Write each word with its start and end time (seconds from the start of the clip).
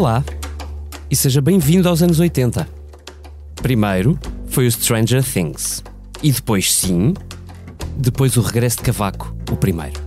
Olá 0.00 0.24
e 1.10 1.14
seja 1.14 1.42
bem-vindo 1.42 1.86
aos 1.86 2.00
anos 2.00 2.18
80. 2.18 2.66
Primeiro 3.56 4.18
foi 4.46 4.66
o 4.66 4.72
Stranger 4.72 5.22
Things 5.22 5.84
e 6.22 6.32
depois, 6.32 6.72
sim, 6.72 7.12
depois 7.98 8.34
o 8.38 8.40
regresso 8.40 8.78
de 8.78 8.84
Cavaco, 8.84 9.36
o 9.52 9.56
primeiro. 9.58 10.00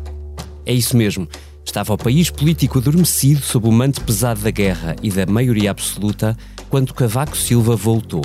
É 0.66 0.74
isso 0.74 0.98
mesmo. 0.98 1.28
Estava 1.64 1.94
o 1.94 1.98
país 1.98 2.32
político 2.32 2.80
adormecido 2.80 3.42
sob 3.42 3.68
o 3.68 3.72
manto 3.72 4.02
pesado 4.02 4.42
da 4.42 4.50
guerra 4.50 4.96
e 5.04 5.12
da 5.12 5.28
maioria 5.28 5.70
absoluta 5.70 6.36
quando 6.72 6.92
Cavaco 6.92 7.38
Silva 7.38 7.76
voltou. 7.76 8.24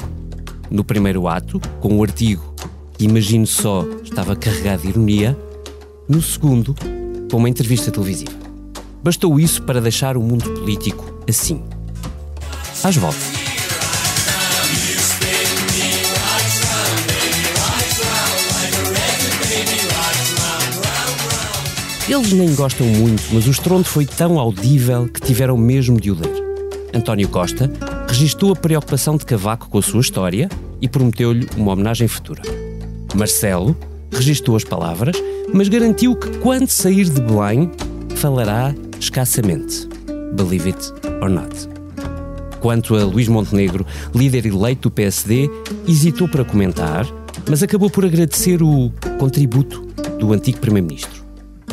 No 0.71 0.83
primeiro 0.83 1.29
ato, 1.29 1.61
com 1.83 1.99
o 1.99 2.03
artigo 2.03 2.55
que 2.97 3.05
imagino 3.05 3.47
só 3.47 3.85
estava 4.03 4.35
carregado 4.35 4.85
de 4.85 4.89
ironia, 4.89 5.39
no 6.09 6.23
segundo, 6.23 6.75
com 7.31 7.37
uma 7.37 7.51
entrevista 7.51 7.91
televisiva. 7.91 8.33
Bastou 9.05 9.39
isso 9.39 9.63
para 9.65 9.83
deixar 9.83 10.17
o 10.17 10.23
mundo 10.23 10.49
político 10.55 11.18
assim. 11.29 11.63
Às 12.83 12.97
voltas. 12.97 13.39
Eles 22.09 22.33
nem 22.33 22.55
gostam 22.55 22.87
muito, 22.87 23.23
mas 23.33 23.47
o 23.47 23.51
estrondo 23.51 23.85
foi 23.85 24.07
tão 24.07 24.39
audível 24.39 25.07
que 25.09 25.21
tiveram 25.21 25.59
mesmo 25.59 26.01
de 26.01 26.11
o 26.11 26.15
ler. 26.19 26.43
António 26.95 27.29
Costa 27.29 27.71
registou 28.09 28.53
a 28.53 28.57
preocupação 28.57 29.19
de 29.19 29.27
Cavaco 29.27 29.69
com 29.69 29.79
a 29.79 29.83
sua 29.83 30.01
história 30.01 30.49
e 30.81 30.89
prometeu-lhe 30.89 31.47
uma 31.55 31.73
homenagem 31.73 32.09
futura. 32.09 32.41
Marcelo 33.15 33.77
registou 34.11 34.57
as 34.57 34.65
palavras, 34.65 35.17
mas 35.53 35.69
garantiu 35.69 36.17
que 36.17 36.39
quando 36.39 36.69
sair 36.69 37.05
de 37.11 37.21
Belém 37.21 37.71
falará 38.17 38.75
escassamente. 38.99 39.87
Believe 40.35 40.71
it 40.71 41.08
or 41.21 41.29
not. 41.29 41.69
Quanto 42.61 42.97
a 42.97 43.05
Luís 43.05 43.29
Montenegro, 43.29 43.87
líder 44.15 44.47
eleito 44.47 44.89
do 44.89 44.91
PSD, 44.91 45.49
hesitou 45.87 46.29
para 46.29 46.45
comentar, 46.45 47.07
mas 47.49 47.63
acabou 47.63 47.89
por 47.89 48.05
agradecer 48.05 48.63
o 48.63 48.93
contributo 49.19 49.87
do 50.19 50.33
antigo 50.33 50.59
Primeiro-Ministro. 50.59 51.23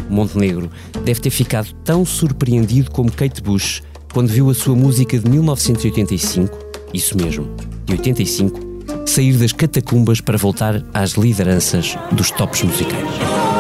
Montenegro 0.09 0.69
deve 1.03 1.19
ter 1.19 1.31
ficado 1.31 1.73
tão 1.83 2.05
surpreendido 2.05 2.91
como 2.91 3.11
Kate 3.11 3.41
Bush 3.41 3.81
quando 4.13 4.29
viu 4.29 4.49
a 4.49 4.53
sua 4.53 4.75
música 4.75 5.17
de 5.17 5.29
1985, 5.29 6.57
isso 6.93 7.17
mesmo, 7.17 7.49
de 7.85 7.93
85, 7.93 8.59
sair 9.05 9.33
das 9.33 9.51
catacumbas 9.51 10.21
para 10.21 10.37
voltar 10.37 10.83
às 10.93 11.11
lideranças 11.11 11.97
dos 12.11 12.31
tops 12.31 12.63
musicais. 12.63 13.54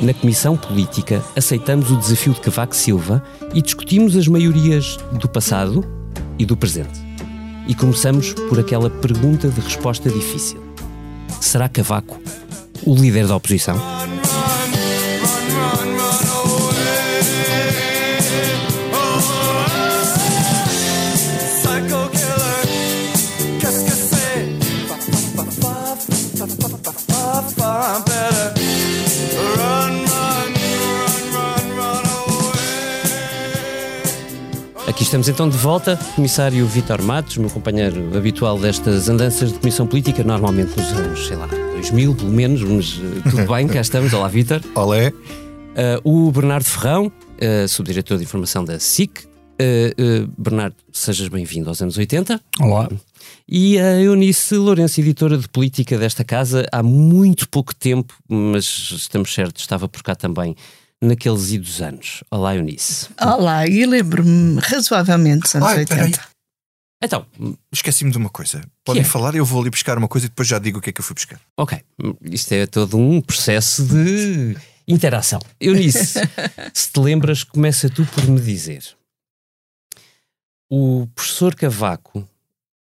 Na 0.00 0.12
Comissão 0.12 0.56
Política, 0.56 1.22
aceitamos 1.34 1.90
o 1.90 1.96
desafio 1.96 2.34
de 2.34 2.40
Cavaco 2.40 2.74
Silva 2.74 3.22
e 3.54 3.62
discutimos 3.62 4.16
as 4.16 4.28
maiorias 4.28 4.96
do 5.12 5.28
passado 5.28 5.84
e 6.38 6.44
do 6.44 6.56
presente. 6.56 7.04
E 7.66 7.74
começamos 7.74 8.32
por 8.48 8.60
aquela 8.60 8.90
pergunta 8.90 9.48
de 9.48 9.60
resposta 9.60 10.10
difícil: 10.10 10.62
Será 11.40 11.68
Cavaco 11.68 12.20
o 12.84 12.94
líder 12.94 13.26
da 13.26 13.36
oposição? 13.36 13.76
Aqui 13.76 14.06
estamos 35.06 35.28
então 35.28 35.48
de 35.48 35.56
volta. 35.56 35.96
Comissário 36.16 36.66
Vítor 36.66 37.00
Matos, 37.00 37.36
meu 37.36 37.48
companheiro 37.48 38.16
habitual 38.16 38.58
destas 38.58 39.08
andanças 39.08 39.52
de 39.52 39.58
comissão 39.60 39.86
política, 39.86 40.24
normalmente 40.24 40.76
nos 40.76 40.92
anos, 40.92 41.28
sei 41.28 41.36
lá, 41.36 41.46
2000 41.46 42.14
pelo 42.16 42.30
menos, 42.30 42.60
mas 42.62 42.94
uh, 42.94 43.22
tudo 43.30 43.46
bem, 43.46 43.68
cá 43.68 43.80
estamos. 43.80 44.12
Olá, 44.12 44.26
Vítor. 44.26 44.60
Olé. 44.74 45.10
Uh, 45.10 46.26
o 46.26 46.32
Bernardo 46.32 46.64
Ferrão, 46.64 47.06
uh, 47.06 47.68
subdiretor 47.68 48.18
de 48.18 48.24
informação 48.24 48.64
da 48.64 48.80
SIC. 48.80 49.28
Bernardo, 50.36 50.74
sejas 50.92 51.28
bem-vindo 51.28 51.68
aos 51.68 51.80
anos 51.80 51.96
80. 51.96 52.40
Olá. 52.60 52.90
E 53.48 53.78
a 53.78 54.00
Eunice 54.00 54.56
Lourenço, 54.56 55.00
editora 55.00 55.38
de 55.38 55.48
política 55.48 55.96
desta 55.96 56.24
casa, 56.24 56.66
há 56.72 56.82
muito 56.82 57.48
pouco 57.48 57.74
tempo, 57.74 58.12
mas 58.28 58.64
estamos 58.64 59.32
certos, 59.32 59.62
estava 59.62 59.88
por 59.88 60.02
cá 60.02 60.16
também 60.16 60.56
naqueles 61.02 61.50
idos 61.50 61.80
anos. 61.80 62.24
Olá, 62.30 62.56
Eunice. 62.56 63.08
Olá, 63.20 63.66
e 63.66 63.84
lembro-me 63.86 64.60
razoavelmente 64.60 65.42
dos 65.42 65.54
anos 65.54 65.68
Ai, 65.68 65.78
80. 65.78 66.20
Então, 67.02 67.26
esqueci-me 67.70 68.10
de 68.10 68.16
uma 68.16 68.30
coisa. 68.30 68.62
Podem 68.84 69.02
é? 69.02 69.04
falar, 69.04 69.34
eu 69.34 69.44
vou 69.44 69.60
ali 69.60 69.70
buscar 69.70 69.98
uma 69.98 70.08
coisa 70.08 70.26
e 70.26 70.28
depois 70.30 70.48
já 70.48 70.58
digo 70.58 70.78
o 70.78 70.82
que 70.82 70.90
é 70.90 70.92
que 70.92 71.00
eu 71.00 71.04
fui 71.04 71.14
buscar. 71.14 71.40
Ok, 71.56 71.78
isto 72.22 72.52
é 72.52 72.66
todo 72.66 72.96
um 72.96 73.20
processo 73.20 73.84
de 73.84 74.56
interação. 74.88 75.40
Eunice, 75.60 76.20
se 76.72 76.90
te 76.90 77.00
lembras, 77.00 77.44
começa 77.44 77.90
tu 77.90 78.06
por 78.06 78.26
me 78.26 78.40
dizer. 78.40 78.82
O 80.70 81.06
professor 81.14 81.54
Cavaco 81.54 82.28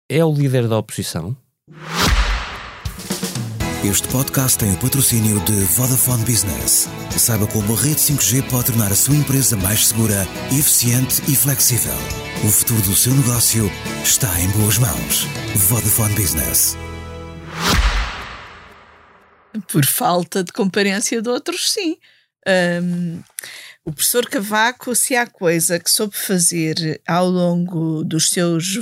é 0.09 0.25
o 0.25 0.33
líder 0.33 0.69
da 0.69 0.79
oposição? 0.79 1.37
Este 3.85 4.07
podcast 4.09 4.57
tem 4.57 4.73
o 4.73 4.79
patrocínio 4.79 5.41
de 5.41 5.61
Vodafone 5.65 6.25
Business. 6.25 6.89
Saiba 7.19 7.49
como 7.49 7.75
a 7.75 7.77
rede 7.77 7.97
5G 7.97 8.49
pode 8.49 8.67
tornar 8.67 8.93
a 8.93 8.95
sua 8.95 9.17
empresa 9.17 9.57
mais 9.57 9.89
segura, 9.89 10.23
eficiente 10.57 11.21
e 11.29 11.35
flexível. 11.35 11.97
O 12.47 12.49
futuro 12.49 12.81
do 12.83 12.95
seu 12.95 13.13
negócio 13.13 13.65
está 14.05 14.29
em 14.41 14.49
boas 14.51 14.79
mãos. 14.79 15.25
Vodafone 15.69 16.15
Business. 16.15 16.77
Por 19.67 19.85
falta 19.85 20.45
de 20.45 20.53
comparência 20.53 21.21
de 21.21 21.29
outros, 21.29 21.73
sim. 21.73 21.97
Um, 22.47 23.21
o 23.85 23.91
professor 23.91 24.29
Cavaco, 24.29 24.95
se 24.95 25.17
há 25.17 25.27
coisa 25.27 25.81
que 25.81 25.91
soube 25.91 26.17
fazer 26.17 27.03
ao 27.05 27.29
longo 27.29 28.05
dos 28.05 28.31
seus 28.31 28.79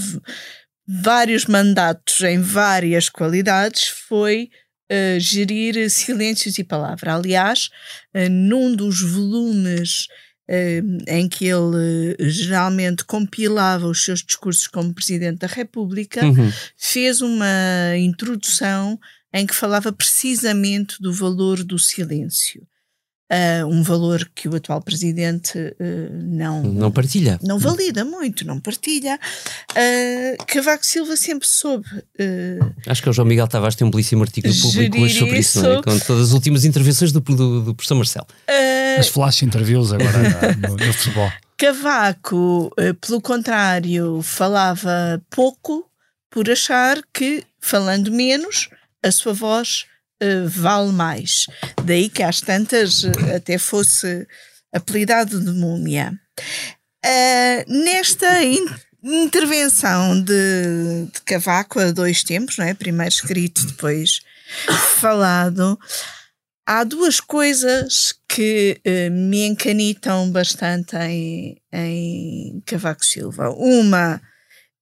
vários 0.87 1.47
mandatos 1.47 2.21
em 2.21 2.39
várias 2.39 3.09
qualidades, 3.09 3.89
foi 3.89 4.51
uh, 4.91 5.21
gerir 5.21 5.89
silêncios 5.91 6.59
e 6.59 6.65
palavra. 6.65 7.15
Aliás, 7.15 7.71
uh, 8.15 8.29
num 8.31 8.75
dos 8.75 9.01
volumes 9.01 10.07
uh, 10.49 11.05
em 11.07 11.29
que 11.29 11.47
ele 11.47 12.17
geralmente 12.29 13.05
compilava 13.05 13.87
os 13.87 14.05
seus 14.05 14.23
discursos 14.23 14.67
como 14.67 14.95
Presidente 14.95 15.39
da 15.39 15.47
República, 15.47 16.25
uhum. 16.25 16.53
fez 16.77 17.21
uma 17.21 17.97
introdução 17.97 18.99
em 19.33 19.47
que 19.47 19.55
falava 19.55 19.93
precisamente 19.93 21.01
do 21.01 21.13
valor 21.13 21.63
do 21.63 21.79
silêncio 21.79 22.67
uh, 23.31 23.67
um 23.67 23.83
valor 23.83 24.29
que 24.35 24.49
o 24.49 24.57
atual 24.57 24.83
presidente 24.83 25.59
uh, 25.59 25.75
não 26.13 26.63
não 26.63 26.91
partilha, 26.91 27.39
não 27.43 27.59
valida 27.59 28.05
muito, 28.05 28.45
não 28.47 28.59
partilha. 28.61 29.19
Uh, 29.71 30.45
Cavaco 30.47 30.85
Silva 30.85 31.17
sempre 31.17 31.47
soube. 31.47 31.87
Acho 32.87 33.03
que 33.03 33.09
o 33.09 33.13
João 33.13 33.27
Miguel 33.27 33.47
Tavares 33.47 33.77
tem 33.77 33.87
um 33.87 33.91
belíssimo 33.91 34.23
artigo 34.23 34.49
público 34.61 34.99
hoje 34.99 35.19
sobre 35.19 35.39
isso, 35.39 35.65
é? 35.65 35.83
com 35.83 35.99
todas 36.01 36.29
as 36.29 36.33
últimas 36.33 36.65
intervenções 36.65 37.13
do, 37.13 37.21
do, 37.21 37.63
do 37.63 37.75
professor 37.75 37.95
Marcelo. 37.95 38.27
As 38.99 39.09
flash 39.09 39.43
interviews 39.43 39.93
agora 39.93 40.57
no, 40.57 40.77
no 40.77 40.93
futebol. 40.93 41.31
Cavaco, 41.57 42.73
pelo 43.01 43.21
contrário, 43.21 44.23
falava 44.23 45.23
pouco 45.29 45.85
por 46.31 46.49
achar 46.49 46.99
que, 47.13 47.45
falando 47.61 48.11
menos, 48.11 48.69
a 49.03 49.11
sua 49.11 49.33
voz 49.33 49.85
uh, 50.23 50.49
vale 50.49 50.93
mais. 50.93 51.47
Daí 51.85 52.09
que 52.09 52.23
às 52.23 52.41
tantas 52.41 53.05
uh, 53.05 53.37
até 53.37 53.59
fosse 53.59 54.27
apelidado 54.73 55.41
de 55.41 55.53
múmia. 55.53 56.13
Uh, 57.05 57.65
nesta 57.67 58.43
in 58.43 58.67
intervenção 59.03 60.21
de, 60.23 61.07
de, 61.13 61.21
Cavaco 61.25 61.81
a 61.81 61.91
dois 61.91 62.23
tempos, 62.23 62.59
não 62.59 62.67
é? 62.67 62.75
primeiro 62.75 63.13
escrito, 63.13 63.67
depois 63.67 64.21
falado, 64.99 65.79
há 66.67 66.85
duas 66.85 67.19
coisas 67.19 68.15
que 68.29 68.81
uh, 68.87 69.11
me 69.11 69.47
encanitam 69.47 70.31
bastante 70.31 70.97
em, 70.97 71.61
em 71.73 72.63
Cavaco 72.67 73.05
Silva. 73.05 73.51
Uma 73.51 74.21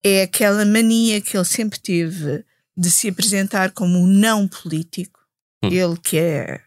é 0.03 0.23
aquela 0.23 0.65
mania 0.65 1.21
que 1.21 1.37
ele 1.37 1.45
sempre 1.45 1.79
teve 1.79 2.45
de 2.77 2.91
se 2.91 3.09
apresentar 3.09 3.73
como 3.73 3.99
um 3.99 4.07
não 4.07 4.47
político 4.47 5.18
Hum. 5.65 5.69
Ele 5.71 5.97
que 6.03 6.19
é 6.19 6.61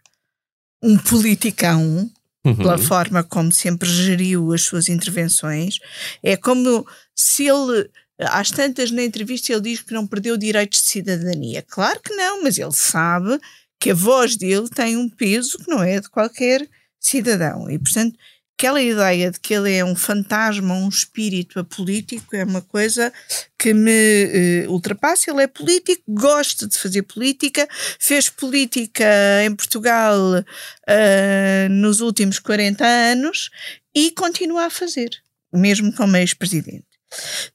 um 0.83 0.97
politicão, 0.97 2.09
uhum. 2.45 2.55
pela 2.55 2.77
forma 2.77 3.23
como 3.23 3.51
sempre 3.51 3.87
geriu 3.89 4.51
as 4.51 4.63
suas 4.63 4.89
intervenções, 4.89 5.79
é 6.23 6.35
como 6.35 6.85
se 7.15 7.47
ele 7.47 7.89
Às 8.19 8.51
tantas, 8.51 8.91
na 8.91 9.03
entrevista, 9.03 9.51
ele 9.51 9.61
diz 9.61 9.81
que 9.81 9.93
não 9.93 10.05
perdeu 10.05 10.37
direitos 10.37 10.81
de 10.81 10.87
cidadania. 10.87 11.63
Claro 11.67 11.99
que 11.99 12.13
não, 12.13 12.43
mas 12.43 12.57
ele 12.57 12.71
sabe 12.71 13.39
que 13.79 13.89
a 13.91 13.95
voz 13.95 14.35
dele 14.35 14.69
tem 14.69 14.95
um 14.95 15.09
peso 15.09 15.57
que 15.57 15.67
não 15.67 15.81
é 15.81 15.99
de 15.99 16.07
qualquer 16.07 16.69
cidadão. 16.99 17.67
E, 17.67 17.79
portanto, 17.79 18.15
aquela 18.61 18.79
ideia 18.79 19.31
de 19.31 19.39
que 19.39 19.55
ele 19.55 19.73
é 19.73 19.83
um 19.83 19.95
fantasma, 19.95 20.75
um 20.75 20.87
espírito 20.87 21.59
apolítico, 21.59 22.35
é 22.35 22.43
uma 22.43 22.61
coisa 22.61 23.11
que 23.57 23.73
me 23.73 24.67
uh, 24.67 24.71
ultrapassa. 24.71 25.31
Ele 25.31 25.41
é 25.41 25.47
político, 25.47 26.03
gosta 26.07 26.67
de 26.67 26.77
fazer 26.77 27.01
política, 27.01 27.67
fez 27.99 28.29
política 28.29 29.03
em 29.43 29.55
Portugal 29.55 30.15
uh, 30.15 31.69
nos 31.71 32.01
últimos 32.01 32.37
40 32.37 32.85
anos 32.85 33.49
e 33.95 34.11
continua 34.11 34.65
a 34.65 34.69
fazer, 34.69 35.09
mesmo 35.51 35.91
como 35.95 36.15
ex-presidente. 36.17 36.90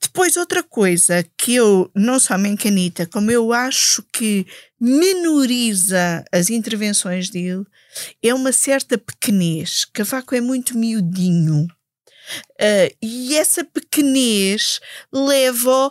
Depois, 0.00 0.36
outra 0.36 0.62
coisa 0.62 1.24
que 1.36 1.54
eu 1.54 1.90
não 1.94 2.20
só 2.20 2.36
me 2.36 2.48
encanita, 2.48 3.06
como 3.06 3.30
eu 3.30 3.52
acho 3.52 4.02
que 4.12 4.46
menoriza 4.80 6.24
as 6.32 6.50
intervenções 6.50 7.30
dele, 7.30 7.64
é 8.22 8.34
uma 8.34 8.52
certa 8.52 8.98
pequenez. 8.98 9.86
Cavaco 9.92 10.34
é 10.34 10.40
muito 10.40 10.76
miudinho. 10.76 11.66
Uh, 12.60 12.90
e 13.00 13.36
essa 13.36 13.64
pequenez 13.64 14.80
leva 15.12 15.90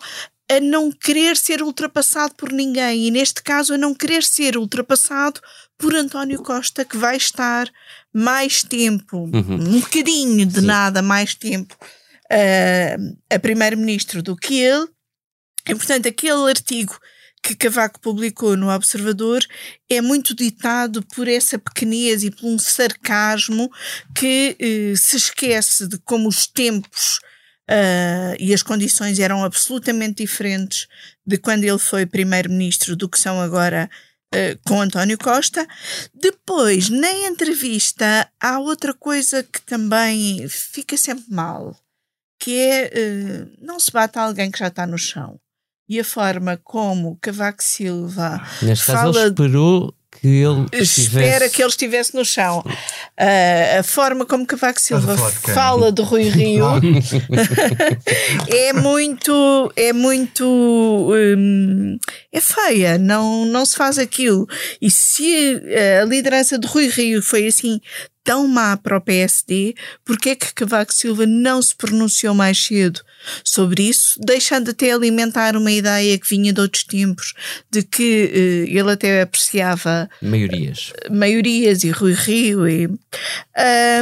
a 0.49 0.59
não 0.59 0.91
querer 0.91 1.35
ser 1.35 1.63
ultrapassado 1.63 2.35
por 2.35 2.51
ninguém, 2.51 3.07
e 3.07 3.11
neste 3.11 3.41
caso 3.41 3.73
a 3.73 3.77
não 3.77 3.95
querer 3.95 4.23
ser 4.23 4.57
ultrapassado 4.57 5.41
por 5.77 5.95
António 5.95 6.43
Costa, 6.43 6.85
que 6.85 6.97
vai 6.97 7.17
estar 7.17 7.67
mais 8.13 8.61
tempo, 8.63 9.17
uhum. 9.17 9.55
um 9.55 9.79
bocadinho 9.79 10.45
de 10.45 10.59
Sim. 10.59 10.65
nada 10.65 11.01
mais 11.01 11.33
tempo 11.33 11.75
a 13.29 13.39
primeiro-ministro 13.39 14.21
do 14.21 14.35
que 14.35 14.59
ele. 14.59 14.87
E, 15.67 15.75
portanto, 15.75 16.07
aquele 16.07 16.49
artigo 16.49 16.99
que 17.45 17.55
Cavaco 17.55 17.99
publicou 17.99 18.57
no 18.57 18.73
Observador 18.73 19.45
é 19.87 20.01
muito 20.01 20.35
ditado 20.35 21.05
por 21.13 21.27
essa 21.27 21.59
pequenez 21.59 22.23
e 22.23 22.31
por 22.31 22.47
um 22.47 22.57
sarcasmo 22.57 23.71
que 24.15 24.57
uh, 24.59 24.97
se 24.97 25.15
esquece 25.15 25.87
de 25.87 25.99
como 25.99 26.27
os 26.27 26.47
tempos 26.47 27.19
uh, 27.69 28.35
e 28.39 28.51
as 28.51 28.63
condições 28.63 29.19
eram 29.19 29.43
absolutamente 29.43 30.23
diferentes 30.23 30.87
de 31.25 31.37
quando 31.37 31.63
ele 31.63 31.77
foi 31.77 32.05
primeiro-ministro 32.07 32.95
do 32.95 33.07
que 33.07 33.19
são 33.19 33.39
agora 33.39 33.89
Uh, 34.33 34.59
com 34.67 34.81
António 34.81 35.17
Costa. 35.17 35.65
Depois, 36.13 36.89
na 36.89 37.09
entrevista, 37.09 38.27
há 38.41 38.59
outra 38.59 38.93
coisa 38.93 39.43
que 39.43 39.61
também 39.61 40.45
fica 40.49 40.97
sempre 40.97 41.25
mal 41.29 41.79
que 42.45 42.61
é 42.61 42.91
uh, 42.93 43.51
não 43.59 43.79
se 43.79 43.91
bate 43.91 44.19
alguém 44.19 44.51
que 44.51 44.59
já 44.59 44.67
está 44.67 44.85
no 44.85 44.99
chão. 44.99 45.39
E 45.89 45.99
a 45.99 46.03
forma 46.03 46.59
como 46.63 47.17
Cavaco 47.19 47.63
Silva 47.63 48.39
Neste 48.61 48.85
fala... 48.85 48.99
caso 48.99 49.19
ele 49.19 49.29
esperou 49.29 49.95
que 50.11 50.27
ele 50.27 50.65
estivesse... 50.71 51.01
espera 51.01 51.49
que 51.49 51.61
ele 51.61 51.69
estivesse 51.69 52.15
no 52.15 52.23
chão. 52.23 52.59
Uh, 52.59 53.79
a 53.79 53.83
forma 53.83 54.27
como 54.27 54.45
Cavaco 54.45 54.79
Silva 54.79 55.17
fala 55.55 55.91
de 55.91 56.03
Rui 56.03 56.29
Rio 56.29 56.65
é 58.47 58.73
muito 58.73 59.73
é 59.75 59.91
muito 59.91 60.45
hum, 60.45 61.97
é 62.31 62.39
feia, 62.39 62.99
não, 62.99 63.43
não 63.45 63.65
se 63.65 63.75
faz 63.75 63.97
aquilo. 63.97 64.47
E 64.79 64.91
se 64.91 65.59
a 65.99 66.05
liderança 66.05 66.59
de 66.59 66.67
Rui 66.67 66.89
Rio 66.89 67.23
foi 67.23 67.47
assim 67.47 67.81
tão 68.25 68.47
má 68.47 68.75
para 68.75 68.97
o 68.97 69.01
PSD, 69.01 69.75
porque 70.03 70.31
é 70.31 70.35
que 70.35 70.53
Cavaco 70.53 70.93
Silva 70.93 71.27
não 71.27 71.61
se 71.61 71.75
pronunciou 71.75 72.33
mais 72.33 72.57
cedo 72.57 72.99
sobre 73.43 73.83
isso, 73.83 74.19
deixando 74.19 74.71
até 74.71 74.91
alimentar 74.91 75.55
uma 75.55 75.71
ideia 75.71 76.17
que 76.17 76.27
vinha 76.27 76.51
de 76.51 76.59
outros 76.59 76.83
tempos, 76.83 77.33
de 77.71 77.83
que 77.83 78.31
uh, 78.33 78.77
ele 78.77 78.91
até 78.91 79.21
apreciava 79.21 80.09
maiorias, 80.21 80.91
maiorias 81.09 81.83
e 81.83 81.91
Rui 81.91 82.13
Rio. 82.13 82.67
E, 82.67 82.87
um, 82.87 82.97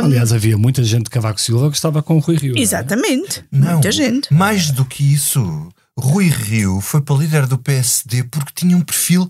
Aliás, 0.05 0.31
havia 0.31 0.57
muita 0.57 0.83
gente 0.83 1.03
de 1.03 1.09
Cavaco 1.09 1.39
Silva 1.39 1.69
que 1.69 1.75
estava 1.75 2.01
com 2.01 2.17
Rui 2.19 2.37
Rio. 2.37 2.57
Exatamente, 2.57 3.43
não, 3.51 3.73
muita 3.73 3.91
gente. 3.91 4.33
Mais 4.33 4.71
do 4.71 4.85
que 4.85 5.13
isso, 5.13 5.69
Rui 5.99 6.29
Rio 6.29 6.79
foi 6.79 7.01
para 7.01 7.17
líder 7.17 7.45
do 7.45 7.57
PSD 7.57 8.23
porque 8.23 8.53
tinha 8.55 8.77
um 8.77 8.81
perfil 8.81 9.29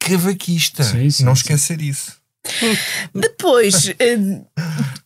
cavaquista. 0.00 0.82
Sim, 0.82 1.10
sim, 1.10 1.24
não 1.24 1.34
esquecer 1.34 1.78
sim. 1.78 1.86
isso. 1.86 2.21
Depois, 3.14 3.88
uh, 3.88 4.46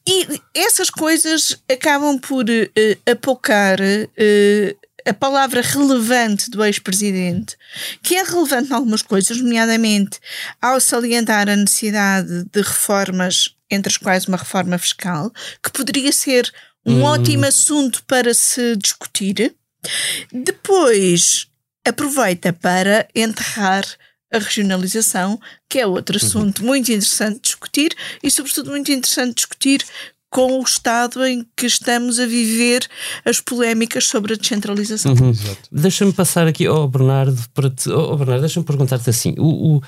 e 0.07 0.41
essas 0.55 0.89
coisas 0.89 1.63
acabam 1.71 2.19
por 2.19 2.45
uh, 2.45 3.11
apocar 3.11 3.79
uh, 3.81 4.87
a 5.09 5.15
palavra 5.15 5.61
relevante 5.61 6.51
do 6.51 6.65
ex-presidente, 6.65 7.57
que 8.03 8.17
é 8.17 8.23
relevante 8.25 8.71
em 8.71 8.75
algumas 8.75 9.03
coisas, 9.03 9.41
nomeadamente 9.41 10.19
ao 10.61 10.81
salientar 10.81 11.49
a 11.49 11.57
necessidade 11.57 12.45
de 12.45 12.61
reformas, 12.61 13.55
entre 13.71 13.93
as 13.93 13.97
quais 13.97 14.27
uma 14.27 14.37
reforma 14.37 14.77
fiscal, 14.79 15.33
que 15.63 15.71
poderia 15.71 16.13
ser 16.13 16.53
um 16.85 17.01
hum. 17.01 17.03
ótimo 17.03 17.47
assunto 17.47 18.03
para 18.05 18.35
se 18.35 18.77
discutir. 18.77 19.55
Depois, 20.33 21.47
aproveita 21.85 22.53
para 22.53 23.07
enterrar 23.15 23.85
a 24.37 24.41
regionalização, 24.41 25.41
que 25.69 25.79
é 25.79 25.87
outro 25.87 26.17
uhum. 26.19 26.27
assunto 26.27 26.61
uhum. 26.61 26.67
muito 26.67 26.91
interessante 26.91 27.37
de 27.37 27.43
discutir 27.43 27.95
e, 28.23 28.31
sobretudo, 28.31 28.71
muito 28.71 28.93
interessante 28.93 29.29
de 29.29 29.35
discutir 29.35 29.85
com 30.31 30.61
o 30.61 30.63
estado 30.63 31.25
em 31.25 31.47
que 31.57 31.67
estamos 31.67 32.19
a 32.19 32.27
viver 32.27 32.87
as 33.25 33.41
polémicas 33.41 34.07
sobre 34.07 34.35
a 34.35 34.37
descentralização. 34.37 35.13
Uhum. 35.13 35.33
Deixa-me 35.73 36.13
passar 36.13 36.47
aqui 36.47 36.67
ao 36.67 36.85
oh, 36.85 36.89
Bernardo 36.89 37.43
para 37.55 37.71
te, 37.71 37.89
oh, 37.89 38.17
Bernardo, 38.17 38.43
deixa-me 38.43 38.67
perguntar-te 38.67 39.09
assim: 39.09 39.35
o, 39.39 39.77
o 39.77 39.81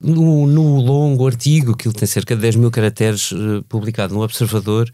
no, 0.00 0.46
no, 0.46 0.80
longo 0.80 1.26
artigo, 1.26 1.76
que 1.76 1.86
ele 1.86 1.94
tem 1.94 2.08
cerca 2.08 2.34
de 2.34 2.40
10 2.40 2.56
mil 2.56 2.70
caracteres, 2.70 3.32
uh, 3.32 3.62
publicado 3.68 4.14
no 4.14 4.22
Observador, 4.22 4.90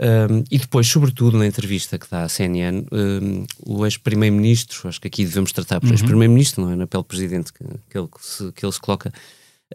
um, 0.00 0.44
e 0.50 0.58
depois, 0.58 0.86
sobretudo, 0.86 1.38
na 1.38 1.46
entrevista 1.46 1.98
que 1.98 2.10
dá 2.10 2.22
à 2.22 2.28
CNN, 2.28 2.86
um, 2.92 3.46
o 3.64 3.84
ex-primeiro-ministro, 3.86 4.88
acho 4.88 5.00
que 5.00 5.08
aqui 5.08 5.24
devemos 5.24 5.52
tratar 5.52 5.80
por 5.80 5.86
uhum. 5.86 5.94
ex-primeiro-ministro, 5.94 6.64
não 6.64 6.72
é? 6.72 6.76
Na 6.76 6.86
pele 6.86 7.04
presidente 7.04 7.52
que, 7.52 7.64
que, 7.64 7.98
ele, 7.98 8.08
se, 8.20 8.52
que 8.52 8.64
ele 8.64 8.72
se 8.72 8.80
coloca, 8.80 9.12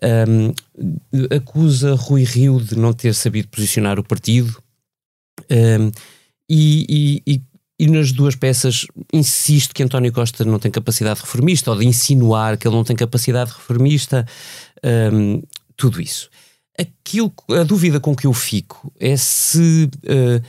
um, 0.03 0.53
acusa 1.35 1.95
Rui 1.95 2.23
Rio 2.23 2.61
de 2.61 2.77
não 2.77 2.93
ter 2.93 3.13
sabido 3.13 3.47
posicionar 3.47 3.99
o 3.99 4.03
partido. 4.03 4.61
E, 6.47 7.21
e, 7.27 7.41
e, 7.79 7.87
nas 7.87 8.11
duas 8.11 8.35
peças 8.35 8.85
insiste 9.11 9.73
que 9.73 9.83
António 9.83 10.13
Costa 10.13 10.45
não 10.45 10.59
tem 10.59 10.69
capacidade 10.69 11.19
reformista 11.19 11.71
ou 11.71 11.77
de 11.77 11.85
insinuar 11.85 12.57
que 12.57 12.67
ele 12.67 12.75
não 12.75 12.83
tem 12.83 12.95
capacidade 12.95 13.51
reformista, 13.51 14.25
tudo 15.75 15.99
isso 15.99 16.29
aquilo, 16.81 17.33
a 17.49 17.63
dúvida 17.63 17.99
com 17.99 18.15
que 18.15 18.27
eu 18.27 18.33
fico 18.33 18.91
é 18.99 19.15
se, 19.15 19.89
uh, 20.03 20.43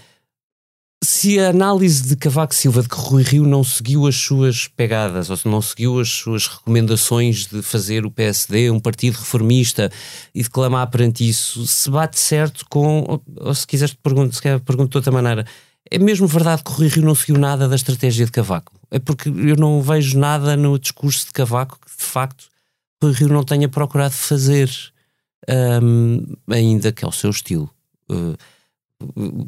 se 1.02 1.38
a 1.38 1.50
análise 1.50 2.08
de 2.08 2.16
Cavaco 2.16 2.54
Silva 2.54 2.82
de 2.82 2.88
que 2.88 2.96
Rui 2.96 3.22
Rio 3.22 3.44
não 3.44 3.62
seguiu 3.62 4.06
as 4.06 4.16
suas 4.16 4.68
pegadas, 4.68 5.30
ou 5.30 5.36
se 5.36 5.48
não 5.48 5.60
seguiu 5.60 6.00
as 6.00 6.08
suas 6.08 6.46
recomendações 6.46 7.46
de 7.46 7.62
fazer 7.62 8.06
o 8.06 8.10
PSD 8.10 8.70
um 8.70 8.80
partido 8.80 9.16
reformista 9.16 9.90
e 10.34 10.42
de 10.42 10.50
clamar 10.50 10.88
perante 10.90 11.28
isso, 11.28 11.66
se 11.66 11.90
bate 11.90 12.18
certo 12.18 12.64
com, 12.70 13.20
ou 13.36 13.54
se 13.54 13.66
quiseres 13.66 13.94
pergunto, 13.94 14.34
se 14.34 14.42
pergunto 14.60 14.90
de 14.90 14.96
outra 14.98 15.12
maneira, 15.12 15.44
é 15.90 15.98
mesmo 15.98 16.26
verdade 16.26 16.62
que 16.62 16.72
Rui 16.72 16.88
Rio 16.88 17.04
não 17.04 17.14
seguiu 17.14 17.36
nada 17.36 17.68
da 17.68 17.76
estratégia 17.76 18.24
de 18.24 18.32
Cavaco? 18.32 18.72
É 18.90 18.98
porque 18.98 19.28
eu 19.28 19.56
não 19.56 19.82
vejo 19.82 20.18
nada 20.18 20.56
no 20.56 20.78
discurso 20.78 21.26
de 21.26 21.32
Cavaco 21.32 21.78
que 21.80 21.96
de 21.96 22.04
facto 22.04 22.44
Rui 23.02 23.12
Rio 23.12 23.28
não 23.28 23.42
tenha 23.42 23.68
procurado 23.68 24.14
fazer 24.14 24.70
um, 25.48 26.24
ainda 26.50 26.92
que 26.92 27.04
é 27.04 27.08
o 27.08 27.12
seu 27.12 27.30
estilo. 27.30 27.70
Uh, 28.10 28.36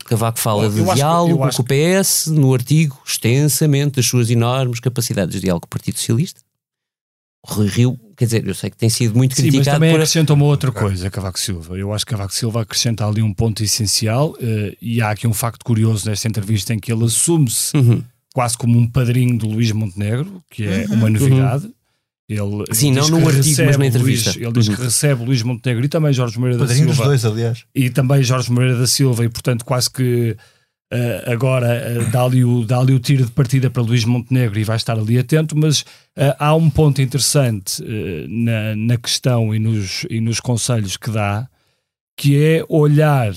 Cavaco 0.06 0.38
fala 0.38 0.68
de 0.68 0.82
diálogo 0.82 1.38
com 1.38 1.62
o 1.62 1.64
PS 1.64 2.26
no 2.26 2.52
artigo 2.52 3.00
extensamente 3.06 3.96
das 3.96 4.06
suas 4.06 4.30
enormes 4.30 4.80
capacidades 4.80 5.34
de 5.34 5.42
diálogo 5.42 5.62
com 5.62 5.66
o 5.66 5.70
Partido 5.70 5.98
Socialista. 5.98 6.40
Rui 7.46 7.68
Rio, 7.68 8.00
quer 8.16 8.24
dizer, 8.24 8.46
eu 8.46 8.54
sei 8.54 8.70
que 8.70 8.76
tem 8.76 8.88
sido 8.88 9.14
muito 9.14 9.36
criticado. 9.36 9.64
Sim, 9.64 9.70
mas 9.70 9.74
também 9.74 9.90
por... 9.90 9.96
acrescenta 9.96 10.32
uma 10.32 10.46
outra 10.46 10.72
coisa, 10.72 11.10
Cavaco 11.10 11.38
Silva. 11.38 11.76
Eu 11.76 11.92
acho 11.92 12.06
que 12.06 12.10
Cavaco 12.10 12.32
Silva 12.32 12.62
acrescenta 12.62 13.06
ali 13.06 13.20
um 13.20 13.34
ponto 13.34 13.62
essencial 13.62 14.30
uh, 14.30 14.76
e 14.80 15.02
há 15.02 15.10
aqui 15.10 15.26
um 15.26 15.34
facto 15.34 15.62
curioso 15.62 16.08
nesta 16.08 16.26
entrevista 16.26 16.72
em 16.72 16.78
que 16.78 16.90
ele 16.90 17.04
assume-se 17.04 17.76
uhum. 17.76 18.02
quase 18.32 18.56
como 18.56 18.78
um 18.78 18.88
padrinho 18.88 19.36
do 19.36 19.46
Luís 19.46 19.70
Montenegro, 19.72 20.42
que 20.50 20.64
é 20.66 20.86
uhum. 20.86 20.94
uma 20.94 21.10
novidade. 21.10 21.66
Uhum. 21.66 21.74
Ele 22.28 22.64
Sim, 22.72 22.92
não 22.92 23.08
num 23.08 23.28
artigo, 23.28 23.64
mas 23.66 23.76
na 23.76 23.86
entrevista. 23.86 24.30
Luís, 24.30 24.42
ele 24.42 24.52
diz 24.52 24.68
que 24.68 24.74
uhum. 24.74 24.84
recebe 24.84 25.24
Luís 25.24 25.42
Montenegro 25.42 25.84
e 25.84 25.88
também 25.88 26.12
Jorge 26.12 26.38
Moreira 26.38 26.66
da 26.66 26.72
Silva. 26.72 26.94
dos 26.94 26.98
dois, 26.98 27.24
aliás. 27.24 27.64
E 27.74 27.90
também 27.90 28.22
Jorge 28.22 28.50
Moreira 28.50 28.78
da 28.78 28.86
Silva, 28.86 29.24
e 29.24 29.28
portanto, 29.28 29.62
quase 29.64 29.90
que 29.90 30.34
uh, 30.92 31.30
agora 31.30 32.00
uh, 32.00 32.10
dá-lhe 32.10 32.42
o, 32.42 32.64
dá 32.64 32.80
o 32.80 32.98
tiro 32.98 33.26
de 33.26 33.30
partida 33.30 33.68
para 33.68 33.82
Luís 33.82 34.06
Montenegro 34.06 34.58
e 34.58 34.64
vai 34.64 34.76
estar 34.76 34.98
ali 34.98 35.18
atento. 35.18 35.54
Mas 35.54 35.82
uh, 35.82 36.34
há 36.38 36.54
um 36.54 36.70
ponto 36.70 37.02
interessante 37.02 37.82
na, 38.26 38.74
na 38.74 38.96
questão 38.96 39.54
e 39.54 39.58
nos, 39.58 40.06
e 40.08 40.18
nos 40.18 40.40
conselhos 40.40 40.96
que 40.96 41.10
dá, 41.10 41.46
que 42.16 42.42
é 42.42 42.64
olhar 42.70 43.32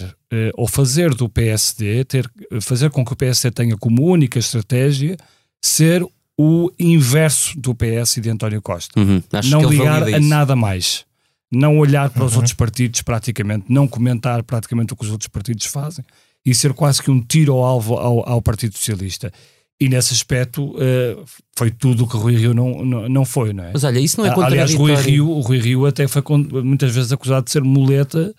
ou 0.56 0.68
fazer 0.68 1.14
do 1.14 1.30
PSD, 1.30 2.04
ter, 2.04 2.30
fazer 2.62 2.90
com 2.90 3.04
que 3.04 3.14
o 3.14 3.16
PSD 3.16 3.50
tenha 3.50 3.78
como 3.78 4.04
única 4.04 4.38
estratégia 4.38 5.16
ser 5.64 6.06
o 6.38 6.72
inverso 6.78 7.60
do 7.60 7.74
PS 7.74 8.18
e 8.18 8.22
de 8.22 8.30
António 8.30 8.62
Costa. 8.62 9.00
Uhum. 9.00 9.22
Não 9.46 9.68
ligar 9.68 10.04
a 10.04 10.20
nada 10.20 10.56
mais. 10.56 11.06
Não 11.52 11.80
olhar 11.80 12.10
para 12.10 12.26
os 12.26 12.34
uhum. 12.34 12.40
outros 12.40 12.54
partidos, 12.54 13.02
praticamente, 13.02 13.66
não 13.70 13.88
comentar 13.88 14.44
praticamente 14.44 14.94
o 14.94 14.96
que 14.96 15.06
os 15.06 15.12
outros 15.12 15.30
partidos 15.30 15.66
fazem 15.66 16.06
e 16.46 16.54
ser 16.54 16.74
quase 16.74 17.02
que 17.02 17.10
um 17.10 17.22
tiro 17.22 17.54
ao 17.54 17.64
alvo 17.64 17.96
ao, 17.96 18.30
ao 18.30 18.42
Partido 18.42 18.78
Socialista. 18.78 19.32
E 19.80 19.88
nesse 19.88 20.14
aspecto 20.14 20.72
uh, 20.72 21.26
foi 21.56 21.70
tudo 21.70 22.04
o 22.04 22.08
que 22.08 22.16
o 22.16 22.20
Rui 22.20 22.36
Rio 22.36 22.54
não, 22.54 22.84
não, 22.84 23.10
não 23.10 23.26
foi, 23.26 23.54
não 23.54 23.64
é? 23.64 23.72
Mas 23.74 23.84
olha, 23.84 24.00
isso 24.00 24.20
não 24.20 24.26
é 24.26 24.34
contraditório. 24.34 24.64
Aliás, 24.64 25.06
Rui 25.06 25.12
Rio, 25.12 25.30
o 25.30 25.40
Rui 25.42 25.60
Rio 25.60 25.86
até 25.86 26.08
foi 26.08 26.24
muitas 26.64 26.94
vezes 26.94 27.12
acusado 27.12 27.46
de 27.46 27.52
ser 27.52 27.64
muleta 27.64 28.34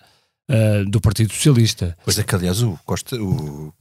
uh, 0.49 0.89
do 0.89 0.99
Partido 0.99 1.33
Socialista. 1.33 1.97
Pois 2.03 2.19
é 2.19 2.23
que, 2.23 2.35
aliás, 2.35 2.61
o 2.61 2.77
Costa, 2.85 3.15
o 3.15 3.73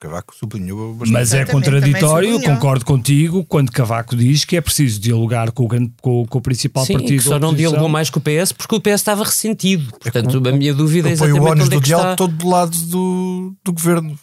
Cavaco 0.00 0.34
sublinhou 0.34 0.94
bastante. 0.94 1.12
Mas 1.12 1.34
é 1.34 1.44
contraditório, 1.44 2.40
concordo 2.40 2.84
contigo, 2.84 3.44
quando 3.44 3.72
Cavaco 3.72 4.14
diz 4.14 4.44
que 4.44 4.56
é 4.56 4.60
preciso 4.60 5.00
dialogar 5.00 5.50
com 5.50 5.64
o, 5.64 5.68
grande, 5.68 5.92
com, 6.00 6.24
com 6.24 6.38
o 6.38 6.40
principal 6.40 6.84
Sim, 6.86 6.94
partido. 6.94 7.22
Só 7.22 7.38
não 7.38 7.52
dialogou 7.52 7.88
mais 7.88 8.08
com 8.08 8.20
o 8.20 8.22
PS 8.22 8.52
porque 8.52 8.76
o 8.76 8.80
PS 8.80 8.92
estava 8.92 9.24
ressentido. 9.24 9.92
Portanto, 9.98 10.42
é, 10.46 10.50
a 10.50 10.52
minha 10.52 10.72
dúvida 10.72 11.08
é 11.08 11.12
exatamente. 11.12 11.40
Foi 11.40 11.48
o 11.48 11.50
ónus 11.50 11.68
do 11.68 11.76
é 11.76 11.80
diálogo 11.80 12.16
todo 12.16 12.32
do 12.32 12.48
lado 12.48 12.76
do, 12.86 13.54
do 13.64 13.72
governo. 13.72 14.16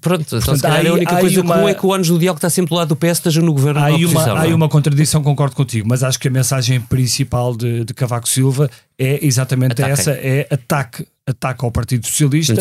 Pronto, 0.00 0.22
então 0.22 0.38
Portanto, 0.40 0.56
se 0.56 0.62
calhar 0.62 0.86
a 0.86 0.94
única 0.94 1.16
coisa 1.16 1.40
uma... 1.42 1.54
comum 1.54 1.68
é 1.68 1.74
que 1.74 1.86
o 1.86 1.92
ânus 1.92 2.08
do 2.08 2.18
diálogo 2.18 2.38
está 2.38 2.50
sempre 2.50 2.70
do 2.70 2.74
lado 2.74 2.88
do 2.88 2.96
PS, 2.96 3.18
esteja 3.18 3.40
no 3.40 3.52
governo 3.52 3.80
há 3.80 3.88
uma, 3.94 4.22
Há 4.22 4.40
aí 4.40 4.54
uma 4.54 4.68
contradição, 4.68 5.22
concordo 5.22 5.54
contigo, 5.54 5.86
mas 5.88 6.02
acho 6.02 6.18
que 6.18 6.28
a 6.28 6.30
mensagem 6.30 6.80
principal 6.80 7.54
de, 7.54 7.84
de 7.84 7.94
Cavaco 7.94 8.28
Silva 8.28 8.68
é 8.98 9.24
exatamente 9.24 9.80
essa, 9.80 10.12
é 10.12 10.48
ataque, 10.50 11.06
ataque 11.28 11.64
ao 11.64 11.70
Partido 11.70 12.06
Socialista 12.06 12.54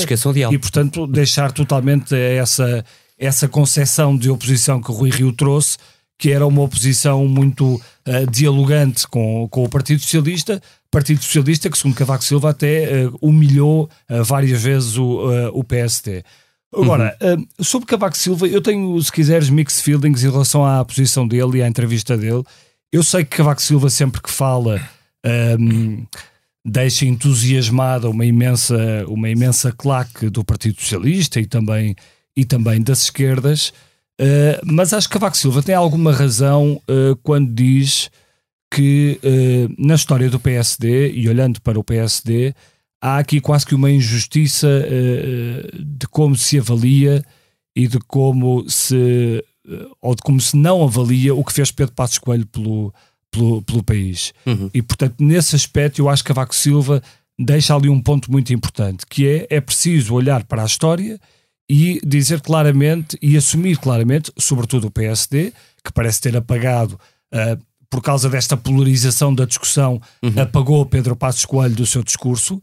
e, 0.52 0.58
portanto, 0.58 1.08
deixar 1.08 1.52
totalmente 1.52 2.14
essa, 2.14 2.84
essa 3.18 3.48
concepção 3.48 4.18
de 4.18 4.30
oposição 4.30 4.82
que 4.82 4.92
o 4.92 4.94
Rui 4.94 5.10
Rio 5.10 5.32
trouxe, 5.32 5.78
que 6.20 6.32
era 6.32 6.46
uma 6.46 6.62
oposição 6.64 7.26
muito 7.28 7.76
uh, 7.76 8.32
dialogante 8.32 9.08
com, 9.08 9.48
com 9.50 9.64
o 9.64 9.70
Partido 9.70 10.02
Socialista, 10.02 10.62
Partido 10.92 11.24
Socialista 11.24 11.70
que, 11.70 11.78
segundo 11.78 11.96
Cavaco 11.96 12.24
Silva, 12.24 12.50
até 12.50 13.06
uh, 13.06 13.18
humilhou 13.22 13.90
uh, 14.10 14.24
várias 14.24 14.62
vezes 14.62 14.98
o, 14.98 15.50
o 15.54 15.64
PSD. 15.64 16.24
Agora, 16.74 17.16
uhum. 17.22 17.44
uh, 17.60 17.64
sobre 17.64 17.88
Cavaco 17.88 18.18
Silva, 18.18 18.48
eu 18.48 18.62
tenho, 18.62 19.02
se 19.02 19.12
quiseres, 19.12 19.50
mixed 19.50 19.82
feelings 19.82 20.24
em 20.24 20.30
relação 20.30 20.66
à 20.66 20.84
posição 20.84 21.28
dele 21.28 21.60
e 21.60 21.62
à 21.62 21.68
entrevista 21.68 22.18
dele. 22.18 22.44
Eu 22.92 23.04
sei 23.04 23.24
que 23.24 23.38
Cavaco 23.38 23.62
Silva, 23.62 23.90
sempre 23.90 24.22
que 24.22 24.30
fala, 24.30 24.82
um, 25.60 26.06
deixa 26.68 27.06
entusiasmada 27.06 28.10
uma 28.10 28.26
imensa, 28.26 29.06
uma 29.08 29.30
imensa 29.30 29.72
claque 29.72 30.30
do 30.30 30.44
Partido 30.44 30.82
Socialista 30.82 31.40
e 31.40 31.46
também, 31.46 31.96
e 32.36 32.44
também 32.44 32.82
das 32.82 33.04
esquerdas. 33.04 33.70
Uh, 34.20 34.60
mas 34.66 34.92
acho 34.92 35.08
que 35.08 35.14
Cavaco 35.14 35.38
Silva 35.38 35.64
tem 35.64 35.74
alguma 35.74 36.12
razão 36.12 36.82
uh, 36.90 37.16
quando 37.24 37.54
diz 37.54 38.10
que 38.70 39.18
uh, 39.24 39.74
na 39.78 39.96
história 39.96 40.30
do 40.30 40.42
PSD, 40.42 41.12
e 41.14 41.30
olhando 41.30 41.62
para 41.62 41.80
o 41.80 41.84
PSD, 41.84 42.54
há 43.02 43.18
aqui 43.20 43.40
quase 43.40 43.66
que 43.66 43.76
uma 43.76 43.90
injustiça 43.90 44.68
de 45.74 46.08
como 46.08 46.36
se 46.36 46.60
avalia 46.60 47.24
e 47.76 47.88
de 47.88 48.00
como 48.00 48.68
se 48.70 49.44
ou 50.02 50.16
de 50.16 50.22
como 50.24 50.42
se 50.42 50.58
não 50.58 50.84
avalia 50.84 51.36
o 51.36 51.44
que 51.44 51.54
fez 51.54 51.72
Pedro 51.72 51.94
Passos 51.94 52.18
Coelho 52.18 52.48
pelo, 52.48 52.92
pelo, 53.32 53.62
pelo 53.62 53.84
país. 53.84 54.34
Uhum. 54.46 54.70
E 54.74 54.82
portanto, 54.82 55.16
nesse 55.20 55.56
aspecto, 55.56 56.00
eu 56.00 56.10
acho 56.10 56.24
que 56.24 56.28
Cavaco 56.28 56.56
Silva 56.56 57.02
deixa 57.40 57.76
ali 57.76 57.90
um 57.90 58.02
ponto 58.02 58.32
muito 58.32 58.54
importante, 58.54 59.06
que 59.08 59.28
é 59.28 59.48
é 59.50 59.62
preciso 59.62 60.14
olhar 60.14 60.44
para 60.44 60.64
a 60.64 60.66
história 60.66 61.20
e 61.70 62.00
dizer 62.06 62.42
claramente 62.42 63.18
e 63.22 63.36
assumir 63.38 63.78
claramente, 63.78 64.32
sobretudo 64.38 64.88
o 64.88 64.92
PSD, 64.92 65.54
que 65.84 65.92
parece 65.94 66.22
ter 66.22 66.36
apagado 66.36 67.00
uh, 67.34 67.62
por 67.90 68.02
causa 68.02 68.30
desta 68.30 68.58
polarização 68.58 69.34
da 69.34 69.46
discussão, 69.46 70.02
uhum. 70.22 70.42
apagou 70.42 70.86
Pedro 70.86 71.16
Passos 71.16 71.46
Coelho 71.46 71.76
do 71.76 71.86
seu 71.86 72.04
discurso. 72.04 72.62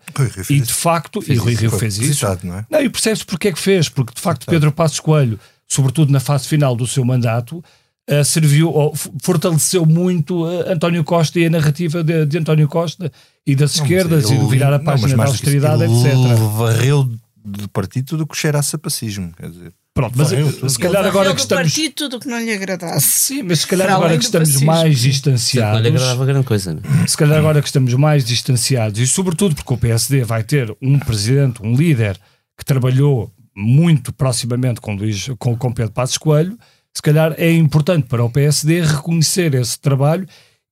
e 0.50 0.60
de 0.60 0.72
facto, 0.72 1.22
e 1.26 1.34
Rui 1.34 1.54
Rio 1.54 1.70
fez 1.70 1.98
isso. 1.98 2.26
Não, 2.42 2.58
é? 2.58 2.66
não, 2.70 2.80
e 2.80 2.90
percebes 2.90 3.22
porque 3.22 3.48
é 3.48 3.52
que 3.52 3.58
fez? 3.58 3.88
Porque 3.88 4.12
de 4.14 4.20
facto 4.20 4.46
Pedro 4.46 4.70
Passos 4.70 5.00
Coelho, 5.00 5.38
sobretudo 5.66 6.12
na 6.12 6.20
fase 6.20 6.46
final 6.46 6.76
do 6.76 6.86
seu 6.86 7.04
mandato, 7.04 7.64
uh, 8.10 8.24
serviu, 8.24 8.70
ou 8.70 8.94
fortaleceu 9.22 9.84
muito 9.86 10.44
uh, 10.44 10.70
António 10.70 11.04
Costa 11.04 11.38
e 11.38 11.46
a 11.46 11.50
narrativa 11.50 12.02
de, 12.02 12.26
de 12.26 12.38
António 12.38 12.68
Costa 12.68 13.10
e 13.46 13.54
das 13.54 13.76
não, 13.76 13.84
esquerdas 13.84 14.30
ele, 14.30 14.36
e 14.36 14.38
de 14.40 14.50
virar 14.50 14.72
a 14.72 14.78
página 14.78 15.16
da 15.16 15.24
austeridade, 15.24 15.84
etc. 15.84 16.12
Ele 16.12 16.34
varreu 16.56 17.10
do 17.44 17.68
partido 17.68 18.06
tudo 18.06 18.24
o 18.24 18.26
que 18.26 18.36
cheira 18.36 18.58
a 18.58 18.62
sapacismo. 18.62 19.32
Quer 19.36 19.50
dizer. 19.50 19.72
Pronto, 19.92 20.14
mas 20.16 20.30
Varreu, 20.32 20.68
se 20.68 20.76
calhar 20.76 21.06
agora 21.06 21.32
que 21.32 21.40
estamos. 21.40 21.62
partido 21.62 21.92
tudo 21.94 22.18
que 22.18 22.26
não 22.26 22.40
lhe 22.40 22.52
agradasse. 22.52 23.06
Sim, 23.06 23.42
mas 23.44 23.60
se 23.60 23.66
calhar 23.68 23.88
agora 23.88 24.18
que 24.18 24.24
estamos 24.24 24.60
mais 24.60 24.98
distanciados. 24.98 25.80
Não 25.80 25.88
lhe 25.88 25.96
agradava 25.96 26.26
grande 26.26 26.44
coisa, 26.44 26.76
é? 26.82 27.06
Se 27.06 27.16
calhar 27.16 27.38
agora 27.38 27.62
que 27.62 27.68
estamos 27.68 27.94
mais 27.94 28.24
distanciados, 28.24 28.98
e 28.98 29.06
sobretudo 29.06 29.54
porque 29.54 29.72
o 29.72 29.78
PSD 29.78 30.24
vai 30.24 30.42
ter 30.42 30.76
um 30.82 30.98
presidente, 30.98 31.62
um 31.62 31.76
líder 31.76 32.18
que 32.58 32.64
trabalhou 32.64 33.32
muito 33.56 34.12
proximamente 34.12 34.80
com, 34.80 34.96
Luís, 34.96 35.28
com, 35.38 35.56
com 35.56 35.72
Pedro 35.72 35.92
Passos 35.92 36.18
Coelho, 36.18 36.58
se 36.94 37.02
calhar 37.02 37.34
é 37.36 37.50
importante 37.52 38.06
para 38.06 38.24
o 38.24 38.30
PSD 38.30 38.82
reconhecer 38.82 39.54
esse 39.54 39.78
trabalho 39.78 40.26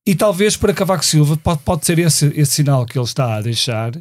e 0.05 0.15
talvez 0.15 0.57
para 0.57 0.73
Cavaco 0.73 1.03
Silva 1.03 1.37
pode, 1.37 1.59
pode 1.59 1.85
ser 1.85 1.99
esse, 1.99 2.27
esse 2.35 2.53
sinal 2.53 2.85
que 2.85 2.97
ele 2.97 3.05
está 3.05 3.35
a 3.35 3.41
deixar. 3.41 3.91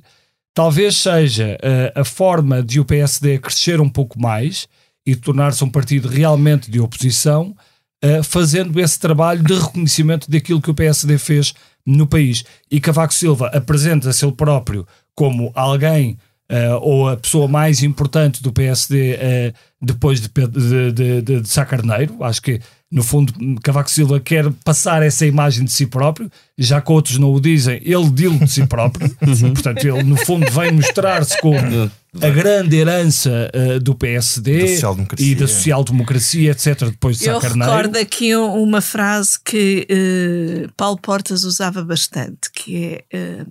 Talvez 0.55 0.97
seja 0.97 1.57
uh, 1.57 2.01
a 2.01 2.05
forma 2.05 2.63
de 2.63 2.81
o 2.81 2.85
PSD 2.85 3.39
crescer 3.39 3.81
um 3.81 3.89
pouco 3.89 4.21
mais 4.21 4.69
e 5.07 5.17
tornar-se 5.17 5.65
um 5.65 5.71
partido 5.71 6.09
realmente 6.09 6.71
de 6.71 6.81
oposição, 6.81 7.57
uh, 8.05 8.23
fazendo 8.23 8.79
esse 8.81 8.99
trabalho 8.99 9.43
de 9.43 9.55
reconhecimento 9.55 10.31
daquilo 10.31 10.61
que 10.61 10.71
o 10.71 10.75
PSD 10.75 11.19
fez 11.19 11.55
no 11.87 12.07
país. 12.07 12.45
E 12.71 12.81
Cavaco 12.81 13.15
Silva 13.15 13.49
apresenta-se 13.49 14.25
ele 14.25 14.35
próprio 14.35 14.87
como 15.15 15.53
alguém 15.55 16.19
uh, 16.53 16.79
ou 16.81 17.09
a 17.09 17.17
pessoa 17.17 17.49
mais 17.49 17.83
importante 17.83 18.43
do 18.43 18.53
PSD 18.53 19.15
uh, 19.15 19.17
eh, 19.21 19.55
depois 19.81 20.21
de, 20.21 20.29
de, 20.29 20.93
de, 20.93 21.23
de, 21.23 21.41
de 21.41 21.49
Sá 21.49 21.65
Carneiro. 21.65 22.23
Acho 22.23 22.43
que 22.43 22.61
no 22.93 23.03
fundo, 23.03 23.33
Cavaco 23.63 23.91
Silva 23.91 24.21
quer 24.21 24.53
passar 24.63 25.03
essa 25.03 25.25
imagem 25.25 25.65
de 25.65 25.73
si 25.73 25.87
próprio, 25.87 26.31
já 26.59 26.79
que 26.79 26.93
outros 26.93 27.17
não 27.17 27.33
o 27.33 27.41
dizem, 27.41 27.81
ele 27.83 28.11
dilo 28.11 28.39
de 28.39 28.51
si 28.51 28.67
próprio. 28.67 29.11
Uhum. 29.23 29.55
Portanto, 29.55 29.87
ele 29.87 30.03
no 30.03 30.17
fundo 30.17 30.51
vem 30.51 30.73
mostrar-se 30.73 31.41
como 31.41 31.57
a 31.57 32.29
grande 32.29 32.77
herança 32.77 33.51
uh, 33.55 33.81
do 33.81 33.95
PSD 33.95 34.79
da 34.81 34.97
e 35.19 35.35
da 35.35 35.47
social-democracia, 35.47 36.51
etc. 36.51 36.91
Depois 36.91 37.19
de 37.19 37.25
Sá 37.25 37.41
Carneiro. 37.41 37.71
Eu 37.73 37.77
recordo 37.77 37.97
aqui 37.97 38.37
uma 38.37 38.81
frase 38.81 39.39
que 39.43 39.87
uh, 39.89 40.73
Paulo 40.77 40.99
Portas 40.99 41.45
usava 41.45 41.83
bastante, 41.83 42.51
que 42.53 43.05
é 43.11 43.43
uh, 43.43 43.47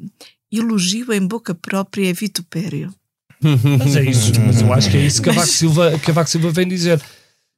elogio 0.52 1.14
em 1.14 1.26
boca 1.26 1.56
própria 1.56 2.10
é 2.10 2.14
vitupério. 2.14 2.94
Mas 3.80 3.96
é 3.96 4.04
isso, 4.04 4.32
mas 4.46 4.62
eu 4.62 4.72
acho 4.72 4.90
que 4.90 4.98
é 4.98 5.02
isso 5.02 5.22
que 5.22 5.30
Cavaco 5.30 5.48
Silva, 5.48 6.00
Cavaco 6.00 6.30
Silva 6.30 6.52
vem 6.52 6.68
dizer. 6.68 7.02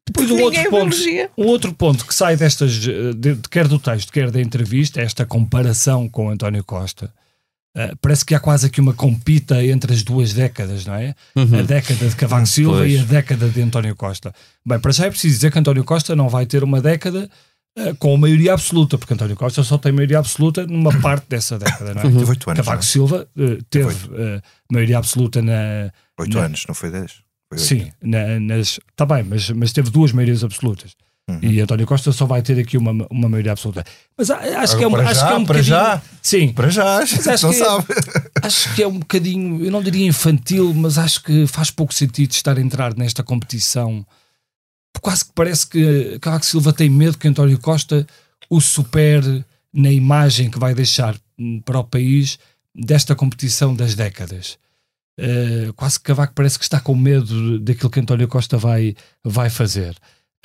Depois 0.06 0.32
um 0.32 0.42
outro, 0.42 0.70
ponto, 0.70 0.98
um 1.38 1.46
outro 1.46 1.74
ponto 1.74 2.06
que 2.06 2.14
sai 2.14 2.36
destas, 2.36 2.74
de, 2.74 3.14
de, 3.14 3.36
quer 3.50 3.68
do 3.68 3.80
texto, 3.80 4.12
quer 4.12 4.30
da 4.30 4.42
entrevista, 4.42 5.02
é 5.02 5.04
esta 5.06 5.26
comparação 5.26 6.10
com 6.10 6.30
António 6.30 6.64
Costa. 6.64 7.12
Uh, 7.76 7.96
parece 8.02 8.24
que 8.24 8.36
há 8.36 8.40
quase 8.40 8.68
aqui 8.68 8.80
uma 8.80 8.94
compita 8.94 9.64
entre 9.66 9.94
as 9.94 10.04
duas 10.04 10.34
décadas, 10.34 10.86
não 10.86 10.94
é? 10.94 11.16
Uhum. 11.36 11.60
A 11.60 11.62
década 11.64 12.08
de 12.08 12.16
Cavaco 12.16 12.46
Silva 12.46 12.78
pois. 12.80 12.94
e 12.94 13.00
a 13.00 13.04
década 13.04 13.50
de 13.50 13.62
António 13.62 13.96
Costa. 13.96 14.34
Bem, 14.66 14.80
para 14.80 14.92
já 14.92 15.06
é 15.06 15.10
preciso 15.10 15.36
dizer 15.36 15.52
que 15.52 15.60
António 15.60 15.84
Costa 15.84 16.16
não 16.16 16.30
vai 16.30 16.46
ter 16.46 16.64
uma 16.64 16.82
década 16.82 17.26
uh, 17.26 17.30
com 18.00 18.16
maioria 18.18 18.54
absoluta, 18.54 18.98
porque 18.98 19.14
António 19.14 19.36
Costa 19.36 19.64
só 19.64 19.78
tem 19.78 19.92
maioria 19.92 20.20
absoluta 20.20 20.66
numa 20.68 20.92
parte 21.02 21.26
dessa 21.28 21.58
década, 21.58 21.94
não 21.94 22.02
é? 22.02 22.06
Uhum. 22.06 22.20
Anos, 22.20 22.38
Cavaco 22.38 22.72
não 22.72 22.74
é? 22.74 22.82
Silva 22.82 23.28
uh, 23.36 23.64
teve 23.70 23.96
maioria 24.72 24.98
absoluta 24.98 25.42
na. 25.42 25.92
Oito 26.20 26.38
anos, 26.38 26.66
não 26.68 26.76
foi 26.76 26.92
dez? 26.92 27.24
Sim, 27.56 27.92
na, 28.02 28.40
nas. 28.40 28.80
Está 28.92 29.06
bem, 29.06 29.24
mas, 29.24 29.50
mas 29.52 29.72
teve 29.72 29.90
duas 29.90 30.12
maiorias 30.12 30.44
absolutas. 30.44 30.96
Uhum. 31.30 31.40
E 31.42 31.62
António 31.62 31.88
Costa 31.88 32.12
só 32.12 32.26
vai 32.26 32.42
ter 32.42 32.60
aqui 32.60 32.78
uma, 32.78 32.92
uma 33.10 33.30
maioria 33.30 33.54
absoluta. 33.54 33.84
Mas 34.18 34.30
acho 34.30 34.78
que 34.78 34.84
é 34.84 34.88
um, 34.88 34.96
acho 34.96 35.20
já, 35.22 35.28
que 35.28 35.34
é 35.34 35.38
um 35.38 35.46
para 35.46 35.62
já. 35.62 36.02
Sim. 36.22 36.50
Para 36.50 36.70
já, 36.70 36.98
acho, 36.98 37.16
acho 37.30 37.46
não 37.46 37.54
que, 37.54 37.62
é- 37.62 37.66
sabe. 37.66 37.86
Acho 38.44 38.76
que 38.76 38.84
é 38.84 38.88
um 38.88 39.00
bocadinho, 39.00 39.64
eu 39.64 39.72
não 39.72 39.82
diria 39.82 40.06
infantil, 40.06 40.74
mas 40.74 40.98
acho 40.98 41.24
que 41.24 41.48
faz 41.48 41.72
pouco 41.72 41.94
sentido 41.94 42.32
estar 42.32 42.58
a 42.58 42.62
entrar 42.62 42.96
nesta 42.98 43.24
competição. 43.24 44.06
Quase 45.02 45.26
que 45.26 45.32
parece 45.34 45.68
que 45.68 46.18
Cavaco 46.20 46.46
Silva 46.46 46.72
tem 46.72 46.90
medo 46.90 47.18
que 47.18 47.28
António 47.28 47.60
Costa 47.60 48.08
o 48.50 48.62
supere 48.62 49.44
na 49.74 49.92
imagem 49.92 50.50
que 50.50 50.60
vai 50.60 50.74
deixar 50.74 51.16
para 51.66 51.80
o 51.80 51.84
país 51.84 52.38
desta 52.74 53.16
competição 53.16 53.76
das 53.76 53.96
décadas. 53.96 54.58
Uh, 55.20 55.74
quase 55.74 56.00
que 56.00 56.06
Cavaco 56.06 56.34
parece 56.34 56.58
que 56.58 56.64
está 56.64 56.80
com 56.80 56.96
medo 56.96 57.60
daquilo 57.60 57.90
que 57.90 58.00
António 58.00 58.28
Costa 58.28 58.58
vai, 58.58 58.96
vai 59.24 59.50
fazer. 59.50 59.96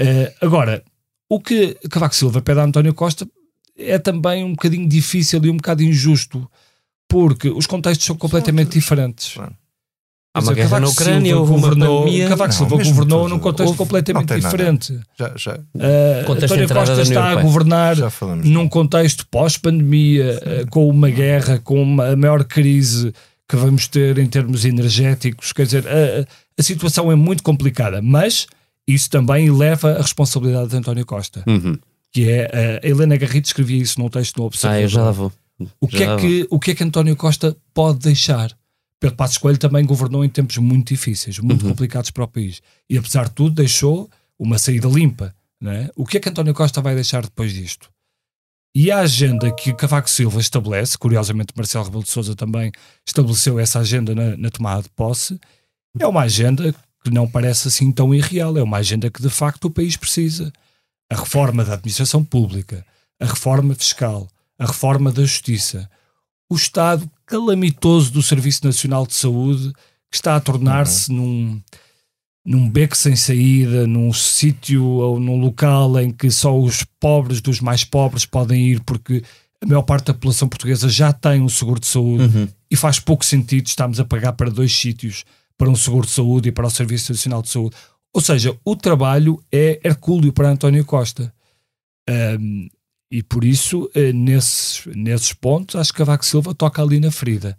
Uh, 0.00 0.32
agora, 0.40 0.84
o 1.28 1.40
que 1.40 1.74
Cavaco 1.90 2.14
Silva 2.14 2.42
pede 2.42 2.60
a 2.60 2.64
António 2.64 2.94
Costa 2.94 3.28
é 3.76 3.98
também 3.98 4.44
um 4.44 4.50
bocadinho 4.50 4.88
difícil 4.88 5.44
e 5.44 5.50
um 5.50 5.56
bocado 5.56 5.82
injusto, 5.82 6.50
porque 7.06 7.48
os 7.48 7.66
contextos 7.66 8.06
são 8.06 8.16
completamente 8.16 8.72
diferentes. 8.72 9.36
Há 10.38 10.42
uma 10.42 10.54
guerra 10.54 10.80
na 10.80 10.88
Ucrânia, 10.88 11.38
houve 11.38 11.52
uma 11.52 11.68
pandemia. 11.68 12.28
Cavaco 12.28 12.54
Silva 12.54 12.76
governou 12.76 13.28
num 13.28 13.38
contexto 13.38 13.68
houve, 13.68 13.78
completamente 13.78 14.34
diferente. 14.34 15.00
Já, 15.18 15.32
já. 15.36 15.54
Uh, 15.54 16.32
António 16.32 16.68
Costa 16.68 17.02
está 17.02 17.30
a 17.30 17.34
governar 17.36 17.96
num 18.44 18.68
contexto 18.68 19.26
pós-pandemia, 19.30 20.40
uh, 20.64 20.70
com 20.70 20.88
uma 20.88 21.10
guerra, 21.10 21.58
com 21.58 21.82
uma, 21.82 22.08
a 22.08 22.16
maior 22.16 22.44
crise 22.44 23.12
que 23.48 23.56
vamos 23.56 23.88
ter 23.88 24.18
em 24.18 24.26
termos 24.26 24.64
energéticos. 24.64 25.52
Quer 25.52 25.64
dizer, 25.64 25.84
a, 25.86 26.26
a 26.58 26.62
situação 26.62 27.10
é 27.10 27.14
muito 27.14 27.42
complicada, 27.42 28.02
mas 28.02 28.46
isso 28.86 29.10
também 29.10 29.46
eleva 29.46 29.92
a 29.92 30.02
responsabilidade 30.02 30.70
de 30.70 30.76
António 30.76 31.04
Costa. 31.04 31.42
Uhum. 31.46 31.78
Que 32.12 32.30
é, 32.30 32.80
a 32.82 32.86
Helena 32.86 33.16
Garrido 33.16 33.46
escrevia 33.46 33.82
isso 33.82 34.00
num 34.00 34.08
texto 34.08 34.38
no 34.38 34.44
Observador. 34.44 34.78
Ah, 34.78 34.82
eu 34.82 34.88
já 34.88 35.02
lá 35.02 35.10
vou. 35.10 35.32
O 35.80 35.88
que, 35.88 36.02
é 36.02 36.16
que, 36.16 36.46
o 36.50 36.58
que 36.58 36.70
é 36.70 36.74
que 36.74 36.84
António 36.84 37.16
Costa 37.16 37.56
pode 37.74 37.98
deixar? 37.98 38.50
Pedro 39.00 39.16
Passos 39.16 39.38
Coelho 39.38 39.58
também 39.58 39.84
governou 39.84 40.24
em 40.24 40.28
tempos 40.28 40.58
muito 40.58 40.88
difíceis, 40.88 41.38
muito 41.38 41.62
uhum. 41.64 41.70
complicados 41.70 42.10
para 42.10 42.24
o 42.24 42.28
país. 42.28 42.60
E 42.90 42.98
apesar 42.98 43.28
de 43.28 43.34
tudo, 43.34 43.54
deixou 43.54 44.10
uma 44.38 44.58
saída 44.58 44.88
limpa. 44.88 45.34
É? 45.64 45.90
O 45.96 46.06
que 46.06 46.16
é 46.16 46.20
que 46.20 46.28
António 46.28 46.54
Costa 46.54 46.80
vai 46.80 46.94
deixar 46.94 47.22
depois 47.22 47.52
disto? 47.52 47.90
E 48.74 48.92
a 48.92 49.00
agenda 49.00 49.52
que 49.52 49.72
Cavaco 49.72 50.08
Silva 50.08 50.40
estabelece, 50.40 50.96
curiosamente 50.96 51.52
Marcelo 51.56 51.84
Rebelo 51.84 52.04
de 52.04 52.10
Sousa 52.10 52.36
também 52.36 52.70
estabeleceu 53.04 53.58
essa 53.58 53.80
agenda 53.80 54.14
na, 54.14 54.36
na, 54.36 54.50
tomada 54.50 54.82
de 54.82 54.90
posse, 54.90 55.40
é 55.98 56.06
uma 56.06 56.22
agenda 56.22 56.72
que 57.02 57.10
não 57.10 57.28
parece 57.28 57.68
assim 57.68 57.90
tão 57.90 58.14
irreal, 58.14 58.56
é 58.56 58.62
uma 58.62 58.76
agenda 58.76 59.10
que 59.10 59.20
de 59.20 59.30
facto 59.30 59.64
o 59.64 59.70
país 59.70 59.96
precisa. 59.96 60.52
A 61.10 61.16
reforma 61.16 61.64
da 61.64 61.72
administração 61.74 62.22
pública, 62.22 62.86
a 63.18 63.24
reforma 63.24 63.74
fiscal, 63.74 64.28
a 64.58 64.66
reforma 64.66 65.10
da 65.10 65.22
justiça, 65.22 65.90
o 66.50 66.56
estado 66.56 67.08
calamitoso 67.26 68.12
do 68.12 68.22
Serviço 68.22 68.64
Nacional 68.64 69.06
de 69.06 69.14
Saúde 69.14 69.72
que 70.10 70.16
está 70.16 70.36
a 70.36 70.40
tornar-se 70.40 71.12
uhum. 71.12 71.16
num, 71.16 71.62
num 72.44 72.70
beco 72.70 72.96
sem 72.96 73.14
saída, 73.14 73.86
num 73.86 74.12
sítio 74.12 74.84
ou 74.84 75.20
num 75.20 75.38
local 75.38 76.00
em 76.00 76.10
que 76.10 76.30
só 76.30 76.58
os 76.58 76.82
pobres 76.98 77.40
dos 77.40 77.60
mais 77.60 77.84
pobres 77.84 78.24
podem 78.24 78.68
ir 78.68 78.80
porque 78.80 79.22
a 79.60 79.66
maior 79.66 79.82
parte 79.82 80.06
da 80.06 80.14
população 80.14 80.48
portuguesa 80.48 80.88
já 80.88 81.12
tem 81.12 81.42
um 81.42 81.48
seguro 81.48 81.80
de 81.80 81.86
saúde 81.86 82.24
uhum. 82.24 82.48
e 82.70 82.76
faz 82.76 82.98
pouco 82.98 83.24
sentido 83.24 83.66
estarmos 83.66 84.00
a 84.00 84.04
pagar 84.04 84.32
para 84.32 84.50
dois 84.50 84.74
sítios, 84.74 85.24
para 85.56 85.68
um 85.68 85.76
seguro 85.76 86.06
de 86.06 86.12
saúde 86.12 86.48
e 86.48 86.52
para 86.52 86.66
o 86.66 86.70
Serviço 86.70 87.12
Nacional 87.12 87.42
de 87.42 87.50
Saúde. 87.50 87.76
Ou 88.14 88.20
seja, 88.20 88.56
o 88.64 88.74
trabalho 88.76 89.42
é 89.52 89.80
hercúleo 89.84 90.32
para 90.32 90.48
António 90.48 90.84
Costa. 90.84 91.32
Um, 92.08 92.68
e 93.10 93.22
por 93.22 93.44
isso, 93.44 93.90
eh, 93.94 94.12
nesses, 94.12 94.82
nesses 94.94 95.32
pontos, 95.32 95.76
acho 95.76 95.92
que 95.92 95.98
Cavaco 95.98 96.26
Silva 96.26 96.54
toca 96.54 96.82
ali 96.82 97.00
na 97.00 97.10
ferida. 97.10 97.56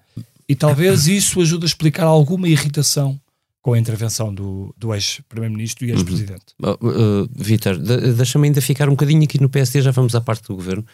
E 0.48 0.56
talvez 0.56 1.08
isso 1.10 1.42
ajude 1.42 1.66
a 1.66 1.68
explicar 1.68 2.06
alguma 2.06 2.48
irritação 2.48 3.20
com 3.62 3.74
a 3.74 3.80
intervenção 3.80 4.34
do, 4.34 4.74
do 4.78 4.94
ex-primeiro-ministro 4.94 5.86
e 5.86 5.92
ex-presidente. 5.92 6.46
Uhum. 6.62 6.72
Uh, 6.72 7.24
uh, 7.24 7.30
Vítor, 7.36 7.78
deixa-me 7.78 8.48
ainda 8.48 8.62
ficar 8.62 8.88
um 8.88 8.94
bocadinho 8.94 9.24
aqui 9.24 9.42
no 9.42 9.50
PSD, 9.50 9.82
já 9.82 9.92
vamos 9.92 10.16
à 10.16 10.22
parte 10.22 10.48
do 10.48 10.56
governo, 10.56 10.86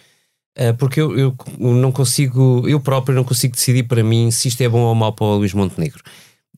uh, 0.58 0.74
porque 0.78 1.00
eu, 1.00 1.18
eu, 1.18 1.36
não 1.60 1.92
consigo, 1.92 2.68
eu 2.68 2.80
próprio 2.80 3.16
não 3.16 3.24
consigo 3.24 3.56
decidir 3.56 3.84
para 3.84 4.04
mim 4.04 4.32
se 4.32 4.48
isto 4.48 4.62
é 4.62 4.70
bom 4.70 4.82
ou 4.82 4.96
mau 4.96 5.14
para 5.14 5.26
o 5.26 5.38
Luís 5.38 5.54
Montenegro. 5.54 6.02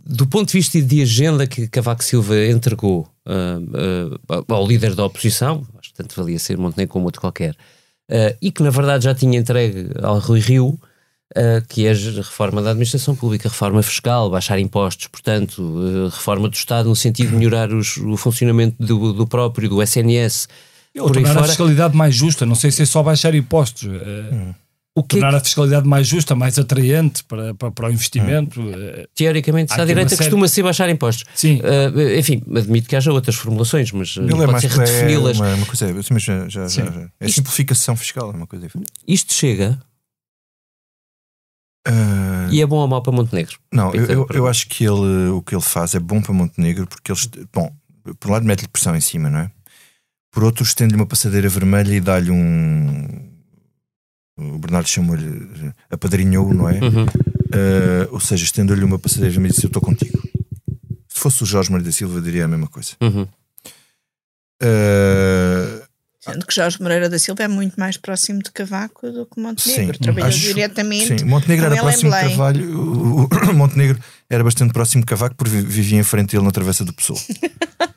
Do 0.10 0.26
ponto 0.26 0.48
de 0.48 0.54
vista 0.54 0.82
de 0.82 1.02
agenda 1.02 1.46
que 1.46 1.68
Cavaco 1.68 2.02
Silva 2.02 2.46
entregou 2.46 3.10
ao 4.48 4.66
líder 4.66 4.96
da 4.96 5.04
oposição, 5.04 5.68
acho 5.78 5.90
que 5.90 5.96
tanto 5.96 6.16
valia 6.16 6.40
ser 6.40 6.58
Montenegro 6.58 6.94
como 6.94 7.06
outro 7.06 7.20
qualquer, 7.20 7.58
uh, 8.10 8.38
e 8.42 8.52
que 8.52 8.64
na 8.64 8.70
verdade 8.70 9.06
já 9.06 9.16
tinha 9.16 9.38
entregue 9.40 9.90
ao 10.02 10.20
Rui 10.20 10.40
Rio, 10.40 10.68
uh, 10.70 11.66
que 11.68 11.86
é 11.86 11.92
a 11.92 11.94
reforma 11.94 12.62
da 12.62 12.72
administração 12.72 13.16
pública, 13.16 13.50
reforma 13.50 13.82
fiscal, 13.82 14.30
baixar 14.30 14.60
impostos, 14.60 15.08
portanto, 15.08 15.62
uh, 15.62 16.10
reforma 16.10 16.50
do 16.50 16.56
Estado 16.56 16.90
no 16.90 16.96
sentido 16.96 17.30
de 17.30 17.36
melhorar 17.36 17.72
os, 17.72 17.98
o 17.98 18.18
funcionamento 18.18 18.76
do, 18.80 19.14
do 19.14 19.28
próprio, 19.28 19.70
do 19.70 19.82
SNS. 19.82 20.48
Ou 20.98 21.12
tornar 21.12 21.34
fora. 21.34 21.46
a 21.46 21.48
fiscalidade 21.48 21.96
mais 21.96 22.16
justa, 22.16 22.46
não 22.46 22.56
sei 22.56 22.72
se 22.72 22.82
é 22.82 22.86
só 22.86 23.04
baixar 23.04 23.36
impostos. 23.36 23.84
Hum 23.84 24.54
o 24.98 25.04
que 25.04 25.20
tornar 25.20 25.36
a 25.36 25.40
fiscalidade 25.40 25.88
mais 25.88 26.08
justa, 26.08 26.34
mais 26.34 26.58
atraente 26.58 27.24
para, 27.26 27.54
para, 27.54 27.70
para 27.70 27.88
o 27.88 27.92
investimento. 27.92 28.60
Hum. 28.60 28.74
Teoricamente, 29.14 29.72
se 29.72 29.80
a 29.80 29.86
direita 29.86 30.10
série... 30.10 30.24
costuma 30.24 30.48
ser 30.48 30.64
baixar 30.64 30.90
impostos. 30.90 31.24
Sim. 31.36 31.62
Uh, 31.62 32.18
enfim, 32.18 32.42
admito 32.56 32.90
que 32.90 32.96
haja 32.96 33.12
outras 33.12 33.36
formulações, 33.36 33.92
mas 33.92 34.18
Ele 34.18 34.34
pode 34.34 34.56
é 34.56 34.60
ser 34.60 34.72
redefini-las. 34.72 35.38
É 35.38 35.40
uma, 35.40 35.54
uma 35.54 35.66
coisa, 35.68 35.94
mas 36.10 36.24
já, 36.24 36.50
já, 36.50 36.68
já, 36.68 36.84
é 37.20 37.28
isto, 37.28 37.36
simplificação 37.36 37.96
fiscal, 37.96 38.32
é 38.32 38.36
uma 38.36 38.48
coisa 38.48 38.66
diferente. 38.66 38.92
Isto 39.08 39.36
chega. 39.36 39.80
Uh... 41.88 42.50
E 42.50 42.60
é 42.60 42.66
bom 42.66 42.78
ou 42.78 42.88
mau 42.88 43.04
para 43.04 43.14
Montenegro? 43.14 43.60
Não, 43.72 43.94
eu, 43.94 44.06
eu, 44.08 44.28
eu, 44.34 44.48
acho 44.48 44.68
que 44.68 44.84
ele, 44.84 45.30
o 45.30 45.44
que 45.44 45.54
ele 45.54 45.62
faz 45.62 45.94
é 45.94 46.00
bom 46.00 46.24
para 46.24 46.34
Montenegro 46.34 46.88
porque 46.88 47.12
eles, 47.12 47.30
bom, 47.54 47.72
por 48.20 48.30
um 48.30 48.34
lado 48.34 48.46
mete-lhe 48.48 48.68
pressão 48.68 48.96
em 48.96 49.02
cima, 49.02 49.30
não 49.30 49.40
é? 49.42 49.52
Por 50.32 50.44
outro, 50.44 50.64
estende-lhe 50.64 51.00
uma 51.00 51.06
passadeira 51.06 51.48
vermelha 51.48 51.94
e 51.94 52.00
dá-lhe 52.00 52.32
um 52.32 53.37
o 54.38 54.60
Bernardo 54.60 54.88
chamou-lhe, 54.88 55.74
apadrinhou, 55.90 56.54
não 56.54 56.70
é? 56.70 56.80
Uhum. 56.80 57.06
Uh, 57.06 58.08
ou 58.12 58.20
seja, 58.20 58.44
estendeu-lhe 58.44 58.84
uma 58.84 59.00
passadeira 59.00 59.36
e 59.36 59.40
me 59.40 59.50
disse: 59.50 59.66
Eu 59.66 59.70
estou 59.70 59.82
contigo. 59.82 60.22
Se 61.08 61.20
fosse 61.20 61.44
o 61.44 61.46
Jorge 61.46 61.72
Moreira 61.72 61.90
da 61.90 61.94
Silva, 61.94 62.22
diria 62.22 62.46
a 62.46 62.48
mesma 62.48 62.68
coisa. 62.68 62.92
Uhum. 63.02 63.28
Uh, 64.62 65.88
Sendo 66.20 66.46
que 66.46 66.54
Jorge 66.54 66.82
Moreira 66.82 67.10
da 67.10 67.18
Silva 67.18 67.44
é 67.44 67.48
muito 67.48 67.80
mais 67.80 67.96
próximo 67.96 68.44
de 68.44 68.52
Cavaco 68.52 69.10
do 69.10 69.26
que 69.26 69.40
Montenegro. 69.40 69.96
Sim, 69.96 70.04
Trabalhou 70.04 70.28
acho, 70.28 70.40
diretamente. 70.40 71.20
Sim, 71.20 71.26
Montenegro 71.26 71.66
era 71.68 71.78
próximo 71.78 72.12
de 72.12 72.20
Carvalho. 72.20 72.80
O, 72.80 73.24
o, 73.24 73.54
Montenegro 73.56 74.00
era 74.30 74.44
bastante 74.44 74.74
próximo 74.74 75.04
de 75.04 75.06
Cavaco 75.06 75.36
porque 75.36 75.56
vivia 75.62 75.98
em 75.98 76.04
frente 76.04 76.32
dele 76.32 76.44
na 76.44 76.52
Travessa 76.52 76.84
do 76.84 76.94
Pessoa. 76.94 77.20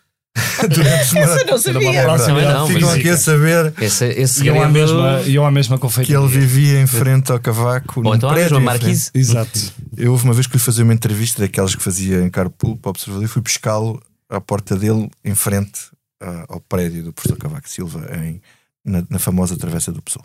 durante 0.68 1.12
uma, 1.12 1.20
Essa 1.20 1.44
não 1.44 1.58
sabia. 1.58 2.04
Uma 2.08 2.18
não, 2.18 2.66
Ficam 2.66 2.90
aqui 2.90 3.08
a 3.08 3.16
saber. 3.16 3.74
Esse, 3.80 4.04
esse 4.06 4.44
iam, 4.44 4.62
à 4.62 4.68
mesma, 4.68 5.22
iam 5.22 5.46
à 5.46 5.50
mesma 5.50 5.78
Que 5.78 6.14
ele 6.14 6.26
vivia 6.26 6.80
em 6.80 6.86
frente 6.86 7.32
ao 7.32 7.40
cavaco. 7.40 8.02
Ou 8.04 8.14
então 8.14 8.30
prédio, 8.30 8.56
a 8.56 8.60
marquise. 8.60 9.10
Exato. 9.14 9.72
Eu 9.96 10.12
houve 10.12 10.24
uma 10.24 10.34
vez 10.34 10.46
que 10.46 10.52
fui 10.52 10.60
fazer 10.60 10.82
uma 10.82 10.94
entrevista 10.94 11.42
daquelas 11.42 11.74
que 11.74 11.82
fazia 11.82 12.22
em 12.22 12.30
carpool 12.30 12.76
para 12.76 12.88
o 12.88 12.90
Observador 12.90 13.24
e 13.24 13.28
fui 13.28 13.42
pescá-lo 13.42 14.02
à 14.28 14.40
porta 14.40 14.76
dele 14.76 15.10
em 15.24 15.34
frente 15.34 15.88
uh, 16.22 16.44
ao 16.48 16.60
prédio 16.60 17.04
do 17.04 17.12
professor 17.12 17.36
Cavaco 17.36 17.68
Silva 17.68 18.08
em, 18.16 18.40
na, 18.84 19.04
na 19.08 19.18
famosa 19.18 19.56
Travessa 19.56 19.92
do 19.92 20.02
Pessoal. 20.02 20.24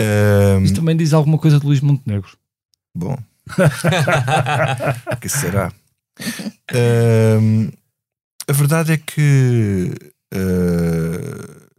Um, 0.00 0.62
Isto 0.64 0.76
também 0.76 0.96
diz 0.96 1.12
alguma 1.12 1.38
coisa 1.38 1.58
de 1.58 1.66
Luís 1.66 1.80
Montenegro. 1.80 2.30
Bom. 2.94 3.16
que 5.20 5.28
será? 5.28 5.72
Um, 7.40 7.70
a 8.52 8.54
verdade 8.54 8.92
é 8.92 8.98
que 8.98 9.94
uh, 10.34 11.70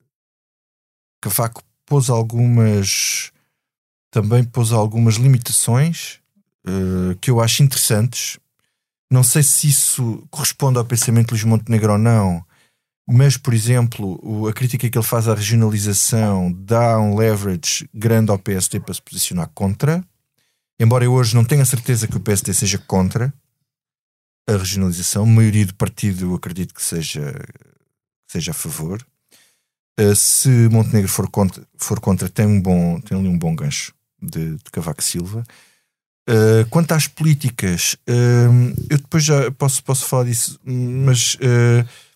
Cavaco 1.21 1.61
pôs 1.85 2.09
algumas 2.09 3.31
também 4.09 4.43
pôs 4.43 4.71
algumas 4.71 5.17
limitações 5.17 6.19
uh, 6.65 7.15
que 7.21 7.29
eu 7.29 7.39
acho 7.39 7.61
interessantes. 7.61 8.39
Não 9.11 9.21
sei 9.21 9.43
se 9.43 9.67
isso 9.67 10.25
corresponde 10.31 10.79
ao 10.79 10.85
pensamento 10.85 11.27
de 11.27 11.33
Luís 11.33 11.43
Montenegro 11.43 11.91
ou 11.91 11.99
não, 11.99 12.43
mas, 13.07 13.37
por 13.37 13.53
exemplo, 13.53 14.19
o, 14.23 14.47
a 14.47 14.53
crítica 14.53 14.89
que 14.89 14.97
ele 14.97 15.05
faz 15.05 15.27
à 15.27 15.35
regionalização 15.35 16.51
dá 16.51 16.99
um 16.99 17.15
leverage 17.15 17.87
grande 17.93 18.31
ao 18.31 18.39
PSD 18.39 18.79
para 18.79 18.95
se 18.95 19.01
posicionar 19.03 19.47
contra. 19.53 20.03
Embora 20.79 21.05
eu 21.05 21.13
hoje 21.13 21.35
não 21.35 21.45
tenha 21.45 21.65
certeza 21.65 22.07
que 22.07 22.17
o 22.17 22.19
PSD 22.19 22.51
seja 22.51 22.79
contra, 22.79 23.31
a 24.47 24.57
regionalização. 24.57 25.23
A 25.23 25.27
maioria 25.27 25.65
do 25.65 25.75
partido 25.75 26.33
acredito 26.35 26.73
que 26.73 26.81
seja, 26.81 27.31
que 27.31 28.31
seja 28.31 28.51
a 28.51 28.53
favor. 28.53 29.05
Uh, 29.99 30.15
se 30.15 30.49
Montenegro 30.69 31.09
for 31.09 31.29
contra, 31.29 31.63
for 31.77 31.99
contra 31.99 32.27
tem, 32.27 32.45
um 32.45 32.59
bom, 32.59 32.99
tem 32.99 33.17
ali 33.17 33.27
um 33.27 33.37
bom 33.37 33.55
gancho 33.55 33.93
de, 34.21 34.55
de 34.55 34.71
Cavaco 34.71 35.03
Silva. 35.03 35.43
Uh, 36.27 36.67
quanto 36.69 36.93
às 36.93 37.07
políticas, 37.07 37.95
uh, 38.09 38.73
eu 38.89 38.97
depois 38.97 39.23
já 39.23 39.51
posso, 39.51 39.83
posso 39.83 40.05
falar 40.05 40.23
disso, 40.23 40.59
mas 40.63 41.37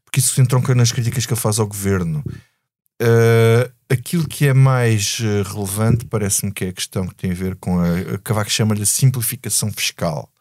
porque 0.04 0.20
isso 0.20 0.34
se 0.34 0.42
entronca 0.42 0.74
nas 0.74 0.92
críticas 0.92 1.26
que 1.26 1.34
ele 1.34 1.40
faz 1.40 1.60
ao 1.60 1.68
governo. 1.68 2.24
aquilo 3.90 4.28
que 4.28 4.48
é 4.48 4.54
mais 4.54 5.20
relevante 5.54 6.06
parece-me 6.06 6.52
que 6.52 6.66
é 6.66 6.70
a 6.70 6.74
questão 6.74 7.06
que 7.06 7.16
tem 7.16 7.32
a 7.32 7.36
ver 7.36 7.56
com 7.58 7.80
a, 7.80 8.16
a 8.16 8.18
Cavaco 8.20 8.50
chama-lhe 8.50 8.86
simplificação 8.86 9.72
fiscal. 9.72 10.32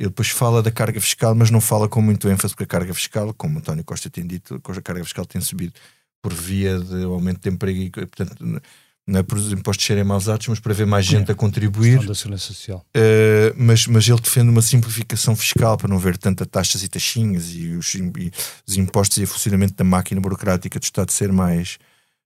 Ele 0.00 0.08
depois 0.08 0.30
fala 0.30 0.62
da 0.62 0.70
carga 0.70 0.98
fiscal, 0.98 1.34
mas 1.34 1.50
não 1.50 1.60
fala 1.60 1.86
com 1.86 2.00
muito 2.00 2.26
ênfase, 2.26 2.54
porque 2.54 2.64
a 2.64 2.66
carga 2.66 2.94
fiscal, 2.94 3.34
como 3.34 3.58
António 3.58 3.84
Costa 3.84 4.08
tem 4.08 4.26
dito, 4.26 4.54
a 4.54 4.80
carga 4.80 5.04
fiscal 5.04 5.26
tem 5.26 5.42
subido 5.42 5.74
por 6.22 6.32
via 6.32 6.78
de 6.78 7.04
aumento 7.04 7.42
de 7.42 7.54
emprego 7.54 7.78
e, 7.78 7.90
portanto, 7.90 8.62
não 9.06 9.20
é 9.20 9.22
por 9.22 9.36
os 9.36 9.52
impostos 9.52 9.84
serem 9.84 10.02
mais 10.02 10.26
altos, 10.26 10.48
mas 10.48 10.58
para 10.58 10.72
haver 10.72 10.86
mais 10.86 11.04
gente 11.04 11.28
é, 11.28 11.32
a 11.32 11.34
contribuir. 11.34 12.06
Da 12.06 12.14
social. 12.14 12.82
Uh, 12.96 13.52
mas, 13.58 13.86
mas 13.86 14.08
ele 14.08 14.18
defende 14.18 14.48
uma 14.48 14.62
simplificação 14.62 15.36
fiscal 15.36 15.76
para 15.76 15.88
não 15.88 15.98
ver 15.98 16.16
tanta 16.16 16.46
taxas 16.46 16.82
e 16.82 16.88
taxinhas 16.88 17.50
e 17.50 17.72
os, 17.72 17.94
e 17.94 18.32
os 18.66 18.78
impostos 18.78 19.18
e 19.18 19.24
o 19.24 19.26
funcionamento 19.26 19.74
da 19.74 19.84
máquina 19.84 20.18
burocrática 20.18 20.80
do 20.80 20.82
Estado 20.82 21.12
ser 21.12 21.30
mais, 21.30 21.76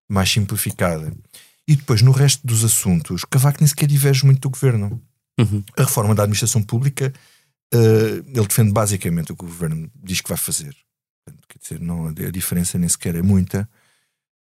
mais 0.09 0.31
simplificada. 0.31 1.13
E 1.67 1.75
depois, 1.75 2.03
no 2.03 2.13
resto 2.13 2.47
dos 2.47 2.63
assuntos, 2.63 3.25
Cavaco 3.25 3.59
nem 3.59 3.67
sequer 3.67 3.89
diverge 3.89 4.25
muito 4.25 4.43
do 4.43 4.51
governo. 4.51 5.03
Uhum. 5.41 5.65
A 5.77 5.83
reforma 5.83 6.15
da 6.15 6.23
administração 6.23 6.63
pública 6.63 7.13
uh, 7.75 8.25
ele 8.27 8.47
defende 8.47 8.73
basicamente 8.73 9.33
o 9.33 9.37
que 9.37 9.45
o 9.45 9.49
governo 9.49 9.91
diz 9.95 10.21
que 10.21 10.29
vai 10.29 10.39
fazer. 10.39 10.75
Portanto, 11.25 11.47
quer 11.49 11.59
dizer, 11.59 11.81
não, 11.81 12.07
a 12.07 12.31
diferença 12.31 12.79
nem 12.79 12.89
sequer 12.89 13.17
é 13.17 13.23
muita. 13.23 13.69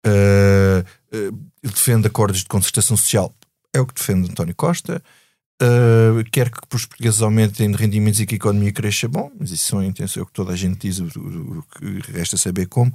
Uh, 0.06 0.80
uh, 1.14 1.50
ele 1.62 1.72
defende 1.72 2.06
acordos 2.06 2.40
de 2.40 2.46
concertação 2.46 2.96
social, 2.96 3.34
é 3.72 3.80
o 3.80 3.86
que 3.86 3.94
defende 3.94 4.30
António 4.30 4.54
Costa. 4.54 5.02
Quer 6.32 6.50
que 6.50 6.58
os 6.74 6.86
portugueses 6.86 7.20
aumentem 7.20 7.70
rendimentos 7.70 8.18
e 8.18 8.24
que 8.24 8.34
a 8.34 8.36
economia 8.36 8.72
cresça, 8.72 9.06
bom, 9.06 9.30
mas 9.38 9.50
isso 9.50 9.66
são 9.66 9.84
intenções, 9.84 10.16
é 10.16 10.22
o 10.22 10.26
que 10.26 10.32
toda 10.32 10.54
a 10.54 10.56
gente 10.56 10.88
diz, 10.88 11.00
o, 11.00 11.04
o, 11.04 11.58
o 11.58 11.62
que 11.62 12.12
resta 12.12 12.38
saber 12.38 12.64
como. 12.64 12.94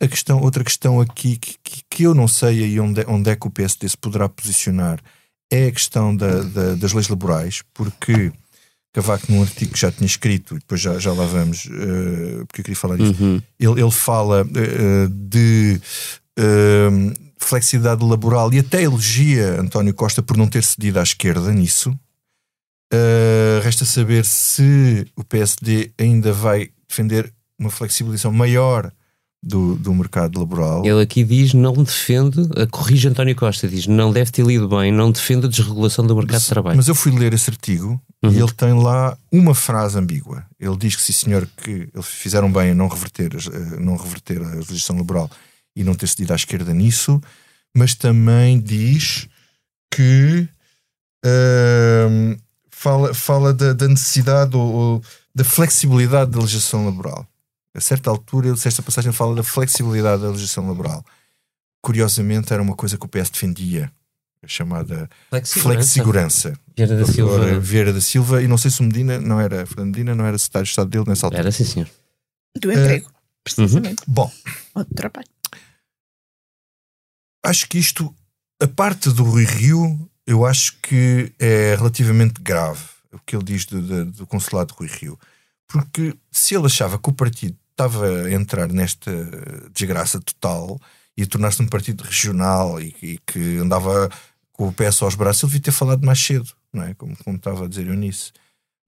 A 0.00 0.06
questão, 0.06 0.40
outra 0.40 0.62
questão 0.62 1.00
aqui 1.00 1.36
que, 1.36 1.56
que, 1.64 1.82
que 1.90 2.02
eu 2.04 2.14
não 2.14 2.28
sei 2.28 2.62
aí 2.62 2.78
onde, 2.78 3.04
onde 3.08 3.28
é 3.28 3.34
que 3.34 3.48
o 3.48 3.50
PSD 3.50 3.88
se 3.88 3.96
poderá 3.96 4.28
posicionar 4.28 5.02
é 5.50 5.66
a 5.66 5.72
questão 5.72 6.14
da, 6.14 6.42
da, 6.42 6.74
das 6.76 6.92
leis 6.92 7.08
laborais, 7.08 7.62
porque 7.74 8.32
Cavaco, 8.96 9.30
num 9.30 9.42
artigo 9.42 9.74
que 9.74 9.78
já 9.78 9.92
tinha 9.92 10.06
escrito, 10.06 10.56
e 10.56 10.58
depois 10.58 10.80
já, 10.80 10.98
já 10.98 11.12
lá 11.12 11.26
vamos, 11.26 11.66
uh, 11.66 12.46
porque 12.46 12.62
eu 12.62 12.64
queria 12.64 12.76
falar 12.76 12.96
disso, 12.96 13.22
uhum. 13.22 13.42
ele, 13.60 13.82
ele 13.82 13.90
fala 13.90 14.42
uh, 14.42 15.08
de 15.10 15.78
uh, 16.38 17.12
flexibilidade 17.36 18.02
laboral 18.02 18.50
e 18.54 18.58
até 18.58 18.82
elogia 18.82 19.60
António 19.60 19.92
Costa 19.92 20.22
por 20.22 20.38
não 20.38 20.46
ter 20.46 20.64
cedido 20.64 20.98
à 20.98 21.02
esquerda 21.02 21.52
nisso. 21.52 21.94
Resta 23.62 23.84
saber 23.84 24.24
se 24.24 25.06
o 25.14 25.22
PSD 25.24 25.90
ainda 25.98 26.32
vai 26.32 26.70
defender 26.88 27.30
uma 27.58 27.68
flexibilização 27.68 28.32
maior 28.32 28.90
do, 29.42 29.76
do 29.76 29.94
mercado 29.94 30.38
laboral. 30.38 30.84
Ele 30.84 31.02
aqui 31.02 31.22
diz 31.22 31.54
não 31.54 31.72
defende, 31.72 32.38
corrige 32.70 33.08
António 33.08 33.36
Costa, 33.36 33.68
diz 33.68 33.86
não 33.86 34.12
deve 34.12 34.30
ter 34.30 34.44
lido 34.44 34.68
bem, 34.68 34.90
não 34.90 35.10
defende 35.10 35.46
a 35.46 35.48
desregulação 35.48 36.06
do 36.06 36.16
mercado 36.16 36.40
de 36.40 36.48
trabalho. 36.48 36.76
Mas 36.76 36.88
eu 36.88 36.94
fui 36.94 37.12
ler 37.12 37.32
esse 37.32 37.50
artigo 37.50 38.00
uhum. 38.22 38.32
e 38.32 38.38
ele 38.38 38.52
tem 38.52 38.72
lá 38.72 39.16
uma 39.32 39.54
frase 39.54 39.98
ambígua. 39.98 40.44
Ele 40.58 40.76
diz 40.76 40.96
que 40.96 41.02
sim 41.02 41.12
senhor, 41.12 41.48
que 41.56 41.88
eles 41.94 42.06
fizeram 42.06 42.50
bem 42.50 42.70
a 42.70 42.74
não 42.74 42.88
reverter, 42.88 43.30
não 43.78 43.96
reverter 43.96 44.42
a 44.42 44.56
legislação 44.56 44.96
laboral 44.96 45.30
e 45.76 45.84
não 45.84 45.94
ter 45.94 46.08
cedido 46.08 46.32
à 46.32 46.36
esquerda 46.36 46.72
nisso, 46.72 47.20
mas 47.76 47.94
também 47.94 48.58
diz 48.58 49.28
que 49.92 50.48
uh, 51.24 52.36
fala, 52.70 53.14
fala 53.14 53.52
da, 53.52 53.72
da 53.72 53.86
necessidade 53.86 54.56
ou, 54.56 54.72
ou, 54.72 55.02
da 55.34 55.44
flexibilidade 55.44 56.30
da 56.30 56.40
legislação 56.40 56.86
laboral. 56.86 57.26
A 57.76 57.80
certa 57.80 58.10
altura, 58.10 58.52
esta 58.52 58.82
passagem 58.82 59.12
fala 59.12 59.34
da 59.34 59.42
flexibilidade 59.42 60.22
da 60.22 60.28
legislação 60.28 60.66
laboral. 60.66 61.04
Curiosamente, 61.82 62.52
era 62.52 62.62
uma 62.62 62.74
coisa 62.74 62.96
que 62.96 63.04
o 63.04 63.08
PS 63.08 63.30
defendia, 63.30 63.92
a 64.42 64.48
chamada 64.48 65.08
flexigurança. 65.44 66.58
Vieira 66.76 66.96
da 66.96 67.06
Silva. 67.06 67.60
Vieira 67.60 67.92
da 67.92 68.00
Silva, 68.00 68.42
e 68.42 68.48
não 68.48 68.56
sei 68.56 68.70
se 68.70 68.80
o 68.80 68.84
Medina 68.84 69.20
não 69.20 69.40
era, 69.40 69.66
Fernando 69.66 69.88
Medina 69.88 70.14
não 70.14 70.24
era 70.24 70.38
secretário 70.38 70.64
de 70.64 70.70
Estado 70.70 70.90
dele 70.90 71.04
nessa 71.06 71.26
altura. 71.26 71.42
Era, 71.42 71.52
sim, 71.52 71.64
senhor. 71.64 71.88
Do 72.58 72.72
emprego, 72.72 73.08
uh, 73.08 73.12
precisamente. 73.44 74.02
Uhum. 74.08 74.14
Bom. 74.14 74.32
Ou 74.74 74.84
do 74.84 74.94
trabalho 74.94 75.28
acho 77.46 77.68
que 77.68 77.78
isto, 77.78 78.14
a 78.60 78.66
parte 78.66 79.10
do 79.10 79.22
Rui 79.22 79.44
Rio, 79.44 80.10
eu 80.26 80.44
acho 80.44 80.76
que 80.82 81.32
é 81.38 81.74
relativamente 81.76 82.40
grave 82.40 82.84
o 83.12 83.18
que 83.24 83.36
ele 83.36 83.44
diz 83.44 83.64
do, 83.64 83.80
do, 83.80 84.04
do 84.06 84.26
consulado 84.26 84.72
de 84.72 84.78
Rui 84.78 84.88
Rio. 84.88 85.18
Porque 85.66 86.14
se 86.30 86.54
ele 86.54 86.66
achava 86.66 86.98
que 86.98 87.08
o 87.08 87.12
partido 87.12 87.56
estava 87.76 88.06
a 88.06 88.32
entrar 88.32 88.72
nesta 88.72 89.12
desgraça 89.72 90.18
total 90.18 90.80
e 91.16 91.22
a 91.22 91.26
tornar-se 91.26 91.62
um 91.62 91.66
partido 91.68 92.02
regional 92.02 92.80
e, 92.80 92.94
e, 93.02 93.18
que 93.26 93.58
andava 93.58 94.10
com 94.52 94.68
o 94.68 94.72
pé 94.72 94.90
só 94.90 95.04
aos 95.04 95.14
braços, 95.14 95.42
ele 95.42 95.50
devia 95.50 95.64
ter 95.64 95.72
falado 95.72 96.04
mais 96.04 96.18
cedo, 96.18 96.48
não 96.72 96.82
é? 96.82 96.94
Como, 96.94 97.14
como 97.22 97.36
estava 97.36 97.66
a 97.66 97.68
dizer 97.68 97.86
Eunice. 97.86 98.32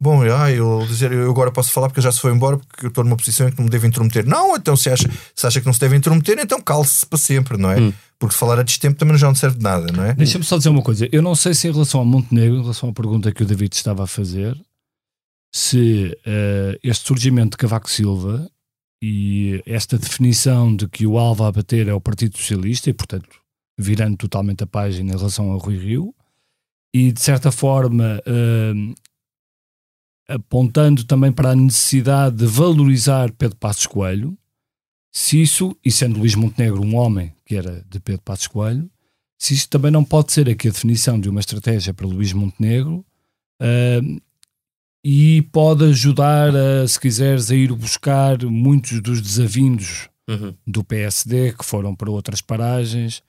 Bom, 0.00 0.22
ah, 0.22 0.50
eu, 0.50 0.86
dizer, 0.86 1.10
eu 1.10 1.28
agora 1.28 1.50
posso 1.50 1.72
falar 1.72 1.88
porque 1.88 2.00
já 2.00 2.12
se 2.12 2.20
foi 2.20 2.32
embora, 2.32 2.56
porque 2.56 2.86
eu 2.86 2.88
estou 2.88 3.02
numa 3.02 3.16
posição 3.16 3.48
em 3.48 3.50
que 3.50 3.58
não 3.58 3.64
me 3.64 3.70
devo 3.70 3.86
intrometer. 3.86 4.24
Não, 4.26 4.56
então 4.56 4.76
se 4.76 4.88
acha, 4.88 5.10
se 5.34 5.46
acha 5.46 5.60
que 5.60 5.66
não 5.66 5.72
se 5.72 5.80
deve 5.80 5.96
intrometer, 5.96 6.38
então 6.38 6.60
cale-se 6.60 7.04
para 7.04 7.18
sempre, 7.18 7.58
não 7.58 7.70
é? 7.70 7.80
Hum. 7.80 7.92
Porque 8.16 8.34
falar 8.34 8.60
a 8.60 8.62
destempo 8.62 8.96
também 8.96 9.18
já 9.18 9.26
não 9.26 9.34
serve 9.34 9.58
de 9.58 9.64
nada, 9.64 9.92
não 9.92 10.04
é? 10.04 10.14
Deixa-me 10.14 10.44
só 10.44 10.56
dizer 10.56 10.68
uma 10.68 10.82
coisa. 10.82 11.08
Eu 11.10 11.20
não 11.20 11.34
sei 11.34 11.52
se 11.52 11.68
em 11.68 11.72
relação 11.72 12.00
ao 12.00 12.06
Montenegro, 12.06 12.56
em 12.56 12.62
relação 12.62 12.88
à 12.88 12.92
pergunta 12.92 13.32
que 13.32 13.42
o 13.42 13.46
David 13.46 13.74
estava 13.74 14.04
a 14.04 14.06
fazer, 14.06 14.56
se 15.52 16.16
uh, 16.26 16.78
este 16.82 17.06
surgimento 17.06 17.50
de 17.50 17.56
Cavaco 17.56 17.90
Silva 17.90 18.48
e 19.00 19.62
esta 19.64 19.96
definição 19.98 20.74
de 20.74 20.88
que 20.88 21.06
o 21.06 21.18
alvo 21.18 21.44
a 21.44 21.52
bater 21.52 21.88
é 21.88 21.94
o 21.94 22.00
Partido 22.00 22.36
Socialista 22.36 22.90
e, 22.90 22.92
portanto, 22.92 23.28
virando 23.78 24.16
totalmente 24.16 24.64
a 24.64 24.66
página 24.66 25.12
em 25.12 25.16
relação 25.16 25.50
ao 25.50 25.58
Rui 25.58 25.78
Rio, 25.78 26.14
e 26.92 27.12
de 27.12 27.20
certa 27.20 27.52
forma 27.52 28.20
uh, 28.26 28.94
apontando 30.28 31.04
também 31.04 31.30
para 31.30 31.50
a 31.50 31.56
necessidade 31.56 32.36
de 32.36 32.46
valorizar 32.46 33.32
Pedro 33.32 33.56
Passos 33.56 33.86
Coelho, 33.86 34.36
se 35.12 35.40
isso, 35.40 35.76
e 35.84 35.90
sendo 35.90 36.18
Luís 36.18 36.34
Montenegro 36.34 36.82
um 36.82 36.96
homem 36.96 37.34
que 37.44 37.56
era 37.56 37.84
de 37.88 38.00
Pedro 38.00 38.22
Passos 38.22 38.46
Coelho, 38.46 38.90
se 39.38 39.54
isso 39.54 39.68
também 39.68 39.90
não 39.90 40.04
pode 40.04 40.32
ser 40.32 40.48
aqui 40.48 40.68
a 40.68 40.72
definição 40.72 41.20
de 41.20 41.28
uma 41.28 41.40
estratégia 41.40 41.94
para 41.94 42.06
Luís 42.06 42.32
Montenegro 42.32 43.04
uh, 43.62 44.20
e 45.04 45.42
pode 45.52 45.84
ajudar, 45.84 46.54
a, 46.54 46.86
se 46.86 46.98
quiseres, 46.98 47.50
a 47.50 47.54
ir 47.54 47.72
buscar 47.72 48.42
muitos 48.44 49.00
dos 49.00 49.20
desavindos 49.20 50.08
uhum. 50.28 50.54
do 50.66 50.82
PSD 50.84 51.52
que 51.52 51.64
foram 51.64 51.94
para 51.94 52.10
outras 52.10 52.40
paragens 52.40 53.22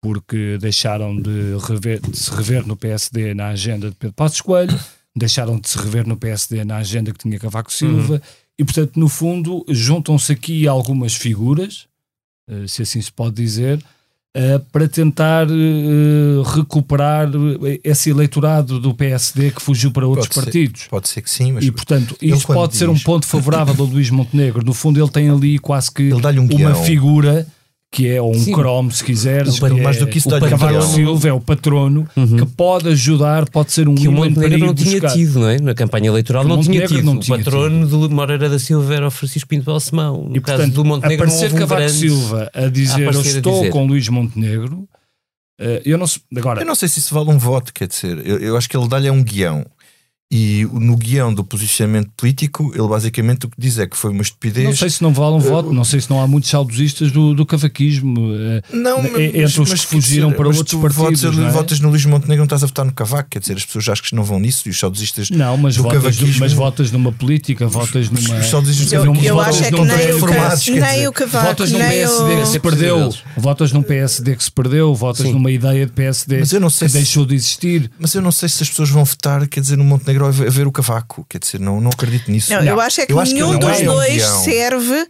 porque 0.00 0.58
deixaram 0.60 1.16
de, 1.16 1.56
rever, 1.64 2.00
de 2.00 2.16
se 2.18 2.30
rever 2.34 2.66
no 2.66 2.76
PSD 2.76 3.34
na 3.34 3.48
agenda 3.48 3.88
de 3.88 3.94
Pedro 3.94 4.14
Passos 4.14 4.40
Coelho 4.40 4.78
deixaram 5.14 5.58
de 5.58 5.68
se 5.68 5.78
rever 5.78 6.06
no 6.06 6.16
PSD 6.16 6.64
na 6.64 6.78
agenda 6.78 7.12
que 7.12 7.18
tinha 7.18 7.38
Cavaco 7.38 7.72
Silva, 7.72 8.14
uhum. 8.14 8.20
e 8.58 8.64
portanto, 8.64 8.98
no 8.98 9.08
fundo, 9.08 9.64
juntam-se 9.68 10.32
aqui 10.32 10.66
algumas 10.66 11.14
figuras, 11.14 11.86
uh, 12.50 12.66
se 12.66 12.82
assim 12.82 13.00
se 13.00 13.12
pode 13.12 13.36
dizer, 13.36 13.82
para 14.72 14.88
tentar 14.88 15.46
uh, 15.46 16.42
recuperar 16.42 17.28
esse 17.84 18.08
eleitorado 18.08 18.80
do 18.80 18.94
PSD 18.94 19.50
que 19.50 19.60
fugiu 19.60 19.90
para 19.90 20.06
outros 20.06 20.28
pode 20.28 20.46
partidos. 20.46 20.82
Ser, 20.82 20.88
pode 20.88 21.08
ser 21.08 21.20
que 21.20 21.30
sim, 21.30 21.52
mas. 21.52 21.64
E 21.64 21.70
portanto, 21.70 22.16
isso 22.20 22.46
pode 22.46 22.72
diz... 22.72 22.78
ser 22.78 22.88
um 22.88 22.98
ponto 22.98 23.26
favorável 23.26 23.74
ao 23.78 23.84
Luís 23.84 24.08
Montenegro. 24.08 24.64
No 24.64 24.72
fundo, 24.72 24.98
ele 24.98 25.10
tem 25.10 25.28
ali 25.28 25.58
quase 25.58 25.90
que 25.90 26.12
um 26.14 26.18
uma 26.18 26.46
guião. 26.46 26.74
figura 26.84 27.46
que 27.92 28.08
é 28.08 28.22
um 28.22 28.32
Sim. 28.32 28.54
Chrome, 28.54 28.90
se 28.90 29.04
quiseres. 29.04 29.60
O, 29.60 29.82
mais 29.82 29.98
do 29.98 30.06
que 30.06 30.16
isso, 30.16 30.34
o 30.34 30.40
Cavaco 30.40 30.80
Silva 30.80 31.28
é 31.28 31.32
o 31.32 31.38
patrono 31.38 32.08
uhum. 32.16 32.38
que 32.38 32.46
pode 32.46 32.88
ajudar, 32.88 33.46
pode 33.50 33.70
ser 33.70 33.86
um 33.86 33.94
que 33.94 34.08
o 34.08 34.12
Montenegro 34.12 34.58
não 34.60 34.74
tinha 34.74 34.98
buscar. 34.98 35.12
tido, 35.12 35.40
não 35.40 35.48
é? 35.50 35.60
Na 35.60 35.74
campanha 35.74 36.08
eleitoral 36.08 36.42
não 36.42 36.62
tinha 36.62 36.86
tido. 36.86 37.04
Não 37.04 37.18
tinha 37.18 37.36
o 37.36 37.38
patrono 37.38 37.84
tido. 37.84 38.08
de 38.08 38.14
Moreira 38.14 38.48
da 38.48 38.58
Silva 38.58 38.94
era 38.94 39.06
o 39.06 39.10
Francisco 39.10 39.46
Pinto 39.46 39.66
Balsemão. 39.66 40.24
No 40.26 40.34
e, 40.34 40.40
caso 40.40 40.56
portanto, 40.56 40.74
do 40.74 40.84
Montenegro, 40.86 41.26
aparecer 41.26 41.52
um 41.52 41.58
Cavaco 41.58 41.82
grande... 41.82 41.98
Silva 41.98 42.50
a 42.54 42.68
dizer 42.68 43.08
a 43.08 43.12
eu 43.12 43.20
estou 43.20 43.58
dizer. 43.58 43.70
com 43.70 43.86
Luís 43.86 44.08
Montenegro. 44.08 44.88
Uh, 45.60 45.84
eu 45.84 45.98
não, 45.98 46.06
agora, 46.34 46.62
eu 46.62 46.66
não 46.66 46.74
sei 46.74 46.88
se 46.88 46.98
isso 46.98 47.14
vale 47.14 47.28
um 47.28 47.38
voto, 47.38 47.74
quer 47.74 47.86
dizer, 47.86 48.26
eu, 48.26 48.38
eu 48.38 48.56
acho 48.56 48.68
que 48.68 48.76
ele 48.76 48.88
dá-lhe 48.88 49.10
um 49.10 49.22
guião. 49.22 49.66
E 50.34 50.66
no 50.72 50.96
guião 50.96 51.32
do 51.34 51.44
posicionamento 51.44 52.10
político, 52.16 52.72
ele 52.74 52.88
basicamente 52.88 53.44
o 53.44 53.50
que 53.50 53.56
diz 53.58 53.78
é 53.78 53.86
que 53.86 53.94
foi 53.94 54.12
uma 54.12 54.22
estupidez. 54.22 54.64
Não 54.64 54.74
sei 54.74 54.88
se 54.88 55.02
não 55.02 55.12
vale 55.12 55.34
um 55.34 55.36
uh, 55.36 55.40
voto, 55.40 55.74
não 55.74 55.84
sei 55.84 56.00
se 56.00 56.08
não 56.08 56.22
há 56.22 56.26
muitos 56.26 56.48
saudosistas 56.48 57.12
do, 57.12 57.34
do 57.34 57.44
cavaquismo 57.44 58.32
eh, 58.34 58.62
não, 58.72 59.04
entre 59.04 59.42
mas, 59.42 59.58
os 59.58 59.68
mas, 59.68 59.84
que 59.84 59.88
fugiram 59.88 60.28
dizer, 60.28 60.38
para 60.38 60.48
outros 60.48 60.80
partidos. 60.80 61.20
Votas, 61.20 61.36
não 61.36 61.46
é? 61.48 61.50
votas 61.50 61.80
no 61.80 61.90
Luís 61.90 62.06
Montenegro, 62.06 62.38
não 62.38 62.44
estás 62.44 62.62
a 62.62 62.66
votar 62.66 62.86
no 62.86 62.94
Cavaco, 62.94 63.28
quer 63.28 63.40
dizer, 63.40 63.58
as 63.58 63.66
pessoas 63.66 63.90
acho 63.90 64.02
que 64.04 64.14
não 64.14 64.24
vão 64.24 64.40
nisso 64.40 64.66
e 64.68 64.70
os 64.70 64.78
saudosistas. 64.78 65.28
Não, 65.28 65.58
mas, 65.58 65.76
do 65.76 65.82
votas, 65.82 66.02
cavaquismo, 66.02 66.40
mas 66.40 66.54
votas 66.54 66.90
numa 66.90 67.12
política, 67.12 67.66
votas 67.66 68.08
numa. 68.08 68.38
Os 68.38 68.46
saudosistas 68.46 68.90
eu, 68.90 69.04
eu, 69.04 69.14
eu 69.22 69.38
acho 69.38 69.64
é 69.64 69.70
que 69.70 69.72
nem, 69.72 69.82
o, 69.82 70.80
nem 70.80 71.08
o 71.08 71.12
Cavaco, 71.12 71.46
votas 71.48 71.72
num 71.72 71.78
PSD 71.78 72.40
que 72.40 72.48
se 72.48 72.58
perdeu, 72.58 73.14
votas 73.36 73.72
num 73.72 73.82
PSD 73.82 74.36
que 74.36 74.44
se 74.44 74.50
perdeu, 74.50 74.94
votas 74.94 75.26
numa 75.26 75.50
ideia 75.50 75.84
de 75.84 75.92
PSD 75.92 76.40
que 76.40 76.88
deixou 76.88 77.26
de 77.26 77.34
existir. 77.34 77.90
Mas 77.98 78.14
eu 78.14 78.22
não 78.22 78.32
sei 78.32 78.48
se 78.48 78.62
as 78.62 78.70
pessoas 78.70 78.88
vão 78.88 79.04
votar, 79.04 79.46
quer 79.46 79.60
dizer, 79.60 79.76
no 79.76 79.84
Montenegro 79.84 80.21
a 80.26 80.30
ver 80.30 80.66
o 80.66 80.72
Cavaco. 80.72 81.26
Quer 81.28 81.38
dizer, 81.38 81.60
não, 81.60 81.80
não 81.80 81.90
acredito 81.90 82.30
nisso. 82.30 82.52
Não, 82.52 82.62
não. 82.62 82.72
Eu 82.72 82.80
acho 82.80 83.00
é 83.00 83.06
que 83.06 83.12
eu 83.12 83.22
nenhum 83.22 83.58
dos 83.58 83.80
é 83.80 83.84
dois 83.84 84.22
serve 84.22 85.06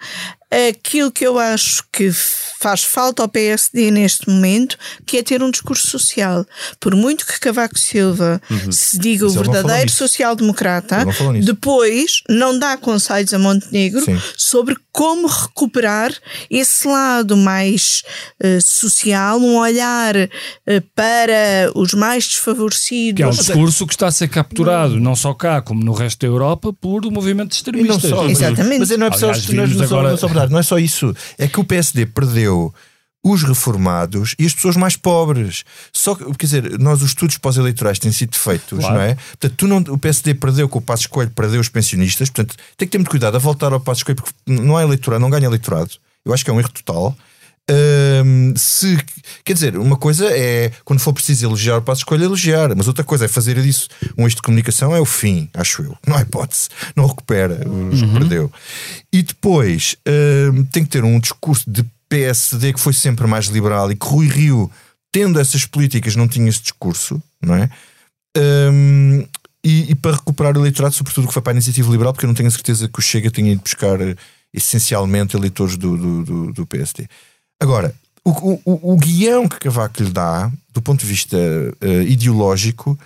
aquilo 0.68 1.10
que 1.10 1.26
eu 1.26 1.38
acho 1.38 1.82
que 1.90 2.10
faz 2.12 2.84
falta 2.84 3.22
ao 3.22 3.28
PSD 3.28 3.90
neste 3.90 4.28
momento, 4.28 4.76
que 5.06 5.16
é 5.16 5.22
ter 5.22 5.42
um 5.42 5.50
discurso 5.50 5.88
social. 5.88 6.46
Por 6.78 6.94
muito 6.94 7.26
que 7.26 7.40
Cavaco 7.40 7.78
Silva 7.78 8.40
uhum. 8.50 8.70
se 8.70 8.98
diga 8.98 9.24
Mas 9.24 9.34
o 9.36 9.42
verdadeiro 9.42 9.90
social-democrata, 9.90 11.04
depois 11.42 12.22
não 12.28 12.58
dá 12.58 12.76
conselhos 12.76 13.32
a 13.32 13.38
Montenegro 13.38 14.04
Sim. 14.04 14.20
sobre 14.36 14.76
como 14.92 15.26
recuperar 15.26 16.12
esse 16.50 16.86
lado 16.86 17.34
mais 17.34 18.02
uh, 18.44 18.60
social, 18.60 19.38
um 19.40 19.56
olhar 19.56 20.14
uh, 20.14 20.28
para 20.94 21.72
os 21.74 21.94
mais 21.94 22.28
desfavorecidos. 22.28 23.16
Que 23.16 23.22
é 23.22 23.26
um 23.26 23.30
discurso 23.30 23.86
que 23.86 23.94
está 23.94 24.08
a 24.08 24.12
ser 24.12 24.28
capturado, 24.28 25.00
não 25.00 25.16
só 25.16 25.32
cá, 25.32 25.62
como 25.62 25.82
no 25.82 25.92
resto 25.92 26.20
da 26.20 26.26
Europa, 26.26 26.72
por 26.74 27.06
o 27.06 27.10
movimento 27.10 27.52
extremista. 27.52 28.06
Exatamente. 28.28 28.80
Mas 28.80 28.90
não 28.90 29.06
é, 29.06 29.10
Aliás, 29.22 29.48
não, 29.48 29.64
é, 29.64 29.66
não, 29.66 29.84
agora... 29.84 30.10
não, 30.10 30.41
não 30.50 30.58
é 30.58 30.62
só 30.62 30.78
isso. 30.78 31.14
É 31.38 31.46
que 31.46 31.60
o 31.60 31.64
PSD 31.64 32.06
perdeu 32.06 32.72
os 33.24 33.44
reformados 33.44 34.34
e 34.36 34.44
as 34.44 34.52
pessoas 34.52 34.76
mais 34.76 34.96
pobres. 34.96 35.64
Só 35.92 36.14
que, 36.16 36.24
quer 36.34 36.46
dizer, 36.46 36.78
nós 36.80 37.02
os 37.02 37.10
estudos 37.10 37.38
pós-eleitorais 37.38 37.98
têm 38.00 38.10
sido 38.10 38.36
feitos, 38.36 38.80
Claro. 38.80 38.94
não 38.96 39.00
é? 39.00 39.14
Portanto, 39.14 39.54
tu 39.56 39.68
não, 39.68 39.76
o 39.78 39.98
PSD 39.98 40.34
perdeu 40.34 40.68
com 40.68 40.80
o 40.80 40.82
Passo 40.82 41.02
Escolho, 41.02 41.30
perdeu 41.30 41.60
os 41.60 41.68
pensionistas, 41.68 42.28
portanto, 42.30 42.56
tem 42.76 42.88
que 42.88 42.90
ter 42.92 42.98
muito 42.98 43.10
cuidado 43.10 43.36
a 43.36 43.38
voltar 43.38 43.72
ao 43.72 43.78
Passo 43.78 44.00
Escolho, 44.00 44.16
porque 44.16 44.32
não 44.46 44.76
há 44.76 44.82
eleitorado, 44.82 45.20
não 45.20 45.30
ganha 45.30 45.46
eleitorado. 45.46 45.90
Eu 46.24 46.34
acho 46.34 46.44
que 46.44 46.50
é 46.50 46.52
um 46.52 46.58
erro 46.58 46.70
total. 46.70 47.16
Hum, 47.70 48.54
se, 48.56 48.98
quer 49.44 49.52
dizer, 49.52 49.76
uma 49.76 49.96
coisa 49.96 50.26
é 50.36 50.72
quando 50.84 50.98
for 50.98 51.12
preciso 51.12 51.46
elogiar 51.46 51.78
o 51.78 51.82
Passo 51.82 52.00
Escolho, 52.00 52.24
elogiar, 52.24 52.74
mas 52.74 52.88
outra 52.88 53.04
coisa 53.04 53.26
é 53.26 53.28
fazer 53.28 53.60
disso 53.62 53.88
um 54.18 54.24
eixo 54.24 54.36
de 54.36 54.42
comunicação, 54.42 54.94
é 54.94 55.00
o 55.00 55.04
fim, 55.04 55.48
acho 55.54 55.82
eu. 55.82 55.96
Não 56.06 56.16
há 56.16 56.22
hipótese, 56.22 56.68
não 56.96 57.06
recupera 57.06 57.60
os 57.92 58.00
que 58.00 58.08
perdeu. 58.08 58.52
E 59.12 59.22
depois 59.22 59.96
hum, 60.52 60.64
tem 60.64 60.84
que 60.84 60.90
ter 60.90 61.04
um 61.04 61.20
discurso 61.20 61.70
de 61.70 61.84
PSD 62.08 62.72
que 62.72 62.80
foi 62.80 62.92
sempre 62.92 63.26
mais 63.26 63.46
liberal 63.46 63.90
e 63.90 63.96
que 63.96 64.06
Rui 64.06 64.26
Rio, 64.26 64.70
tendo 65.12 65.38
essas 65.38 65.64
políticas, 65.64 66.16
não 66.16 66.28
tinha 66.28 66.48
esse 66.48 66.62
discurso, 66.62 67.22
não 67.40 67.54
é? 67.54 67.70
Hum, 68.36 69.24
e, 69.64 69.92
e 69.92 69.94
para 69.94 70.16
recuperar 70.16 70.56
o 70.56 70.60
eleitorado, 70.60 70.94
sobretudo 70.94 71.28
que 71.28 71.32
foi 71.32 71.42
para 71.42 71.52
a 71.52 71.54
iniciativa 71.54 71.90
liberal, 71.90 72.12
porque 72.12 72.26
eu 72.26 72.28
não 72.28 72.34
tenho 72.34 72.48
a 72.48 72.52
certeza 72.52 72.88
que 72.88 72.98
o 72.98 73.02
Chega 73.02 73.30
tenha 73.30 73.52
ido 73.52 73.62
buscar 73.62 74.00
eh, 74.00 74.16
essencialmente 74.52 75.36
eleitores 75.36 75.76
do, 75.76 75.96
do, 75.96 76.24
do, 76.24 76.52
do 76.52 76.66
PSD. 76.66 77.06
Agora, 77.62 77.94
o, 78.24 78.30
o, 78.64 78.92
o- 78.92 78.96
guião 78.96 79.46
que 79.48 79.58
Cavaco 79.58 80.02
lhe 80.02 80.10
dá, 80.10 80.50
do 80.74 80.82
ponto 80.82 81.00
de 81.00 81.06
vista 81.06 81.36
eh, 81.80 82.02
ideológico, 82.02 82.98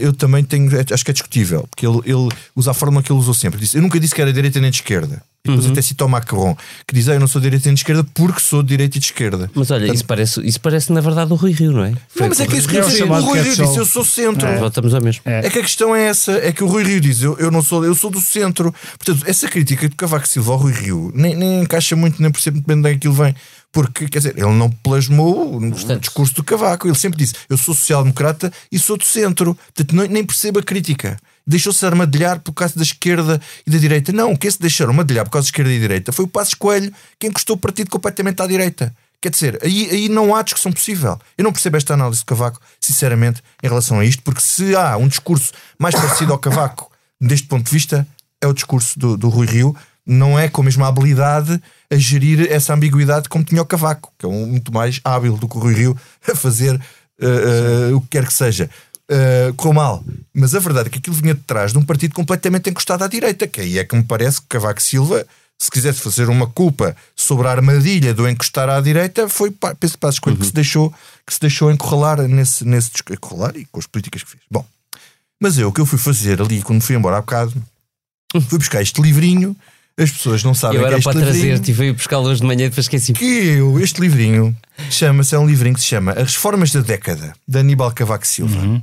eu 0.00 0.12
também 0.12 0.44
tenho, 0.44 0.70
acho 0.92 1.04
que 1.04 1.10
é 1.10 1.14
discutível, 1.14 1.66
porque 1.70 1.86
ele, 1.86 2.00
ele 2.04 2.28
usa 2.54 2.70
a 2.70 2.74
forma 2.74 3.02
que 3.02 3.12
ele 3.12 3.18
usou 3.18 3.34
sempre. 3.34 3.60
Disse, 3.60 3.76
eu 3.76 3.82
nunca 3.82 3.98
disse 3.98 4.14
que 4.14 4.22
era 4.22 4.32
direita 4.32 4.60
nem 4.60 4.70
de 4.70 4.78
esquerda. 4.78 5.22
E 5.42 5.48
depois 5.48 5.70
até 5.70 5.80
cita 5.80 6.04
o 6.04 6.08
Macron, 6.08 6.54
que 6.86 6.94
diz: 6.94 7.08
ah, 7.08 7.14
Eu 7.14 7.20
não 7.20 7.26
sou 7.26 7.40
de 7.40 7.46
direita 7.46 7.66
nem 7.66 7.74
de 7.74 7.80
esquerda 7.80 8.04
porque 8.12 8.40
sou 8.40 8.62
de 8.62 8.68
direita 8.68 8.98
e 8.98 9.00
de 9.00 9.06
esquerda. 9.06 9.50
Mas 9.54 9.70
olha, 9.70 9.90
isso 9.90 10.04
parece, 10.04 10.46
isso 10.46 10.60
parece 10.60 10.92
na 10.92 11.00
verdade 11.00 11.32
o 11.32 11.36
Rui 11.36 11.52
Rio, 11.52 11.72
não 11.72 11.82
é? 11.82 11.92
Foi 12.08 12.22
Não, 12.22 12.28
mas 12.28 12.40
é 12.40 12.46
que 12.46 12.56
é 12.56 12.58
isso 12.58 12.68
que 12.68 12.76
É 12.76 12.80
eu 12.80 13.10
o 13.10 13.20
Rui 13.22 13.40
Rio 13.40 13.56
disse: 13.56 13.76
Eu 13.76 13.86
sou 13.86 14.04
centro. 14.04 14.46
Voltamos 14.58 14.92
ao 14.92 15.00
mesmo. 15.00 15.22
É. 15.24 15.46
É 15.46 15.50
que 15.50 15.58
a 15.58 15.62
questão 15.62 15.96
é 15.96 16.08
essa, 16.08 16.32
é 16.32 16.52
que 16.52 16.62
o 16.62 16.66
Rui 16.66 16.84
Rio 16.84 17.00
diz, 17.00 17.22
eu, 17.22 17.38
eu 17.38 17.50
não 17.50 17.62
sou, 17.62 17.82
eu 17.86 17.94
sou 17.94 18.10
do 18.10 18.20
centro. 18.20 18.74
Portanto, 18.98 19.24
essa 19.26 19.48
crítica 19.48 19.88
de 19.88 19.96
Cavaco 19.96 20.28
Silva 20.28 20.52
ao 20.52 20.58
Rui 20.58 20.72
Rio 20.72 21.10
nem, 21.14 21.34
nem 21.34 21.62
encaixa 21.62 21.96
muito, 21.96 22.20
nem 22.20 22.30
percebo 22.30 22.56
muito 22.56 22.66
bem 22.66 22.76
de 22.76 22.80
onde 22.80 22.88
é 22.88 22.90
que 22.92 22.96
aquilo 22.98 23.14
vem. 23.14 23.34
Porque, 23.72 24.08
quer 24.08 24.18
dizer, 24.18 24.36
ele 24.36 24.52
não 24.52 24.68
plasmou 24.70 25.56
o 25.56 25.60
Portanto- 25.70 26.00
discurso 26.00 26.34
do 26.34 26.42
Cavaco. 26.44 26.88
Ele 26.88 26.94
sempre 26.96 27.18
disse, 27.18 27.34
eu 27.48 27.56
sou 27.56 27.74
social-democrata 27.74 28.52
e 28.70 28.78
sou 28.78 28.96
do 28.96 29.04
centro. 29.04 29.54
Portanto, 29.54 29.94
não- 29.94 30.06
nem 30.06 30.24
percebo 30.24 30.58
a 30.58 30.62
crítica. 30.62 31.16
Deixou-se 31.46 31.84
armadilhar 31.86 32.40
por 32.40 32.52
causa 32.52 32.74
da 32.76 32.82
esquerda 32.82 33.40
e 33.66 33.70
da 33.70 33.78
direita. 33.78 34.12
Não, 34.12 34.36
quem 34.36 34.50
se 34.50 34.60
deixaram 34.60 34.90
armadilhar 34.90 35.24
por 35.24 35.30
causa 35.32 35.46
da 35.46 35.48
esquerda 35.48 35.70
e 35.70 35.76
da 35.76 35.80
direita 35.82 36.12
foi 36.12 36.24
o 36.24 36.28
Passos 36.28 36.54
Coelho, 36.54 36.92
que 37.18 37.26
encostou 37.28 37.56
o 37.56 37.58
partido 37.58 37.90
completamente 37.90 38.42
à 38.42 38.46
direita. 38.46 38.94
Quer 39.20 39.30
dizer, 39.30 39.58
aí, 39.62 39.88
aí 39.90 40.08
não 40.08 40.34
há 40.34 40.42
discussão 40.42 40.72
possível. 40.72 41.18
Eu 41.36 41.44
não 41.44 41.52
percebo 41.52 41.76
esta 41.76 41.94
análise 41.94 42.20
de 42.20 42.24
Cavaco, 42.26 42.60
sinceramente, 42.80 43.42
em 43.62 43.68
relação 43.68 44.00
a 44.00 44.04
isto, 44.04 44.22
porque 44.22 44.40
se 44.40 44.74
há 44.74 44.96
um 44.96 45.06
discurso 45.08 45.52
mais 45.78 45.94
parecido 45.94 46.32
ao 46.32 46.38
Cavaco, 46.38 46.90
deste 47.20 47.46
ponto 47.46 47.66
de 47.66 47.70
vista, 47.70 48.06
é 48.40 48.46
o 48.46 48.52
discurso 48.54 48.98
do, 48.98 49.16
do 49.16 49.28
Rui 49.28 49.46
Rio. 49.46 49.76
Não 50.12 50.36
é 50.36 50.48
com 50.48 50.60
a 50.60 50.64
mesma 50.64 50.88
habilidade 50.88 51.62
a 51.88 51.96
gerir 51.96 52.50
essa 52.50 52.74
ambiguidade 52.74 53.28
como 53.28 53.44
tinha 53.44 53.62
o 53.62 53.64
Cavaco, 53.64 54.12
que 54.18 54.26
é 54.26 54.28
um 54.28 54.44
muito 54.44 54.72
mais 54.72 55.00
hábil 55.04 55.36
do 55.36 55.48
que 55.48 55.56
o 55.56 55.60
Rui 55.60 55.72
Rio 55.72 55.96
a 56.28 56.34
fazer 56.34 56.74
eh, 57.20 57.90
eh, 57.90 57.94
o 57.94 58.00
que 58.00 58.08
quer 58.08 58.26
que 58.26 58.34
seja. 58.34 58.68
Uh, 59.08 59.52
correu 59.54 59.74
mal, 59.74 60.04
mas 60.32 60.54
a 60.54 60.60
verdade 60.60 60.86
é 60.86 60.90
que 60.90 60.98
aquilo 60.98 61.16
vinha 61.16 61.34
de 61.34 61.40
trás 61.40 61.72
de 61.72 61.78
um 61.78 61.82
partido 61.82 62.14
completamente 62.14 62.70
encostado 62.70 63.02
à 63.02 63.08
direita, 63.08 63.44
que 63.48 63.60
aí 63.60 63.76
é 63.76 63.84
que 63.84 63.96
me 63.96 64.04
parece 64.04 64.40
que 64.40 64.46
Cavaco 64.46 64.80
Silva, 64.80 65.26
se 65.58 65.68
quisesse 65.68 66.00
fazer 66.00 66.28
uma 66.28 66.46
culpa 66.46 66.96
sobre 67.16 67.48
a 67.48 67.50
armadilha 67.50 68.14
do 68.14 68.28
encostar 68.28 68.68
à 68.68 68.80
direita, 68.80 69.28
foi 69.28 69.50
penso 69.80 69.98
para 69.98 70.10
a 70.10 70.12
escolha 70.12 70.36
que 70.36 70.46
se 70.46 70.52
deixou 70.52 70.94
que 71.26 71.34
se 71.34 71.40
deixou 71.40 71.72
encurralar 71.72 72.22
nesse, 72.22 72.64
nesse 72.64 72.90
encurralar 73.10 73.56
e 73.56 73.64
com 73.64 73.80
as 73.80 73.86
políticas 73.86 74.22
que 74.22 74.30
fez. 74.30 74.42
Bom, 74.48 74.64
mas 75.40 75.58
eu 75.58 75.68
o 75.68 75.72
que 75.72 75.80
eu 75.80 75.86
fui 75.86 75.98
fazer 75.98 76.40
ali 76.40 76.62
quando 76.62 76.80
fui 76.80 76.94
embora 76.94 77.16
há 77.16 77.20
bocado 77.20 77.52
fui 78.48 78.58
buscar 78.58 78.80
este 78.80 79.02
livrinho. 79.02 79.56
As 80.02 80.10
pessoas 80.10 80.42
não 80.42 80.54
sabem 80.54 80.78
Eu 80.78 80.82
o 80.82 80.84
que 80.84 80.88
é 80.88 80.90
era 80.92 80.98
este 80.98 81.04
para 81.04 81.20
trazer, 81.20 81.38
livrinho 81.42 81.58
tive 81.62 81.82
a 81.82 81.86
ir 81.86 81.92
buscá-lo 81.92 82.28
hoje 82.28 82.40
de 82.40 82.46
manhã 82.46 82.66
e 82.66 82.68
depois 82.70 82.86
esqueci. 82.86 83.12
que 83.12 83.24
eu, 83.24 83.78
este 83.80 84.00
livrinho 84.00 84.56
chama-se, 84.90 85.34
é 85.34 85.38
um 85.38 85.46
livrinho 85.46 85.74
que 85.74 85.80
se 85.80 85.86
chama 85.88 86.12
As 86.12 86.34
Reformas 86.34 86.72
da 86.72 86.80
Década, 86.80 87.34
de 87.46 87.58
Aníbal 87.58 87.92
Cavaco 87.92 88.26
Silva. 88.26 88.82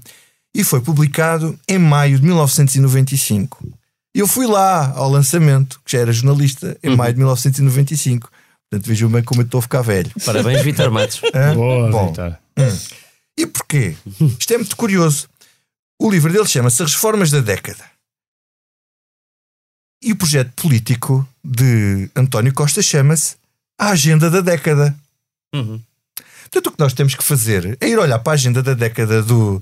E 0.56 0.64
foi 0.64 0.80
publicado 0.82 1.58
em 1.68 1.78
maio 1.78 2.18
de 2.20 2.26
1995. 2.26 3.68
E 4.16 4.20
eu 4.20 4.28
fui 4.28 4.48
lá 4.48 4.92
ao 4.96 5.10
lançamento, 5.10 5.80
que 5.86 5.92
já 5.92 6.00
era 6.00 6.12
jornalista, 6.12 6.78
em 6.84 6.96
maio 6.96 7.14
de 7.14 7.20
1995. 7.20 8.30
Portanto, 8.70 8.88
vejam 8.88 9.10
bem 9.10 9.24
como 9.24 9.42
eu 9.42 9.46
estou 9.46 9.60
a 9.60 9.62
ficar 9.62 9.82
velho. 9.82 10.12
Parabéns, 10.26 10.62
Vitor 10.62 10.90
Matos. 10.92 11.22
Hã? 11.34 11.54
Boa, 11.54 11.90
Bom, 11.92 12.08
Vitor. 12.10 12.38
e 13.38 13.46
porquê? 13.46 13.96
Isto 14.40 14.54
é 14.54 14.58
muito 14.58 14.76
curioso. 14.76 15.28
O 16.02 16.10
livro 16.12 16.32
dele 16.32 16.48
chama-se 16.48 16.82
As 16.84 16.94
Reformas 16.94 17.32
da 17.32 17.40
Década. 17.40 17.84
E 20.02 20.12
o 20.12 20.16
projeto 20.16 20.52
político 20.62 21.28
de 21.44 22.10
António 22.16 22.54
Costa 22.54 22.82
chama-se 22.82 23.36
A 23.78 23.90
Agenda 23.90 24.30
da 24.30 24.42
Década. 24.42 24.96
Uhum. 25.54 25.82
Portanto, 26.44 26.68
o 26.68 26.72
que 26.72 26.80
nós 26.80 26.94
temos 26.94 27.16
que 27.16 27.24
fazer 27.24 27.78
é 27.82 27.90
ir 27.90 28.00
olhar 28.00 28.20
para 28.20 28.34
a 28.34 28.36
agenda 28.36 28.64
da 28.64 28.74
década 28.74 29.22
do, 29.22 29.62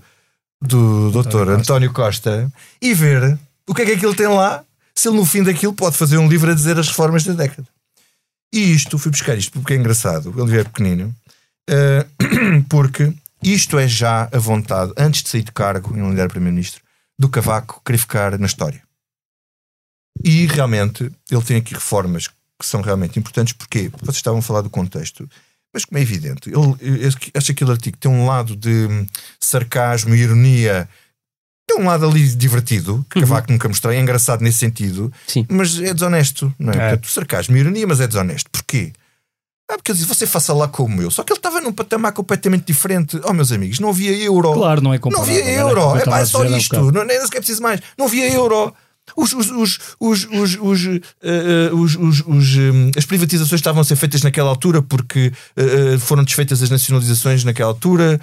do 0.62 1.10
Dr. 1.12 1.24
Costa. 1.24 1.52
António 1.52 1.94
Costa 1.94 2.52
e 2.82 2.94
ver 2.94 3.38
o 3.68 3.74
que 3.74 3.82
é 3.82 3.86
que 3.86 3.92
aquilo 3.94 4.16
tem 4.16 4.28
lá. 4.28 4.64
Se 4.94 5.10
ele 5.10 5.18
no 5.18 5.26
fim 5.26 5.44
daquilo 5.44 5.74
pode 5.74 5.98
fazer 5.98 6.18
um 6.18 6.28
livro 6.28 6.52
a 6.52 6.54
dizer 6.54 6.78
as 6.80 6.88
reformas 6.88 7.24
da 7.24 7.34
década. 7.34 7.68
E 8.54 8.72
isto, 8.72 8.98
fui 8.98 9.12
buscar 9.12 9.38
isto 9.38 9.52
porque 9.52 9.74
é 9.74 9.76
engraçado, 9.76 10.28
o 10.30 10.46
livro 10.46 10.62
é 10.62 10.64
pequenino, 10.64 11.14
eh, 11.70 12.06
porque 12.70 13.12
isto 13.44 13.78
é 13.78 13.88
já 13.88 14.30
a 14.32 14.40
vontade, 14.40 14.94
antes 14.96 15.24
de 15.24 15.30
sair 15.30 15.44
de 15.44 15.52
cargo, 15.52 15.94
em 15.94 16.00
não 16.00 16.14
era 16.14 16.30
Primeiro-Ministro, 16.30 16.82
do 17.20 17.28
Cavaco 17.28 17.82
querer 17.84 17.98
ficar 17.98 18.40
na 18.40 18.46
história. 18.46 18.82
E 20.24 20.46
realmente 20.48 21.12
ele 21.30 21.42
tem 21.42 21.58
aqui 21.58 21.74
reformas 21.74 22.28
que 22.28 22.66
são 22.66 22.82
realmente 22.82 23.20
importantes, 23.20 23.54
porque 23.54 23.92
vocês 24.02 24.18
estavam 24.18 24.40
a 24.40 24.42
falar 24.42 24.62
do 24.62 24.70
contexto, 24.70 25.30
mas 25.74 25.84
como 25.84 26.00
é 26.00 26.02
evidente, 26.02 26.50
ele, 26.50 27.06
acho 27.06 27.18
que 27.48 27.52
aquele 27.52 27.72
artigo 27.72 27.98
tem 27.98 28.10
um 28.10 28.26
lado 28.26 28.56
de 28.56 28.88
sarcasmo 29.40 30.16
e 30.16 30.20
ironia, 30.20 30.88
tem 31.68 31.78
um 31.80 31.86
lado 31.86 32.06
ali 32.06 32.28
divertido, 32.30 33.06
que 33.10 33.20
Cavaco 33.20 33.52
nunca 33.52 33.68
mostrei, 33.68 33.98
é 33.98 34.02
engraçado 34.02 34.42
nesse 34.42 34.60
sentido, 34.60 35.12
Sim. 35.28 35.46
mas 35.50 35.78
é 35.80 35.94
desonesto, 35.94 36.54
não 36.58 36.72
é? 36.72 36.76
É. 36.76 36.80
Portanto, 36.80 37.08
sarcasmo 37.10 37.58
e 37.58 37.60
ironia, 37.60 37.86
mas 37.86 38.00
é 38.00 38.08
desonesto. 38.08 38.50
Porquê? 38.50 38.94
Ah, 39.70 39.76
porque 39.76 39.92
ele 39.92 39.98
diz, 39.98 40.08
você 40.08 40.28
faça 40.28 40.54
lá 40.54 40.68
como 40.68 41.02
eu. 41.02 41.10
Só 41.10 41.24
que 41.24 41.34
ele 41.34 41.40
estava 41.40 41.60
num 41.60 41.74
patamar 41.74 42.14
completamente 42.14 42.66
diferente. 42.66 43.20
Oh, 43.24 43.34
meus 43.34 43.52
amigos, 43.52 43.80
não 43.80 43.90
havia 43.90 44.16
euro. 44.16 44.54
Claro, 44.54 44.80
não 44.80 44.94
é 44.94 44.98
Não 44.98 45.02
comparável. 45.02 45.34
havia 45.34 45.44
era 45.44 45.62
euro, 45.62 45.98
é 45.98 46.22
é 46.22 46.26
só 46.26 46.46
isto, 46.46 46.92
não 46.92 47.02
é 47.02 47.20
sequer 47.22 47.40
preciso 47.40 47.64
mais. 47.64 47.82
Não 47.98 48.06
havia 48.06 48.32
euro. 48.32 48.74
Os, 49.16 49.34
os, 49.34 49.50
os, 49.52 49.80
os, 50.00 50.24
os, 50.32 50.58
os, 50.60 50.86
eh, 50.88 51.00
eh, 51.22 51.70
os- 51.74 51.96
os- 51.96 52.24
os, 52.26 52.56
hum, 52.58 52.92
as 52.98 53.06
privatizações 53.06 53.60
estavam 53.60 53.82
a 53.82 53.84
ser 53.84 53.96
feitas 53.96 54.22
naquela 54.24 54.50
altura 54.50 54.82
porque 54.82 55.32
eh, 55.56 55.98
foram 56.00 56.24
desfeitas 56.24 56.62
as 56.64 56.70
nacionalizações 56.70 57.44
naquela 57.44 57.70
altura. 57.70 58.20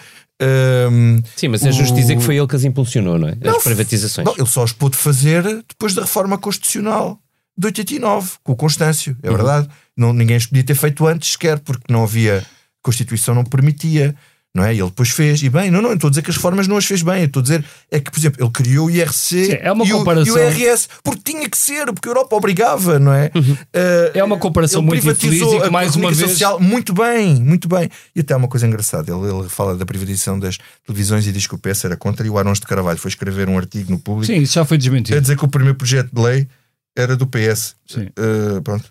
Hum, 0.90 1.22
Sim, 1.36 1.48
mas 1.48 1.64
é 1.64 1.68
o- 1.68 1.72
justo 1.72 1.94
dizer 1.94 2.16
que 2.16 2.22
foi 2.22 2.36
ele 2.36 2.46
que 2.48 2.56
as 2.56 2.64
impulsionou, 2.64 3.18
não 3.18 3.28
é? 3.28 3.36
Não, 3.40 3.56
As 3.56 3.62
privatizações. 3.62 4.24
Bom, 4.24 4.34
ele 4.36 4.46
só 4.48 4.64
os 4.64 4.72
pôde 4.72 4.96
fazer 4.96 5.42
depois 5.68 5.94
da 5.94 6.02
reforma 6.02 6.36
constitucional 6.36 7.18
de 7.56 7.66
89, 7.66 8.32
com 8.42 8.52
o 8.52 8.56
Constâncio, 8.56 9.16
é 9.22 9.30
verdade. 9.30 9.68
Não, 9.96 10.12
ninguém 10.12 10.36
os 10.36 10.46
podia 10.46 10.64
ter 10.64 10.74
feito 10.74 11.06
antes 11.06 11.32
sequer, 11.32 11.58
porque 11.60 11.92
não 11.92 12.02
havia, 12.02 12.38
a 12.38 12.44
Constituição 12.82 13.34
não 13.34 13.44
permitia, 13.44 14.16
não 14.54 14.62
é? 14.64 14.74
E 14.74 14.78
ele 14.80 14.88
depois 14.90 15.08
fez, 15.08 15.42
e 15.42 15.48
bem, 15.48 15.70
não, 15.70 15.80
não, 15.80 15.88
eu 15.90 15.94
estou 15.94 16.08
a 16.08 16.10
dizer 16.10 16.20
que 16.22 16.30
as 16.30 16.36
reformas 16.36 16.68
não 16.68 16.76
as 16.76 16.84
fez 16.84 17.00
bem, 17.02 17.20
eu 17.20 17.24
estou 17.26 17.40
a 17.40 17.42
dizer 17.42 17.64
é 17.90 17.98
que, 17.98 18.10
por 18.10 18.18
exemplo, 18.18 18.42
ele 18.44 18.50
criou 18.52 18.86
o 18.86 18.90
IRC 18.90 19.12
Sim, 19.46 19.52
é 19.60 19.72
uma 19.72 19.84
e, 19.86 19.92
o, 19.92 19.98
comparação- 19.98 20.36
e 20.36 20.40
o 20.40 20.50
IRS, 20.50 20.88
porque 21.02 21.32
tinha 21.32 21.48
que 21.48 21.56
ser, 21.56 21.86
porque 21.86 22.08
a 22.08 22.10
Europa 22.10 22.36
obrigava, 22.36 22.98
não 22.98 23.12
é? 23.14 23.30
Eh, 23.72 24.10
É 24.14 24.22
uma 24.24 24.36
comparação 24.38 24.82
muito 24.82 25.08
infeliz 25.08 25.40
e 25.40 25.58
que, 25.60 25.66
a 25.66 25.70
mais 25.70 25.96
uma 25.96 26.12
vez- 26.12 26.30
social 26.32 26.60
muito 26.60 26.92
bem, 26.92 27.34
muito 27.42 27.66
bem. 27.68 27.88
E 28.14 28.20
até 28.20 28.36
uma 28.36 28.48
coisa 28.48 28.66
engraçada: 28.66 29.10
ele, 29.10 29.26
ele 29.26 29.48
fala 29.48 29.76
da 29.76 29.86
privatização 29.86 30.38
das 30.38 30.58
televisões 30.86 31.26
e 31.26 31.32
diz 31.32 31.46
que 31.46 31.54
o 31.54 31.58
PS 31.58 31.84
era 31.86 31.96
contra, 31.96 32.26
e 32.26 32.30
o 32.30 32.36
Arons 32.38 32.60
de 32.60 32.66
Carvalho 32.66 32.98
foi 32.98 33.08
escrever 33.08 33.48
um 33.48 33.56
artigo 33.56 33.90
no 33.90 33.98
público 33.98 34.26
Sim, 34.32 34.40
isso 34.42 34.52
já 34.54 34.64
foi 34.64 34.76
a 34.76 34.78
desmentido. 34.78 35.20
dizer 35.20 35.36
que 35.38 35.44
o 35.44 35.48
primeiro 35.48 35.76
projeto 35.78 36.10
de 36.14 36.20
lei 36.22 36.46
era 36.94 37.16
do 37.16 37.26
PS. 37.26 37.74
Sim. 37.86 38.08
Uh, 38.18 38.60
pronto. 38.62 38.84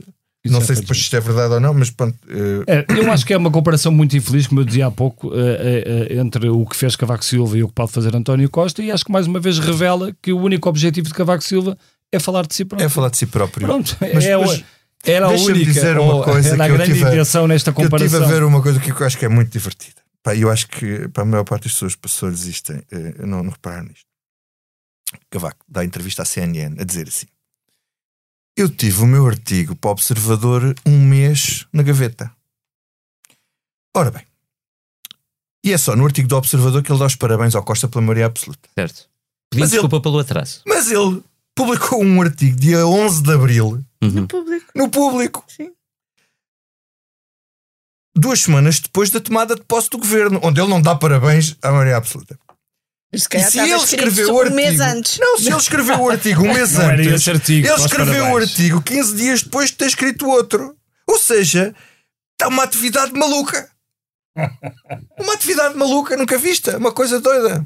Não 0.46 0.60
sei 0.62 0.76
se 0.76 0.82
depois 0.82 0.98
isto 1.00 1.16
é 1.16 1.20
verdade 1.20 1.54
ou 1.54 1.60
não, 1.60 1.74
mas 1.74 1.92
pronto. 1.92 2.16
uh, 2.28 2.64
É, 2.66 2.86
eu 2.98 3.12
acho 3.12 3.24
que 3.26 3.34
é 3.34 3.38
uma 3.38 3.52
comparação 3.52 3.92
muito 3.92 4.18
infeliz, 4.18 4.48
como 4.48 4.62
eu 4.62 4.66
dizia 4.66 4.88
há 4.88 4.92
pouco, 4.92 5.32
eh, 5.36 6.08
eh, 6.10 6.18
entre 6.18 6.50
o 6.50 6.66
que 6.66 6.76
fez 6.76 6.96
Cavaco 6.96 7.24
Silva 7.24 7.58
e 7.58 7.64
o 7.64 7.68
que 7.68 7.74
pode 7.76 7.92
fazer 7.92 8.16
António 8.16 8.50
Costa, 8.50 8.82
e 8.82 8.92
acho 8.92 9.06
que 9.06 9.12
mais 9.12 9.28
uma 9.28 9.40
vez 9.40 9.60
revela 9.60 10.12
que 10.22 10.34
o 10.34 10.40
único 10.42 10.68
objetivo 10.68 11.08
de 11.08 11.14
Cavaco 11.14 11.44
Silva 11.44 11.78
é 12.12 12.18
falar 12.20 12.48
de 12.48 12.56
si 12.56 12.66
próprio. 12.66 12.86
é 12.86 12.90
falar 12.90 13.10
de 13.10 13.18
si 13.18 13.26
próprio. 13.28 13.68
Pronto, 13.68 13.96
Mas- 14.02 14.26
é, 14.26 14.36
mas 14.36 14.64
era 15.04 15.26
a 15.28 15.30
deixa-me 15.30 15.52
única, 15.54 15.72
dizer 15.74 15.98
uma 16.00 16.14
ou 16.16 16.24
coisa 16.24 16.54
era 16.56 16.64
a 16.64 16.68
que 16.68 16.72
eu 16.74 16.78
grande 16.78 16.94
tive 16.94 17.06
a- 17.06 17.10
intenção 17.10 17.48
nesta 17.48 17.70
Eu 17.70 17.74
estive 17.74 17.90
comparação. 17.90 18.24
a 18.24 18.28
ver 18.28 18.44
uma 18.44 18.62
coisa 18.64 18.80
que 18.80 18.90
eu 18.92 19.06
acho 19.06 19.18
que 19.20 19.26
é 19.26 19.30
muito 19.30 19.52
divertida. 19.52 20.02
Pá, 20.24 20.36
eu 20.36 20.50
acho 20.50 20.68
que 20.68 21.08
para 21.10 21.22
a 21.24 21.26
maior 21.26 21.44
parte 21.44 21.64
das 21.64 21.74
pessoas 21.74 21.96
passou-lhes 21.96 22.46
isto, 22.46 22.72
eh, 22.74 23.14
não, 23.26 23.44
não 23.44 23.52
repararam 23.52 23.86
nisto. 23.86 24.06
Cavaco 25.30 25.60
dá 25.68 25.84
entrevista 25.84 26.22
à 26.24 26.26
CNN 26.26 26.76
a 26.80 26.84
dizer 26.84 27.08
assim: 27.08 27.26
Eu 28.56 28.70
tive 28.70 29.02
o 29.02 29.08
meu 29.08 29.26
artigo 29.28 29.76
para 29.76 29.90
o 29.90 29.92
Observador 29.92 30.76
um 30.86 31.00
mês 31.00 31.66
na 31.72 31.84
gaveta. 31.84 32.32
Ora 33.96 34.12
bem, 34.12 34.26
e 35.64 35.72
é 35.72 35.78
só 35.78 35.96
no 35.96 36.06
artigo 36.06 36.28
do 36.28 36.36
Observador 36.38 36.82
que 36.82 36.92
ele 36.92 37.00
dá 37.00 37.06
os 37.06 37.16
parabéns 37.16 37.56
ao 37.56 37.64
Costa 37.64 37.88
pela 37.88 38.02
maioria 38.02 38.26
absoluta. 38.26 38.70
Certo. 38.78 39.10
Pedi 39.50 39.62
Mas 39.62 39.72
desculpa 39.72 40.02
pelo 40.02 40.20
atraso. 40.20 40.62
Mas 40.66 40.90
ele 40.90 41.22
publicou 41.56 42.04
um 42.04 42.22
artigo 42.22 42.58
dia 42.58 42.86
11 42.86 43.24
de 43.24 43.32
Abril 43.34 43.84
Uhum. 44.04 44.22
No 44.22 44.28
público. 44.28 44.72
no 44.76 44.90
público. 44.90 45.46
Sim. 45.48 45.72
Duas 48.16 48.42
semanas 48.42 48.80
depois 48.80 49.12
da 49.12 49.22
tomada 49.22 49.56
de 49.56 49.62
posse 49.64 49.90
do 49.92 50.00
governo, 50.00 50.40
onde 50.44 50.60
ele 50.60 50.70
não 50.70 50.82
dá 50.82 50.96
parabéns 50.96 51.56
à 51.62 51.72
maioria 51.72 51.98
absoluta. 51.98 52.38
Se 53.14 53.28
E 53.36 53.44
se 53.44 53.60
ele 53.60 53.74
escreveu 53.76 54.30
o 54.30 54.38
um 54.38 54.40
artigo. 54.40 54.56
mês 54.56 54.80
antes. 54.80 55.20
Não, 55.20 55.38
se 55.38 55.48
ele 55.48 55.58
escreveu 55.58 56.00
o 56.00 56.10
artigo 56.10 56.44
um 56.44 56.54
mês 56.54 56.74
Não 56.74 56.82
era 56.84 57.02
antes. 57.02 57.14
esse 57.14 57.30
artigo, 57.30 57.68
Ele 57.68 57.76
escreveu 57.76 58.26
o 58.32 58.38
artigo 58.38 58.82
15 58.82 59.16
dias 59.16 59.44
depois 59.44 59.70
de 59.70 59.76
ter 59.76 59.88
escrito 59.88 60.28
outro. 60.30 60.76
Ou 61.06 61.20
seja, 61.20 61.76
está 62.34 62.48
uma 62.48 62.64
atividade 62.64 63.12
maluca. 63.12 63.70
Uma 65.20 65.34
atividade 65.34 65.76
maluca, 65.76 66.16
nunca 66.16 66.38
vista. 66.38 66.78
Uma 66.78 66.94
coisa 66.94 67.20
doida. 67.20 67.66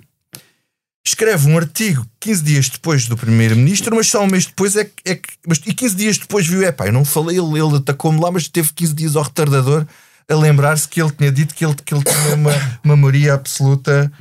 Escreve 1.07 1.47
um 1.47 1.55
artigo 1.55 2.03
15 2.19 2.43
dias 2.43 2.69
depois 2.69 3.07
do 3.07 3.15
primeiro-ministro, 3.15 3.95
mas 3.95 4.07
só 4.07 4.23
um 4.23 4.27
mês 4.27 4.47
depois 4.47 4.75
é 4.75 4.85
que. 4.85 4.93
É 5.05 5.13
que 5.15 5.29
mas, 5.45 5.61
e 5.63 5.71
15 5.71 5.95
dias 5.95 6.17
depois 6.17 6.47
viu: 6.47 6.65
é 6.65 6.71
pá, 6.71 6.87
eu 6.87 6.91
não 6.93 7.05
falei, 7.05 7.37
ele, 7.37 7.59
ele 7.59 7.77
atacou-me 7.77 8.19
lá, 8.19 8.31
mas 8.31 8.47
teve 8.47 8.73
15 8.73 8.93
dias 8.95 9.15
ao 9.15 9.21
retardador 9.21 9.85
a 10.27 10.33
lembrar-se 10.35 10.87
que 10.87 10.99
ele 10.99 11.11
tinha 11.11 11.31
dito 11.31 11.53
que 11.53 11.63
ele, 11.63 11.75
que 11.75 11.93
ele 11.93 12.03
tinha 12.03 12.33
uma, 12.33 12.51
uma 12.83 12.95
maioria 12.97 13.35
absoluta, 13.35 14.11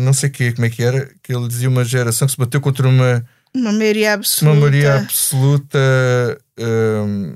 não 0.00 0.12
sei 0.12 0.28
o 0.28 0.32
quê, 0.32 0.52
como 0.52 0.66
é 0.66 0.70
que 0.70 0.82
era, 0.82 1.10
que 1.22 1.34
ele 1.34 1.48
dizia 1.48 1.68
uma 1.68 1.84
geração 1.84 2.26
que 2.26 2.32
se 2.32 2.38
bateu 2.38 2.60
contra 2.60 2.88
uma. 2.88 3.24
Uma 3.54 3.72
maioria 3.72 4.14
absoluta. 4.14 4.52
Uma 4.52 4.60
maioria 4.60 4.96
absoluta. 4.96 5.78
hum, 6.58 7.34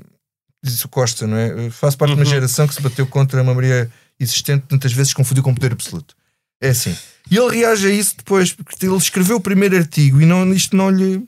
diz 0.63 0.83
o 0.83 0.89
Costa, 0.89 1.27
não 1.27 1.37
é? 1.37 1.69
Faço 1.69 1.97
parte 1.97 2.13
de 2.13 2.19
uma 2.19 2.25
geração 2.25 2.67
que 2.67 2.73
se 2.73 2.81
bateu 2.81 3.05
contra 3.05 3.41
uma 3.41 3.53
maioria 3.53 3.89
existente, 4.19 4.65
tantas 4.67 4.91
vezes 4.93 5.13
confundiu 5.13 5.43
com 5.43 5.53
poder 5.53 5.73
absoluto. 5.73 6.15
É 6.61 6.69
assim. 6.69 6.95
E 7.29 7.37
ele 7.37 7.55
reage 7.55 7.87
a 7.87 7.91
isso 7.91 8.15
depois, 8.17 8.51
porque 8.53 8.85
ele 8.85 8.95
escreveu 8.95 9.37
o 9.37 9.41
primeiro 9.41 9.77
artigo 9.77 10.21
e 10.21 10.25
não, 10.25 10.51
isto 10.53 10.75
não 10.75 10.89
lhe, 10.89 11.25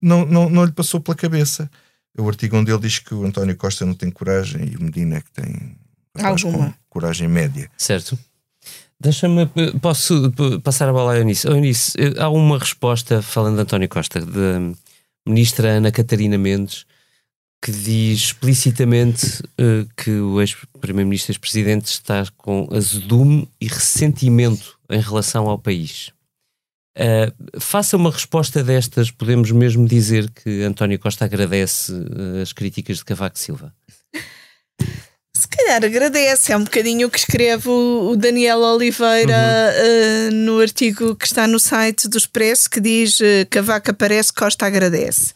não, 0.00 0.26
não, 0.26 0.50
não 0.50 0.64
lhe 0.64 0.72
passou 0.72 1.00
pela 1.00 1.16
cabeça. 1.16 1.70
O 2.18 2.28
artigo 2.28 2.56
onde 2.56 2.70
ele 2.70 2.80
diz 2.80 2.98
que 2.98 3.14
o 3.14 3.24
António 3.24 3.56
Costa 3.56 3.86
não 3.86 3.94
tem 3.94 4.10
coragem 4.10 4.70
e 4.72 4.76
o 4.76 4.82
Medina 4.82 5.16
é 5.16 5.20
que 5.20 5.30
tem 5.30 5.76
Alguma. 6.18 6.74
coragem 6.88 7.28
média. 7.28 7.70
Certo. 7.76 8.18
Deixa-me. 9.02 9.46
Posso 9.80 10.30
p- 10.30 10.58
passar 10.60 10.88
a 10.88 10.92
bola 10.92 11.12
à 11.14 11.18
Eunice? 11.18 11.46
Eunice, 11.46 11.92
eh, 11.98 12.14
há 12.20 12.28
uma 12.28 12.58
resposta, 12.58 13.20
falando 13.20 13.56
de 13.56 13.62
António 13.62 13.88
Costa, 13.88 14.20
da 14.20 14.60
ministra 15.26 15.70
Ana 15.70 15.90
Catarina 15.90 16.38
Mendes, 16.38 16.84
que 17.64 17.72
diz 17.72 18.18
explicitamente 18.20 19.42
eh, 19.58 19.86
que 19.96 20.10
o 20.10 20.40
ex-primeiro-ministro 20.40 21.32
ex-presidente 21.32 21.86
está 21.86 22.24
com 22.36 22.68
azedume 22.72 23.48
e 23.60 23.66
ressentimento 23.66 24.78
em 24.88 25.00
relação 25.00 25.48
ao 25.48 25.58
país. 25.58 26.10
Eh, 26.96 27.32
faça 27.58 27.96
uma 27.96 28.10
resposta 28.10 28.62
destas, 28.62 29.10
podemos 29.10 29.50
mesmo 29.50 29.86
dizer 29.88 30.30
que 30.30 30.62
António 30.62 30.98
Costa 30.98 31.24
agradece 31.24 31.92
eh, 31.92 32.42
as 32.42 32.52
críticas 32.52 32.98
de 32.98 33.04
Cavaco 33.04 33.38
Silva. 33.38 33.74
Calhar 35.72 35.86
agradece, 35.86 36.52
é 36.52 36.56
um 36.56 36.64
bocadinho 36.64 37.06
o 37.06 37.10
que 37.10 37.18
escreve 37.18 37.66
o 37.66 38.14
Daniel 38.14 38.58
Oliveira 38.58 39.32
Uhum. 39.32 40.26
eh, 40.26 40.30
no 40.30 40.60
artigo 40.60 41.16
que 41.16 41.24
está 41.24 41.46
no 41.46 41.58
site 41.58 42.08
do 42.08 42.18
Expresso 42.18 42.68
que 42.68 42.78
diz 42.78 43.18
eh, 43.22 43.46
Cavaco 43.48 43.90
aparece, 43.90 44.34
Costa 44.34 44.66
agradece. 44.66 45.32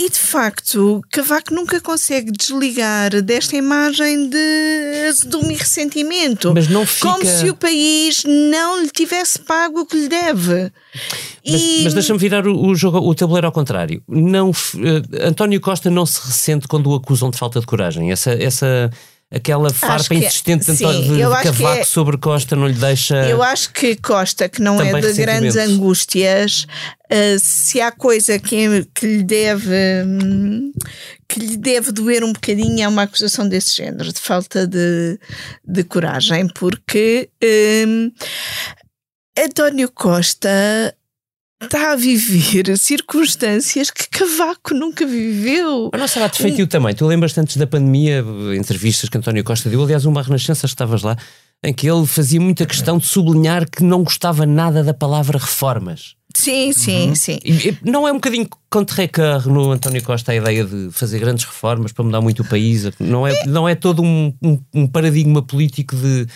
E- 0.00 0.08
de 0.08 0.18
facto, 0.18 1.02
Cavaco 1.10 1.52
nunca 1.54 1.80
consegue 1.80 2.30
desligar 2.32 3.20
desta 3.22 3.54
imagem 3.56 4.28
de 4.30 5.06
azedume 5.08 5.54
e 5.54 5.56
ressentimento. 5.56 6.52
Mas 6.54 6.68
não 6.68 6.86
fica. 6.86 7.08
Como 7.12 7.26
se 7.26 7.50
o 7.50 7.54
país 7.54 8.22
não 8.24 8.80
lhe 8.82 8.88
tivesse 8.90 9.38
pago 9.40 9.80
o 9.80 9.86
que 9.86 9.96
lhe 9.96 10.08
deve. 10.08 10.72
Mas, 11.46 11.60
E- 11.60 11.80
mas 11.84 11.94
deixa-me 11.94 12.18
virar 12.18 12.46
o, 12.46 12.66
o 12.68 12.74
jogo, 12.74 12.98
o 12.98 13.14
tabuleiro 13.14 13.46
ao 13.46 13.52
contrário. 13.52 14.02
Não, 14.08 14.50
eh, 14.50 15.26
António 15.28 15.60
Costa 15.60 15.90
não 15.90 16.06
se 16.06 16.20
ressente 16.26 16.66
quando 16.66 16.88
o 16.90 16.94
acusam 16.94 17.30
de 17.30 17.36
falta 17.38 17.60
de 17.60 17.66
coragem. 17.66 18.10
Essa, 18.10 18.30
essa, 18.32 18.90
aquela 19.30 19.70
farpa 19.72 20.14
é- 20.14 20.18
insistente 20.18 20.66
de, 20.66 20.76
sim, 20.76 21.14
de 21.14 21.20
Cavaco 21.20 21.80
é- 21.80 21.84
sobre 21.84 22.18
Costa 22.18 22.56
não 22.56 22.66
lhe 22.66 22.74
deixa. 22.74 23.14
Eu 23.28 23.42
acho 23.42 23.72
que 23.72 23.94
Costa, 23.96 24.48
que 24.48 24.60
não 24.60 24.80
é 24.80 25.00
de 25.00 25.12
grandes 25.12 25.56
angústias, 25.56 26.66
eh, 27.08 27.36
se 27.38 27.80
há 27.80 27.92
coisa 27.92 28.38
que, 28.38 28.84
que 28.94 29.06
lhe 29.06 29.22
deve 29.22 29.76
que 31.28 31.38
lhe 31.38 31.56
deve 31.56 31.92
doer 31.92 32.24
um 32.24 32.32
bocadinho 32.32 32.82
é 32.82 32.88
uma 32.88 33.02
acusação 33.02 33.48
desse 33.48 33.76
género, 33.76 34.12
de 34.12 34.18
falta 34.18 34.66
de, 34.66 35.16
de 35.64 35.84
coragem, 35.84 36.48
porque 36.48 37.30
hum, 37.86 38.10
António 39.38 39.90
Costa 39.92 40.92
está 41.62 41.92
a 41.92 41.96
viver 41.96 42.76
circunstâncias 42.78 43.90
que 43.90 44.08
Cavaco 44.08 44.74
nunca 44.74 45.06
viveu. 45.06 45.90
Mas 45.92 46.00
não 46.00 46.08
será 46.08 46.26
defeitio 46.28 46.66
também. 46.66 46.94
Tu 46.94 47.06
lembras 47.06 47.36
antes 47.36 47.56
da 47.56 47.66
pandemia, 47.66 48.24
entrevistas 48.58 49.08
que 49.08 49.18
António 49.18 49.44
Costa 49.44 49.68
deu, 49.68 49.82
aliás, 49.82 50.04
uma 50.04 50.22
Renascença, 50.22 50.66
estavas 50.66 51.02
lá, 51.02 51.16
em 51.62 51.72
que 51.74 51.88
ele 51.90 52.06
fazia 52.06 52.40
muita 52.40 52.64
questão 52.64 52.96
de 52.98 53.06
sublinhar 53.06 53.68
que 53.70 53.82
não 53.82 54.02
gostava 54.02 54.46
nada 54.46 54.82
da 54.82 54.94
palavra 54.94 55.38
reformas. 55.38 56.14
Sim, 56.34 56.72
sim, 56.72 57.14
sim. 57.14 57.38
E, 57.44 57.76
não 57.84 58.06
é 58.06 58.12
um 58.12 58.14
bocadinho 58.14 58.48
contre 58.70 59.10
no 59.46 59.72
António 59.72 60.02
Costa 60.02 60.30
a 60.32 60.36
ideia 60.36 60.64
de 60.64 60.88
fazer 60.92 61.18
grandes 61.18 61.44
reformas 61.44 61.92
para 61.92 62.04
mudar 62.04 62.20
muito 62.20 62.42
o 62.42 62.44
país? 62.44 62.88
Não 63.00 63.26
é, 63.26 63.44
não 63.46 63.68
é 63.68 63.74
todo 63.74 64.00
um, 64.00 64.32
um- 64.40 64.58
um 64.72 64.86
paradigma 64.86 65.42
político 65.42 65.96
de 65.96 66.26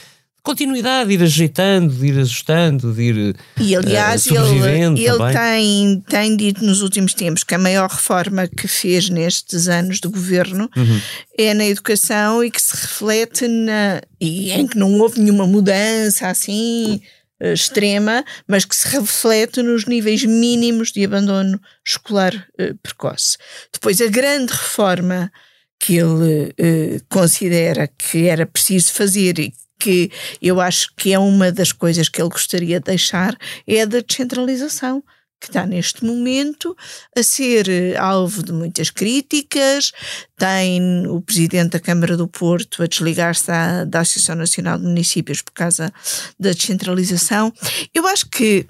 continuidade, 0.45 1.09
de 1.09 1.15
ir 1.15 1.23
ajeitando, 1.23 1.93
de 1.95 2.07
ir 2.07 2.19
ajustando, 2.21 2.93
de 2.93 3.03
ir. 3.03 3.37
E 3.59 3.75
aliás, 3.75 4.27
eh, 4.27 4.35
sobrevivendo 4.35 4.99
ele, 5.01 5.09
ele 5.09 5.19
também. 5.19 5.35
tem, 5.35 6.05
tem 6.09 6.37
dito 6.37 6.65
nos 6.65 6.83
últimos 6.83 7.15
tempos 7.15 7.43
que 7.43 7.55
a 7.55 7.59
maior 7.59 7.89
reforma 7.91 8.47
que 8.47 8.69
fez 8.69 9.09
nestes 9.09 9.67
anos 9.69 9.99
de 10.01 10.07
governo 10.09 10.69
Uhum. 10.77 11.01
é 11.39 11.55
na 11.55 11.65
educação 11.65 12.45
e 12.45 12.51
que 12.51 12.61
se 12.61 12.77
reflete 12.77 13.49
na. 13.49 14.03
e 14.21 14.53
em 14.53 14.67
que 14.67 14.77
não 14.79 15.01
houve 15.01 15.19
nenhuma 15.19 15.47
mudança 15.47 16.29
assim 16.29 17.01
eh, 17.41 17.55
extrema, 17.55 18.23
mas 18.47 18.65
que 18.67 18.77
se 18.77 18.87
reflete 18.89 19.63
nos 19.63 19.87
níveis 19.87 20.25
mínimos 20.25 20.93
de 20.93 21.05
abandono 21.05 21.59
escolar 21.85 22.33
eh, 22.59 22.75
precoce. 22.83 23.39
Depois, 23.73 23.99
a 24.01 24.07
grande 24.09 24.53
reforma 24.53 25.33
que 25.81 25.97
ele 25.97 26.55
eh, 26.59 27.01
considera 27.09 27.87
que 27.89 28.27
era 28.27 28.47
preciso 28.47 28.93
fazer 28.93 29.39
e 29.39 29.53
que 29.85 30.11
eu 30.41 30.63
acho 30.63 30.95
que 30.97 31.13
é 31.13 31.19
uma 31.19 31.53
das 31.53 31.71
coisas 31.71 32.09
que 32.09 32.23
ele 32.23 32.31
gostaria 32.31 32.81
de 32.81 32.87
deixar 32.87 33.37
é 33.67 33.83
a 33.83 33.85
da 33.85 34.01
descentralização 34.01 35.05
que 35.39 35.49
está 35.49 35.67
neste 35.67 36.03
momento 36.07 36.75
a 37.15 37.23
ser 37.23 37.69
eh, 37.69 37.95
alvo 37.99 38.43
de 38.43 38.51
muitas 38.51 38.89
críticas. 38.89 39.93
Tem 40.39 41.07
o 41.07 41.21
presidente 41.21 41.73
da 41.73 41.81
Câmara 41.81 42.17
do 42.17 42.27
Porto 42.27 42.83
a 42.83 42.87
desligar-se 42.87 43.47
da, 43.49 43.85
da 43.85 44.01
Associação 44.01 44.37
Nacional 44.37 44.79
de 44.79 44.85
Municípios 44.85 45.43
por 45.43 45.53
causa 45.53 45.93
da 46.41 46.53
descentralização. 46.53 47.53
Eu 47.93 48.07
acho 48.07 48.27
que 48.31 48.67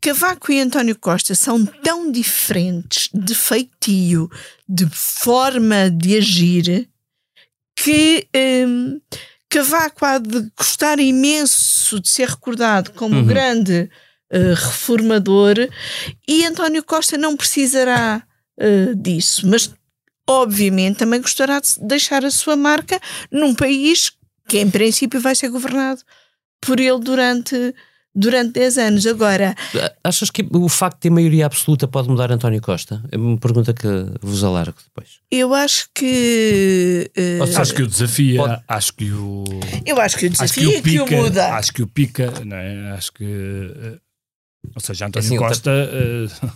Cavaco 0.00 0.50
e 0.50 0.60
António 0.60 0.98
Costa 0.98 1.32
são 1.36 1.64
tão 1.64 2.10
diferentes 2.10 3.08
de 3.14 3.34
feitio, 3.34 4.28
de 4.68 4.88
forma 4.90 5.88
de 5.88 6.16
agir, 6.16 6.88
que 7.76 8.26
hum, 8.66 9.00
Cavaco 9.56 10.04
há 10.04 10.18
de 10.18 10.50
gostar 10.56 10.98
imenso 10.98 11.98
de 11.98 12.08
ser 12.10 12.28
recordado 12.28 12.92
como 12.92 13.16
Uhum. 13.16 13.26
grande 13.26 13.90
eh, 14.30 14.54
reformador 14.54 15.56
e 16.28 16.44
António 16.44 16.82
Costa 16.82 17.16
não 17.16 17.36
precisará 17.36 18.22
eh, 18.58 18.92
disso, 18.94 19.46
mas 19.46 19.72
obviamente 20.28 20.98
também 20.98 21.20
gostará 21.22 21.58
de 21.60 21.68
deixar 21.80 22.24
a 22.24 22.30
sua 22.30 22.54
marca 22.56 23.00
num 23.30 23.54
país 23.54 24.12
que 24.48 24.58
em 24.58 24.68
princípio 24.70 25.20
vai 25.20 25.34
ser 25.34 25.48
governado 25.48 26.02
por 26.60 26.78
ele 26.78 26.98
durante, 27.00 27.74
durante 28.16 28.52
10 28.52 28.78
anos. 28.78 29.06
Agora, 29.06 29.54
Achas 30.02 30.30
que 30.30 30.44
o 30.50 30.68
facto 30.68 30.96
de 30.96 31.00
ter 31.02 31.10
maioria 31.10 31.44
absoluta 31.46 31.86
pode 31.86 32.08
mudar 32.08 32.32
António 32.32 32.60
Costa? 32.62 33.02
É 33.12 33.16
uma 33.16 33.36
pergunta 33.38 33.74
que 33.74 33.86
vos 34.22 34.42
alargo 34.42 34.74
depois. 34.82 35.20
eu 35.30 35.52
acho 35.54 35.88
que. 35.94 37.10
Ou 37.40 37.46
seja, 37.46 37.60
Acho 37.62 37.74
que 37.74 37.82
o 37.82 37.86
desafio, 37.86 38.36
Pode- 38.38 38.62
acho 38.66 38.92
que 38.94 39.12
o. 39.12 39.44
eu 39.84 40.00
acho 40.00 40.16
que 40.16 40.26
o 40.26 40.30
Acho 40.32 40.42
desafio 40.42 40.70
que 40.70 40.76
é 40.76 40.78
o 40.78 40.82
que 40.82 40.98
o 41.00 41.04
pica, 41.04 41.16
muda. 41.22 41.54
acho 41.54 41.72
que 41.72 41.82
o 41.82 41.86
pica, 41.86 42.32
não 42.44 42.56
é? 42.56 42.92
Acho 42.92 43.12
que. 43.12 43.24
eh, 43.24 43.98
Ou 44.74 44.80
seja, 44.80 45.06
António 45.06 45.26
Assim, 45.26 45.36
Costa. 45.36 45.70
eh, 45.70 46.48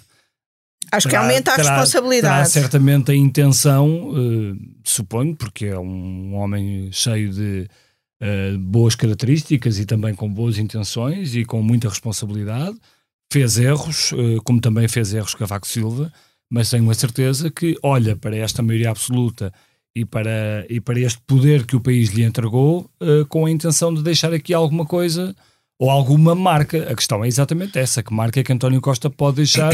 Acho 0.93 1.07
que 1.07 1.11
terá- 1.13 1.23
aumenta 1.23 1.53
a 1.53 1.55
terá- 1.55 1.65
Terá 1.69 1.81
responsabilidade. 1.81 2.51
certamente 2.51 3.13
a 3.13 3.15
intenção, 3.15 4.13
suponho, 4.85 5.37
porque 5.37 5.67
é 5.67 5.79
um 5.79 6.35
homem 6.35 6.91
cheio 6.91 7.31
de 7.33 7.69
eh, 8.21 8.57
boas 8.59 8.95
características 8.95 9.79
e 9.79 9.87
também 9.87 10.15
com 10.15 10.29
boas 10.29 10.59
intenções 10.59 11.35
e 11.35 11.45
com 11.45 11.63
muita 11.63 11.89
responsabilidade. 11.89 12.77
Fez 13.33 13.59
erros, 13.59 14.13
eh, 14.13 14.39
como 14.45 14.61
também 14.61 14.87
fez 14.89 15.15
erros 15.15 15.35
Cavaco 15.35 15.67
Silva, 15.67 16.13
mas 16.51 16.69
tenho 16.69 16.91
a 16.91 16.95
certeza 16.95 17.51
que 17.51 17.77
olha 17.83 18.17
para 18.17 18.37
esta 18.37 18.63
maioria 18.63 18.91
absoluta 18.91 19.53
e 19.95 20.05
para, 20.05 20.67
e 20.69 20.81
para 20.81 21.01
este 21.01 21.21
poder 21.27 21.65
que 21.65 21.77
o 21.77 21.81
país 21.81 22.11
lhe 22.11 22.23
entregou, 22.23 22.91
uh, 23.01 23.27
com 23.29 23.47
a 23.47 23.51
intenção 23.51 23.93
de 23.93 24.03
deixar 24.03 24.33
aqui 24.33 24.55
alguma 24.55 24.85
coisa 24.85 25.35
ou 25.79 25.91
alguma 25.91 26.35
marca. 26.35 26.91
A 26.91 26.95
questão 26.95 27.25
é 27.25 27.29
exatamente 27.29 27.79
essa: 27.79 28.03
que 28.03 28.13
marca 28.13 28.41
é 28.41 28.43
que 28.43 28.53
António 28.53 28.81
Costa 28.81 29.09
pode 29.11 29.37
deixar 29.37 29.73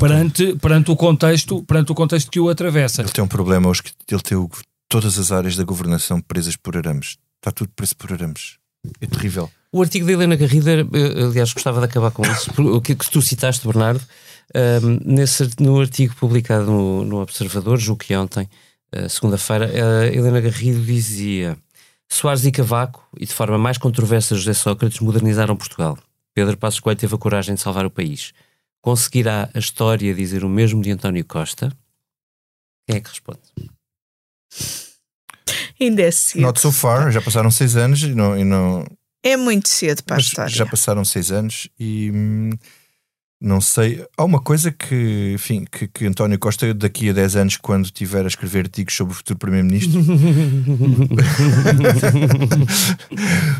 perante, 0.00 0.54
perante, 0.56 0.90
o 0.90 0.96
contexto, 0.96 1.62
perante 1.64 1.92
o 1.92 1.94
contexto 1.94 2.30
que 2.30 2.40
o 2.40 2.48
atravessa? 2.48 3.02
Ele 3.02 3.10
tem 3.10 3.24
um 3.24 3.28
problema 3.28 3.68
hoje 3.68 3.82
que 3.82 3.92
ele 4.14 4.22
tem 4.22 4.38
o, 4.38 4.48
todas 4.88 5.18
as 5.18 5.32
áreas 5.32 5.56
da 5.56 5.64
governação 5.64 6.20
presas 6.20 6.56
por 6.56 6.76
arames. 6.76 7.16
Está 7.38 7.50
tudo 7.52 7.70
preso 7.74 7.96
por 7.96 8.12
arames. 8.12 8.58
É 9.00 9.06
terrível. 9.06 9.50
O 9.70 9.82
artigo 9.82 10.06
da 10.06 10.12
Helena 10.12 10.36
Garrida, 10.36 10.72
aliás, 11.28 11.52
gostava 11.52 11.80
de 11.80 11.86
acabar 11.86 12.10
com 12.10 12.22
isso, 12.22 12.50
o 12.58 12.80
que, 12.80 12.94
que 12.94 13.10
tu 13.10 13.20
citaste, 13.20 13.66
Bernardo, 13.66 14.02
um, 14.82 14.98
nesse, 15.04 15.48
no 15.60 15.78
artigo 15.78 16.14
publicado 16.16 16.64
no, 16.64 17.04
no 17.04 17.20
Observador, 17.20 17.78
julgo 17.78 18.02
que 18.02 18.16
ontem, 18.16 18.48
uh, 18.96 19.08
segunda-feira, 19.08 19.70
Helena 20.06 20.40
Garrido 20.40 20.82
dizia: 20.82 21.58
Soares 22.08 22.46
e 22.46 22.50
Cavaco, 22.50 23.06
e 23.18 23.26
de 23.26 23.32
forma 23.34 23.58
mais 23.58 23.76
controversa 23.76 24.34
José 24.34 24.54
Sócrates, 24.54 25.00
modernizaram 25.00 25.54
Portugal. 25.54 25.98
Pedro 26.32 26.56
Passos 26.56 26.80
Coelho 26.80 26.98
teve 26.98 27.14
a 27.14 27.18
coragem 27.18 27.54
de 27.54 27.60
salvar 27.60 27.84
o 27.84 27.90
país. 27.90 28.32
Conseguirá 28.80 29.50
a 29.52 29.58
história 29.58 30.14
dizer 30.14 30.44
o 30.44 30.48
mesmo 30.48 30.80
de 30.80 30.90
António 30.90 31.24
Costa? 31.26 31.70
Quem 32.86 32.96
é 32.96 33.00
que 33.00 33.10
responde? 33.10 33.40
Ainda 35.80 36.02
é 36.02 36.10
cedo. 36.10 36.42
Not 36.42 36.60
so 36.60 36.72
far, 36.72 37.10
já 37.10 37.20
passaram 37.20 37.50
seis 37.50 37.76
anos 37.76 38.02
e 38.02 38.14
não. 38.14 38.38
E 38.38 38.44
não... 38.44 38.84
É 39.22 39.36
muito 39.36 39.68
cedo 39.68 40.02
para 40.04 40.16
a 40.16 40.20
história. 40.20 40.54
Já 40.54 40.66
passaram 40.66 41.04
seis 41.04 41.30
anos 41.30 41.68
e. 41.78 42.10
Hum, 42.12 42.50
não 43.40 43.60
sei. 43.60 44.04
Há 44.16 44.24
uma 44.24 44.40
coisa 44.40 44.72
que, 44.72 45.32
enfim, 45.32 45.64
que, 45.70 45.86
que 45.86 46.04
António 46.06 46.36
Costa, 46.40 46.74
daqui 46.74 47.08
a 47.08 47.12
10 47.12 47.36
anos, 47.36 47.56
quando 47.56 47.88
tiver 47.88 48.24
a 48.24 48.26
escrever 48.26 48.64
artigos 48.64 48.94
sobre 48.96 49.12
o 49.12 49.16
futuro 49.16 49.38
Primeiro-Ministro, 49.38 50.00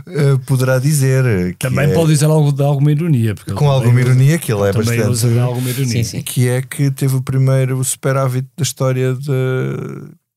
eh, 0.08 0.36
poderá 0.46 0.80
dizer. 0.80 1.54
Também 1.60 1.90
é, 1.90 1.94
pode 1.94 2.10
dizer 2.12 2.24
algo 2.26 2.50
de 2.50 2.62
alguma 2.62 2.90
ironia. 2.90 3.36
Com 3.54 3.70
alguma 3.70 4.00
ironia, 4.00 4.36
que 4.36 4.52
ele 4.52 4.62
é 4.68 4.72
também 4.72 4.98
bastante. 4.98 5.10
Usa 5.10 5.40
alguma 5.42 5.70
ironia. 5.70 5.92
Sim, 5.92 6.02
sim. 6.02 6.22
Que 6.22 6.48
é 6.48 6.60
que 6.60 6.90
teve 6.90 7.14
o 7.14 7.22
primeiro 7.22 7.82
superávit 7.84 8.48
da 8.56 8.64
história 8.64 9.14
de. 9.14 9.30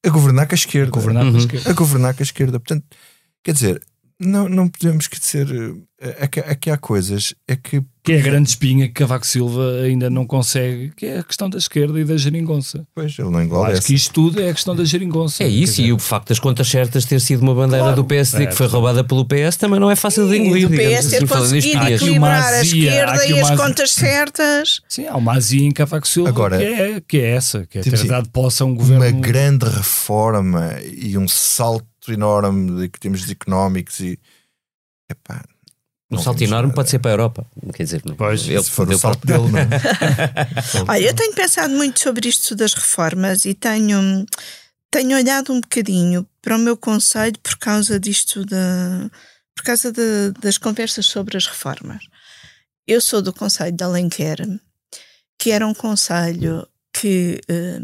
A 0.04 0.10
governar 0.10 0.48
com 0.48 0.54
a 0.54 0.56
esquerda. 0.56 0.90
A 0.90 0.92
governar 0.92 1.32
com 1.32 1.36
a 1.36 1.40
esquerda. 1.40 1.70
A 1.70 1.74
governar 1.74 2.14
com 2.16 2.22
a 2.22 2.24
esquerda. 2.24 2.60
Portanto, 2.60 2.86
quer 3.44 3.54
dizer, 3.54 3.82
não, 4.22 4.48
não 4.48 4.68
podemos 4.68 5.06
esquecer. 5.06 5.48
É 6.00 6.28
que, 6.28 6.40
é 6.40 6.56
que 6.56 6.70
há 6.70 6.78
coisas. 6.78 7.34
É 7.48 7.56
que. 7.56 7.82
Que 8.04 8.14
é 8.14 8.20
a 8.20 8.24
grande 8.24 8.50
espinha 8.50 8.88
que 8.88 8.94
Cavaco 8.94 9.28
Silva 9.28 9.82
ainda 9.84 10.10
não 10.10 10.26
consegue, 10.26 10.92
que 10.96 11.06
é 11.06 11.20
a 11.20 11.24
questão 11.24 11.48
da 11.48 11.60
esquerda 11.60 12.00
e 12.00 12.04
da 12.04 12.18
geringonça. 12.18 12.84
Pois, 12.96 13.18
ele 13.20 13.30
não 13.30 13.44
engloba. 13.44 13.68
Acho 13.68 13.84
que 13.84 13.94
isto 13.94 14.12
tudo 14.12 14.42
é 14.42 14.50
a 14.50 14.54
questão 14.56 14.76
da 14.76 14.84
geringonça. 14.84 15.44
É 15.44 15.48
isso, 15.48 15.76
dizer... 15.76 15.90
e 15.90 15.94
o 15.94 16.00
facto 16.00 16.30
das 16.30 16.40
contas 16.40 16.68
certas 16.68 17.06
ter 17.06 17.22
sido 17.22 17.44
uma 17.44 17.54
bandeira 17.54 17.84
claro, 17.84 17.98
do 17.98 18.06
PSD 18.06 18.46
é, 18.46 18.48
que 18.48 18.56
foi 18.56 18.66
roubada 18.66 19.04
pelo 19.04 19.24
PS 19.24 19.56
também 19.56 19.80
não 19.80 19.92
é 19.92 19.96
fácil 19.96 20.28
de 20.28 20.36
engolir. 20.36 20.66
O 20.66 20.72
PS 20.72 21.12
ter 21.12 21.18
assim, 21.18 21.28
conseguido 21.28 21.88
equilibrar 21.90 22.54
a 22.54 22.62
esquerda 22.64 23.28
e 23.28 23.40
as 23.40 23.52
contas 23.52 23.92
certas. 23.92 24.82
Sim, 24.90 25.06
há 25.06 25.16
uma 25.16 25.34
azia 25.34 25.64
em 25.64 25.72
Cavaco 25.72 26.08
Silva 26.08 26.30
Agora, 26.30 26.58
que, 26.58 26.64
é, 26.64 27.02
que 27.08 27.18
é 27.20 27.36
essa, 27.36 27.68
que 27.68 27.78
é 27.78 27.82
ter 27.82 27.94
assim, 27.94 28.08
dado 28.08 28.28
posse 28.30 28.64
a 28.64 28.66
um 28.66 28.74
governo. 28.74 29.06
Uma 29.06 29.12
grande 29.12 29.66
reforma 29.66 30.74
e 30.92 31.16
um 31.20 31.28
salto 31.28 31.91
enorme 32.10 32.82
de 32.82 32.90
termos 32.90 33.30
económicos 33.30 34.00
e 34.00 34.20
Epá, 35.10 35.44
um 36.10 36.18
salto 36.18 36.44
enorme 36.44 36.74
pode 36.74 36.90
ser 36.90 37.00
para 37.00 37.12
a 37.12 37.14
Europa, 37.14 37.46
quer 37.74 37.84
dizer, 37.84 38.02
pois, 38.18 38.48
ele, 38.48 38.62
se 38.62 38.72
for 38.72 38.90
o 38.90 38.98
salto 38.98 39.26
dele, 39.26 39.50
não. 39.50 39.60
É? 39.60 39.70
Olha, 40.88 41.06
eu 41.06 41.14
tenho 41.14 41.34
pensado 41.34 41.74
muito 41.74 42.02
sobre 42.02 42.28
isto 42.28 42.54
das 42.54 42.74
reformas 42.74 43.46
e 43.46 43.54
tenho, 43.54 44.26
tenho 44.90 45.18
olhado 45.18 45.54
um 45.54 45.62
bocadinho 45.62 46.28
para 46.42 46.58
o 46.58 46.60
meu 46.60 46.76
conselho 46.76 47.38
por 47.42 47.58
causa 47.58 47.98
disto 48.00 48.46
da 48.46 49.10
por 49.56 49.64
causa 49.64 49.92
de, 49.92 50.32
das 50.42 50.58
conversas 50.58 51.06
sobre 51.06 51.38
as 51.38 51.46
reformas. 51.46 52.04
Eu 52.88 53.00
sou 53.00 53.22
do 53.22 53.32
Conselho 53.32 53.72
de 53.72 53.84
Alenquer, 53.84 54.38
que 55.38 55.52
era 55.52 55.68
um 55.68 55.74
conselho 55.74 56.68
que 56.92 57.40
eh, 57.48 57.80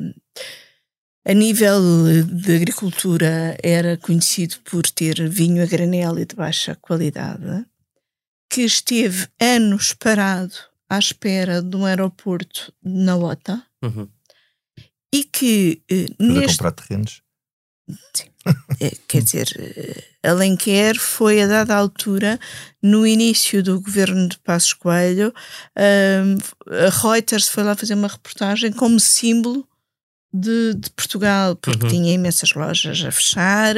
a 1.28 1.34
nível 1.34 2.23
de 2.23 2.55
agricultura, 2.55 3.57
era 3.61 3.97
conhecido 3.97 4.55
por 4.63 4.89
ter 4.89 5.28
vinho 5.28 5.61
a 5.61 5.65
granel 5.65 6.17
e 6.19 6.25
de 6.25 6.36
baixa 6.36 6.73
qualidade, 6.75 7.65
que 8.49 8.61
esteve 8.61 9.28
anos 9.38 9.93
parado 9.93 10.53
à 10.89 10.97
espera 10.97 11.61
de 11.61 11.75
um 11.75 11.86
aeroporto 11.86 12.73
na 12.82 13.17
OTA 13.17 13.61
uhum. 13.84 14.07
e 15.13 15.25
que. 15.25 15.82
Eh, 15.91 16.05
neste... 16.17 16.57
comprar 16.57 16.71
terrenos? 16.71 17.21
Sim. 18.15 18.30
É, 18.80 18.91
quer 19.05 19.21
dizer, 19.21 19.49
eh, 19.59 20.30
Alenquer 20.30 20.97
foi 20.97 21.41
a 21.41 21.47
dada 21.47 21.75
altura, 21.75 22.39
no 22.82 23.05
início 23.05 23.61
do 23.61 23.82
governo 23.82 24.30
de 24.30 24.39
Passos 24.39 24.71
Coelho, 24.71 25.34
a 25.75 26.89
Reuters 27.01 27.49
foi 27.49 27.63
lá 27.63 27.75
fazer 27.75 27.95
uma 27.95 28.07
reportagem 28.07 28.71
como 28.71 28.97
símbolo 28.97 29.67
de, 30.34 30.73
de 30.75 30.89
Portugal, 30.91 31.55
porque 31.55 31.86
uhum. 31.86 31.89
tinha 31.89 32.13
imensas 32.13 32.53
lojas 32.53 33.03
a 33.03 33.11
fechar, 33.11 33.75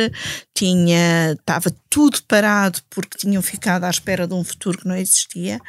tinha 0.53 1.33
estava 1.33 1.71
tudo 1.89 2.21
parado 2.27 2.79
porque 2.89 3.17
tinham 3.17 3.41
ficado 3.41 3.83
à 3.83 3.89
espera 3.89 4.27
de 4.27 4.33
um 4.33 4.43
futuro 4.43 4.79
que 4.79 4.87
não 4.87 4.95
existia. 4.95 5.59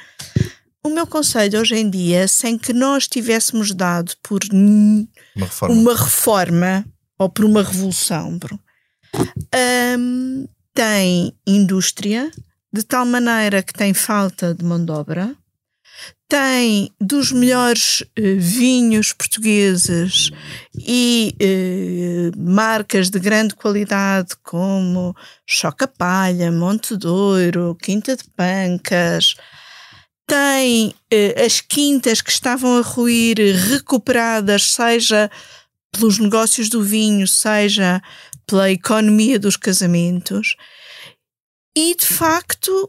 O 0.83 0.89
meu 0.89 1.07
conselho 1.07 1.61
hoje 1.61 1.77
em 1.77 1.91
dia, 1.91 2.27
sem 2.27 2.57
que 2.57 2.73
nós 2.73 3.07
tivéssemos 3.07 3.73
dado 3.75 4.15
por 4.23 4.41
uma 4.51 5.07
reforma, 5.37 5.75
uma 5.75 5.95
reforma 5.95 6.85
ou 7.19 7.29
por 7.29 7.45
uma 7.45 7.63
revolução, 7.63 8.39
um, 9.99 10.49
tem 10.73 11.35
indústria, 11.47 12.31
de 12.73 12.83
tal 12.83 13.05
maneira 13.05 13.63
que 13.63 13.75
tem 13.75 13.93
falta 13.93 14.55
de 14.55 14.65
mão 14.65 14.83
de 14.83 14.91
obra, 14.91 15.37
tem 16.31 16.95
dos 17.01 17.33
melhores 17.33 18.03
uh, 18.03 18.39
vinhos 18.39 19.13
portugueses 19.13 20.31
e 20.79 21.35
uh, 21.43 22.41
marcas 22.41 23.11
de 23.11 23.19
grande 23.19 23.57
qualidade 23.57 24.37
como 24.45 25.15
Choca 25.45 25.89
Palha, 25.89 26.53
Monte 26.53 26.97
Douro, 26.97 27.77
Quinta 27.83 28.17
de 28.17 28.23
Pancas. 28.37 29.35
Tem 30.25 30.95
uh, 31.13 31.45
as 31.45 31.61
quintas 31.61 32.21
que 32.21 32.31
estavam 32.31 32.79
a 32.79 32.81
ruir 32.81 33.37
recuperadas, 33.69 34.71
seja 34.71 35.29
pelos 35.91 36.21
negócios 36.21 36.69
do 36.69 36.81
vinho, 36.81 37.27
seja 37.27 38.01
pela 38.47 38.71
economia 38.71 39.37
dos 39.37 39.57
casamentos. 39.57 40.55
E 41.77 41.93
de 41.97 42.07
facto, 42.07 42.89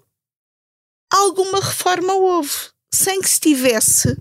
alguma 1.11 1.59
reforma 1.59 2.13
houve 2.13 2.69
sem 2.93 3.21
que 3.21 3.29
se 3.29 3.39
tivesse 3.39 4.17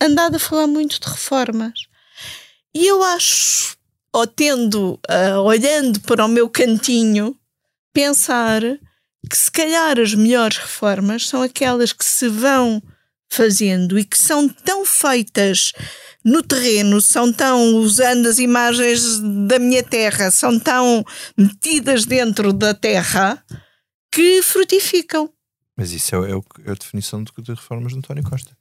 andado 0.00 0.36
a 0.36 0.40
falar 0.40 0.66
muito 0.66 1.00
de 1.00 1.08
reformas. 1.08 1.72
E 2.74 2.86
eu 2.86 3.02
acho, 3.02 3.76
ou 4.12 4.26
tendo, 4.26 4.98
uh, 5.08 5.40
olhando 5.40 6.00
para 6.00 6.24
o 6.24 6.28
meu 6.28 6.48
cantinho, 6.48 7.36
pensar 7.92 8.62
que 9.28 9.36
se 9.36 9.50
calhar 9.50 9.98
as 9.98 10.14
melhores 10.14 10.56
reformas 10.56 11.28
são 11.28 11.42
aquelas 11.42 11.92
que 11.92 12.04
se 12.04 12.28
vão 12.28 12.82
fazendo 13.30 13.98
e 13.98 14.04
que 14.04 14.18
são 14.18 14.48
tão 14.48 14.84
feitas 14.84 15.72
no 16.24 16.42
terreno, 16.42 17.00
são 17.00 17.32
tão, 17.32 17.76
usando 17.76 18.26
as 18.26 18.38
imagens 18.38 19.18
da 19.48 19.58
minha 19.58 19.82
terra, 19.82 20.30
são 20.30 20.58
tão 20.58 21.04
metidas 21.36 22.04
dentro 22.04 22.52
da 22.52 22.74
terra 22.74 23.42
que 24.10 24.42
frutificam. 24.42 25.30
Mas 25.76 25.92
isso 25.92 26.14
é, 26.14 26.30
é, 26.30 26.34
é 26.34 26.70
a 26.70 26.74
definição 26.74 27.22
de, 27.22 27.32
de, 27.38 27.54
reformas 27.54 27.92
de 27.92 27.98
António 27.98 28.22
Costa. 28.24 28.56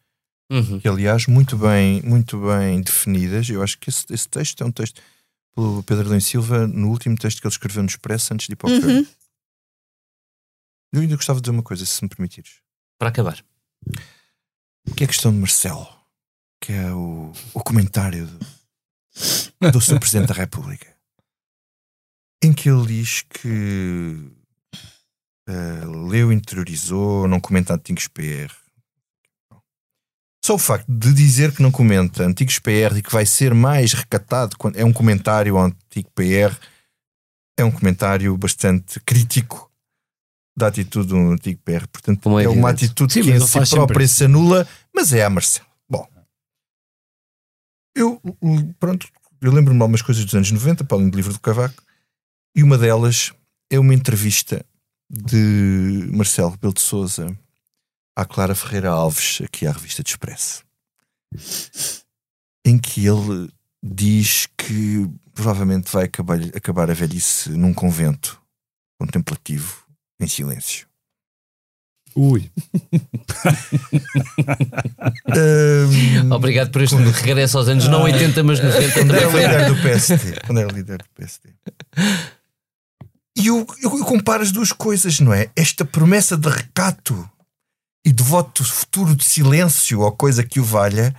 Uhum. 0.51 0.80
Que, 0.80 0.88
aliás, 0.88 1.28
muito 1.28 1.57
bem, 1.57 2.01
muito 2.01 2.39
bem 2.39 2.82
definidas. 2.82 3.49
Eu 3.49 3.64
acho 3.64 3.78
que 3.78 3.89
esse, 3.89 4.05
esse 4.09 4.28
texto 4.28 4.62
é 4.64 4.66
um 4.66 4.72
texto 4.72 5.01
pelo 5.55 5.84
Pedro 5.84 6.07
Adão 6.07 6.20
Silva, 6.20 6.68
no 6.68 6.89
último 6.89 7.18
texto 7.18 7.41
que 7.41 7.47
ele 7.47 7.53
escreveu 7.53 7.84
no 7.84 7.89
Expresso, 7.89 8.34
antes 8.34 8.47
de 8.47 8.53
ir 8.53 8.55
para 8.55 8.70
o 8.70 8.74
uhum. 8.74 9.05
Eu 10.93 11.01
ainda 11.01 11.16
gostava 11.16 11.39
de 11.39 11.43
dizer 11.43 11.51
uma 11.51 11.64
coisa, 11.64 11.86
se 11.86 12.03
me 12.03 12.09
permitires. 12.09 12.62
Para 12.97 13.09
acabar. 13.09 13.43
Que 14.95 15.03
é 15.03 15.05
a 15.05 15.07
questão 15.07 15.32
de 15.32 15.38
Marcelo, 15.38 15.88
que 16.59 16.74
é 16.74 16.91
o, 16.91 17.32
o 17.53 17.64
comentário 17.64 18.28
do, 18.28 19.72
do 19.72 19.82
Sr. 19.82 19.99
Presidente 19.99 20.28
da 20.28 20.34
República, 20.34 20.88
em 22.43 22.51
que 22.51 22.70
ele 22.70 22.86
diz 22.88 23.22
que 23.22 24.32
uh, 25.52 26.08
leu, 26.08 26.32
interiorizou, 26.32 27.28
não 27.28 27.39
comenta 27.39 27.74
antigos 27.74 28.08
PR. 28.08 28.54
Só 30.43 30.56
o 30.56 30.60
facto 30.60 30.88
de 30.91 31.14
dizer 31.14 31.54
que 31.54 31.62
não 31.62 31.72
comenta 31.72 32.24
antigos 32.24 32.58
PR 32.58 32.97
e 32.97 33.02
que 33.02 33.12
vai 33.12 33.26
ser 33.26 33.54
mais 33.54 33.93
recatado 33.93 34.58
quando 34.58 34.78
é 34.78 34.84
um 34.84 34.91
comentário 34.91 35.56
ao 35.56 35.66
antigo 35.66 36.10
PR, 36.16 36.56
é 37.58 37.64
um 37.64 37.72
comentário 37.72 38.36
bastante 38.38 38.99
crítico 39.02 39.72
da 40.58 40.68
atitude 40.68 41.10
do 41.10 41.18
antigo 41.18 41.62
PR. 41.64 41.88
Portanto, 41.88 42.39
é, 42.39 42.45
é 42.45 42.49
uma 42.49 42.72
atitude 42.72 43.14
Sim, 43.14 43.22
que 43.22 43.32
em 43.32 43.39
si 43.39 43.70
própria 43.70 44.08
se 44.08 44.26
anula, 44.26 44.68
mas 44.93 45.14
é 45.14 45.24
a 45.24 45.30
Marcelo. 45.30 45.68
Bom, 45.88 46.08
eu, 47.95 48.20
pronto, 48.80 49.08
eu 49.41 49.52
lembro-me 49.52 49.78
de 49.78 49.84
algumas 49.84 50.02
coisas 50.02 50.26
dos 50.26 50.34
anos 50.34 50.52
90, 50.52 50.84
para 50.84 50.97
além 50.97 51.10
do 51.10 51.16
livro 51.16 51.34
do 51.34 51.39
Cavaco, 51.39 51.84
E 52.56 52.64
uma 52.64 52.80
delas 52.80 53.32
é 53.70 53.80
uma 53.80 53.93
entrevista 53.93 54.66
de 55.12 56.09
Marcelo 56.14 56.51
Rebelo 56.51 56.74
de 56.74 56.82
Souza 56.82 57.38
à 58.16 58.24
Clara 58.24 58.55
Ferreira 58.55 58.89
Alves, 58.89 59.41
aqui 59.43 59.68
à 59.68 59.72
revista 59.72 60.01
de 60.01 60.09
Expresso, 60.09 60.64
em 62.66 62.78
que 62.78 63.05
ele 63.05 63.49
diz 63.84 64.47
que 64.57 65.09
provavelmente 65.34 65.91
vai 65.91 66.05
acabar, 66.05 66.39
acabar 66.55 66.89
a 66.89 66.93
velhice 66.93 67.49
num 67.49 67.74
convento 67.74 68.41
contemplativo, 68.97 69.86
em 70.20 70.28
silêncio. 70.28 70.88
Ui. 72.16 72.51
Hum, 75.28 76.32
Obrigado 76.36 76.72
por 76.72 76.82
este 76.82 76.95
regresso 76.95 77.57
aos 77.57 77.68
anos, 77.68 77.88
não 77.88 78.03
80, 78.03 78.43
mas 78.43 78.59
90 78.59 78.93
quando 78.93 79.16
era 79.16 79.28
também. 79.28 79.47
líder 79.47 79.66
do 79.70 79.82
PSD. 79.82 80.39
Quando 80.45 80.57
era 80.59 80.72
líder 80.72 80.97
do 80.97 81.09
PSD. 81.16 81.49
E 83.38 83.48
eu, 83.48 83.66
eu, 83.82 83.98
eu 83.98 84.06
comparo 84.06 84.44
as 84.44 84.52
duas 84.52 84.72
coisas, 84.72 85.20
não 85.20 85.34
é? 85.34 85.50
Esta 85.56 85.86
promessa 85.86 86.38
de 86.38 86.50
recato 86.50 87.30
e 88.06 88.12
de 88.12 88.24
voto 88.24 88.64
futuro 88.64 89.16
de 89.16 89.24
silêncio 89.24 90.02
ou 90.02 90.12
coisa 90.12 90.44
que 90.44 90.60
o 90.60 90.64
valha, 90.64 91.16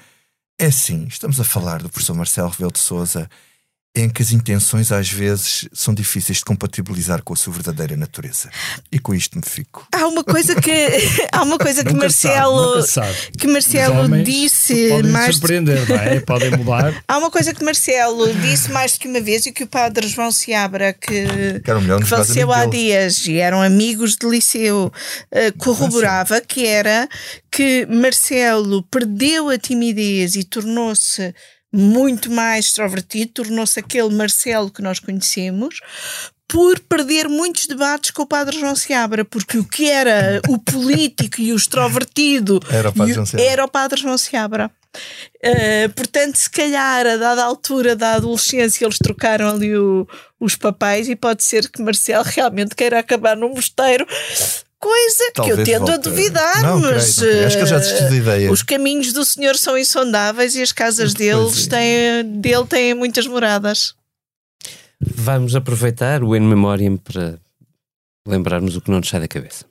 é 0.58 0.70
sim, 0.70 1.06
estamos 1.06 1.40
a 1.40 1.44
falar 1.44 1.82
do 1.82 1.88
professor 1.88 2.14
Marcelo 2.14 2.50
Rebelo 2.50 2.72
de 2.72 2.80
Souza, 2.80 3.30
em 3.94 4.08
que 4.08 4.22
as 4.22 4.32
intenções 4.32 4.90
às 4.90 5.10
vezes 5.10 5.68
são 5.70 5.92
difíceis 5.92 6.38
de 6.38 6.44
compatibilizar 6.46 7.22
com 7.22 7.34
a 7.34 7.36
sua 7.36 7.52
verdadeira 7.52 7.94
natureza. 7.94 8.48
E 8.90 8.98
com 8.98 9.14
isto 9.14 9.36
me 9.36 9.44
fico. 9.44 9.86
Há 9.92 10.06
uma 10.06 10.24
coisa 10.24 10.54
que 10.58 10.70
há 11.30 11.42
uma 11.42 11.58
coisa 11.58 11.84
que 11.84 11.90
sabe, 11.90 12.00
Marcelo 12.00 12.82
sabe. 12.82 13.16
que 13.38 13.46
Marcelo 13.46 13.98
Os 13.98 14.04
homens 14.06 14.24
disse 14.24 14.88
podem 14.88 15.10
mais 15.10 15.36
surpreender, 15.36 15.88
não 15.88 15.96
é? 15.96 16.20
Podem 16.20 16.50
mudar. 16.52 16.94
Há 17.06 17.18
uma 17.18 17.30
coisa 17.30 17.52
que 17.52 17.62
Marcelo 17.62 18.32
disse 18.34 18.70
mais 18.70 18.92
do 18.92 19.00
que 19.00 19.08
uma 19.08 19.20
vez 19.20 19.44
e 19.44 19.52
que 19.52 19.64
o 19.64 19.66
padre 19.66 20.08
João 20.08 20.32
Seabra, 20.32 20.92
que, 20.92 21.60
Que 21.60 21.74
melhor 21.74 22.00
que 22.00 22.06
faleceu 22.06 22.50
há 22.52 22.64
dias 22.64 23.26
e 23.26 23.36
eram 23.38 23.60
amigos 23.60 24.16
de 24.16 24.26
liceu, 24.26 24.90
eh, 25.30 25.50
corroborava 25.52 26.40
que 26.40 26.66
era 26.66 27.08
que 27.50 27.86
Marcelo 27.86 28.82
perdeu 28.84 29.50
a 29.50 29.58
timidez 29.58 30.36
e 30.36 30.44
tornou-se 30.44 31.34
muito 31.72 32.30
mais 32.30 32.66
extrovertido, 32.66 33.32
tornou-se 33.32 33.78
aquele 33.80 34.10
Marcelo 34.14 34.70
que 34.70 34.82
nós 34.82 34.98
conhecemos. 35.00 35.80
Por 36.48 36.78
perder 36.80 37.28
muitos 37.30 37.66
debates 37.66 38.10
com 38.10 38.22
o 38.22 38.26
Padre 38.26 38.58
João 38.60 38.76
Seabra, 38.76 39.24
porque 39.24 39.56
o 39.56 39.64
que 39.64 39.88
era 39.88 40.42
o 40.50 40.58
político 40.58 41.40
e 41.40 41.50
o 41.50 41.56
extrovertido 41.56 42.60
Era 42.70 42.90
o 42.90 42.92
Padre 42.92 43.14
João 43.14 43.24
Seabra. 43.24 43.46
era 43.50 43.64
o 43.64 43.68
Padre 43.68 44.00
João 44.02 44.18
Seabra. 44.18 44.70
Uh, 45.42 45.88
portanto, 45.96 46.36
se 46.36 46.50
calhar, 46.50 47.06
a 47.06 47.16
dada 47.16 47.42
altura 47.42 47.96
da 47.96 48.14
adolescência, 48.16 48.84
eles 48.84 48.98
trocaram 48.98 49.48
ali 49.48 49.74
o- 49.74 50.06
os 50.38 50.54
papéis 50.54 51.08
e 51.08 51.16
pode 51.16 51.42
ser 51.42 51.70
que 51.70 51.80
Marcelo 51.80 52.22
realmente 52.28 52.74
queira 52.74 52.98
acabar 52.98 53.34
no 53.34 53.48
mosteiro. 53.48 54.06
Coisa 54.82 55.30
que 55.32 55.40
eu 55.40 55.46
Talvez 55.46 55.68
tendo 55.68 55.92
a 55.92 55.96
duvidar, 55.96 56.60
Não, 56.60 56.80
creio, 56.80 56.94
mas 56.96 57.16
não 57.16 57.28
creio. 57.28 57.46
Acho 57.46 57.56
que 57.56 57.62
ele 57.62 57.70
já 57.70 58.08
uh, 58.08 58.14
ideia. 58.14 58.50
os 58.50 58.62
caminhos 58.64 59.12
do 59.12 59.24
Senhor 59.24 59.56
são 59.56 59.78
insondáveis 59.78 60.56
e 60.56 60.62
as 60.62 60.72
casas 60.72 61.14
deles 61.14 61.68
é. 61.68 61.70
têm, 61.70 62.40
dele 62.40 62.66
têm 62.66 62.92
muitas 62.92 63.28
moradas. 63.28 63.94
Vamos 65.00 65.54
aproveitar 65.54 66.24
o 66.24 66.34
In 66.34 66.40
Memoriam 66.40 66.96
para 66.96 67.38
lembrarmos 68.26 68.76
o 68.76 68.80
que 68.80 68.90
não 68.90 68.98
nos 68.98 69.08
sai 69.08 69.20
da 69.20 69.28
cabeça. 69.28 69.64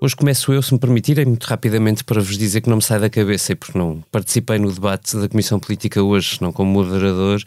Hoje 0.00 0.16
começo 0.16 0.54
eu, 0.54 0.62
se 0.62 0.72
me 0.72 0.80
permitirem, 0.80 1.26
muito 1.26 1.44
rapidamente 1.44 2.02
para 2.02 2.22
vos 2.22 2.38
dizer 2.38 2.62
que 2.62 2.70
não 2.70 2.76
me 2.76 2.82
sai 2.82 2.98
da 2.98 3.10
cabeça, 3.10 3.52
e 3.52 3.54
porque 3.54 3.76
não 3.76 4.02
participei 4.10 4.58
no 4.58 4.72
debate 4.72 5.14
da 5.14 5.28
Comissão 5.28 5.60
Política 5.60 6.02
hoje, 6.02 6.38
não 6.40 6.50
como 6.50 6.70
moderador, 6.70 7.42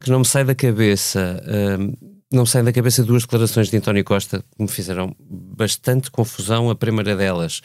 que 0.00 0.10
não 0.10 0.20
me 0.20 0.24
sai 0.24 0.44
da 0.44 0.54
cabeça, 0.54 1.42
hum, 1.80 2.13
não 2.34 2.46
saem 2.46 2.64
da 2.64 2.72
cabeça 2.72 3.02
duas 3.02 3.22
declarações 3.22 3.70
de 3.70 3.76
António 3.76 4.04
Costa 4.04 4.44
que 4.56 4.62
me 4.62 4.68
fizeram 4.68 5.14
bastante 5.20 6.10
confusão. 6.10 6.70
A 6.70 6.74
primeira 6.74 7.16
delas, 7.16 7.60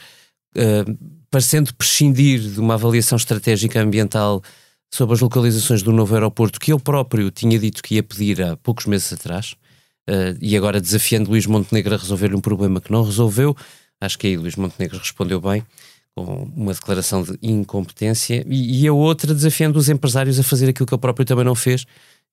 hum, 0.55 0.97
parecendo 1.30 1.74
prescindir 1.74 2.39
de 2.39 2.59
uma 2.59 2.76
avaliação 2.76 3.15
estratégica 3.15 3.82
ambiental 3.82 4.41
sobre 4.93 5.13
as 5.15 5.22
localizações 5.22 5.84
do 5.84 5.91
novo 5.91 6.13
aeroporto 6.15 6.59
que 6.59 6.72
ele 6.72 6.82
próprio 6.82 7.30
tinha 7.30 7.59
dito 7.59 7.84
que 7.84 7.95
ia 7.95 8.03
pedir 8.03 8.41
há 8.41 8.57
poucos 8.57 8.86
meses 8.86 9.13
atrás, 9.13 9.55
eh, 10.07 10.36
e 10.41 10.57
agora 10.57 10.82
desafiando 10.82 11.30
Luís 11.30 11.45
Montenegro 11.45 11.93
a 11.93 11.97
resolver 11.97 12.34
um 12.34 12.41
problema 12.41 12.82
que 12.82 12.91
não 12.91 13.03
resolveu. 13.03 13.55
Acho 14.01 14.17
que 14.17 14.28
aí 14.28 14.38
Luís 14.38 14.55
Montenegro 14.55 14.97
respondeu 14.97 15.39
bem, 15.39 15.63
com 16.15 16.49
uma 16.55 16.74
declaração 16.74 17.22
de 17.22 17.38
incompetência, 17.41 18.43
e, 18.47 18.82
e 18.82 18.88
a 18.88 18.93
outra 18.93 19.34
desafiando 19.34 19.78
os 19.78 19.89
empresários 19.89 20.39
a 20.39 20.43
fazer 20.43 20.70
aquilo 20.70 20.88
que 20.88 20.93
ele 20.93 21.01
próprio 21.01 21.26
também 21.26 21.45
não 21.45 21.55
fez, 21.55 21.86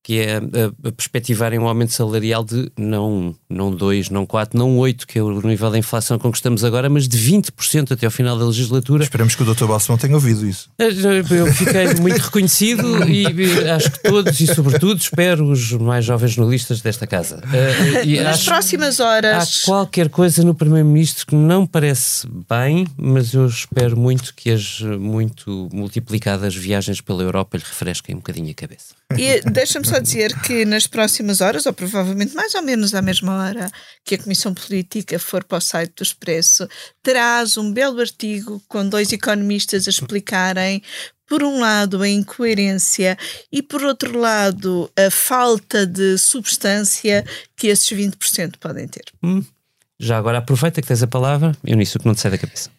que 0.07 0.21
é 0.21 0.37
a, 0.37 0.89
a 0.89 0.93
perspectivarem 0.93 1.59
um 1.59 1.67
aumento 1.67 1.93
salarial 1.93 2.45
de 2.45 2.71
não 2.79 3.35
não 3.51 3.73
dois, 3.73 4.09
não 4.09 4.25
quatro, 4.25 4.57
não 4.57 4.79
oito, 4.79 5.05
que 5.05 5.19
é 5.19 5.23
o 5.23 5.41
nível 5.45 5.69
da 5.69 5.79
inflação 5.79 6.17
com 6.17 6.31
que 6.31 6.39
estamos 6.39 6.63
agora, 6.63 6.89
mas 6.89 7.09
de 7.09 7.19
20% 7.19 7.91
até 7.91 8.07
ao 8.07 8.13
final 8.13 8.39
da 8.39 8.45
legislatura. 8.47 9.03
Esperamos 9.03 9.35
que 9.35 9.43
o 9.43 9.55
Dr. 9.55 9.67
Balsemão 9.67 9.99
tenha 9.99 10.15
ouvido 10.15 10.47
isso. 10.47 10.71
Eu 10.79 11.53
fiquei 11.53 11.95
muito 12.01 12.19
reconhecido 12.19 13.03
e 13.09 13.27
acho 13.69 13.91
que 13.91 14.03
todos, 14.05 14.39
e 14.41 14.47
sobretudo, 14.47 15.01
espero 15.01 15.51
os 15.51 15.73
mais 15.73 16.05
jovens 16.05 16.33
jornalistas 16.33 16.81
desta 16.81 17.05
casa. 17.05 17.43
Eh, 17.53 18.05
e 18.05 18.21
Nas 18.21 18.37
acho- 18.37 18.45
próximas 18.45 19.01
Há 19.01 19.09
horas. 19.09 19.63
qualquer 19.65 20.09
coisa 20.09 20.45
no 20.45 20.55
Primeiro-Ministro 20.55 21.27
que 21.27 21.35
não 21.35 21.67
parece 21.67 22.29
bem, 22.49 22.87
mas 22.97 23.35
eu 23.35 23.47
espero 23.47 23.97
muito 23.99 24.33
que 24.37 24.51
as 24.53 24.81
muito 25.01 25.69
multiplicadas 25.73 26.55
viagens 26.55 27.01
pela 27.01 27.25
Europa 27.25 27.57
lhe 27.57 27.65
refresquem 27.67 28.15
um 28.15 28.19
bocadinho 28.19 28.51
a 28.53 28.55
cabeça. 28.55 28.95
E 29.17 29.41
deixa-me 29.51 29.87
só 29.87 29.96
dizer 30.01 30.39
que 30.41 30.65
nas 30.65 30.87
próximas 30.87 31.41
horas, 31.41 31.67
ou 31.67 31.73
provavelmente 31.73 32.35
mais 32.35 32.55
ou 32.55 32.63
menos 32.63 32.95
à 32.95 33.03
mesma 33.03 33.37
hora 33.37 33.71
que 34.05 34.15
a 34.15 34.19
Comissão 34.19 34.55
Política 34.55 35.19
for 35.19 35.45
para 35.45 35.59
o 35.59 35.61
site 35.61 35.93
do 35.97 36.03
Expresso, 36.03 36.69
terás 37.03 37.57
um 37.57 37.73
belo 37.73 38.01
artigo 38.01 38.63
com 38.69 38.89
dois 38.89 39.13
economistas 39.13 39.87
a 39.87 39.91
explicarem, 39.91 40.83
por 41.27 41.43
um 41.43 41.61
lado, 41.61 42.03
a 42.03 42.09
incoerência 42.09 43.19
e, 43.51 43.61
por 43.63 43.83
outro 43.83 44.19
lado, 44.19 44.91
a 44.97 45.11
falta 45.11 45.85
de 45.87 46.17
substância 46.19 47.25
que 47.57 47.67
esses 47.67 47.91
20% 47.91 48.55
podem 48.61 48.87
ter. 48.87 49.05
Já 49.99 50.19
agora 50.19 50.39
aproveita 50.39 50.81
que 50.81 50.87
tens 50.87 51.03
a 51.03 51.07
palavra, 51.07 51.57
eu 51.65 51.77
nisso 51.77 51.99
que 51.99 52.07
não 52.07 52.15
te 52.15 52.21
sai 52.21 52.31
da 52.31 52.39
cabeça. 52.39 52.71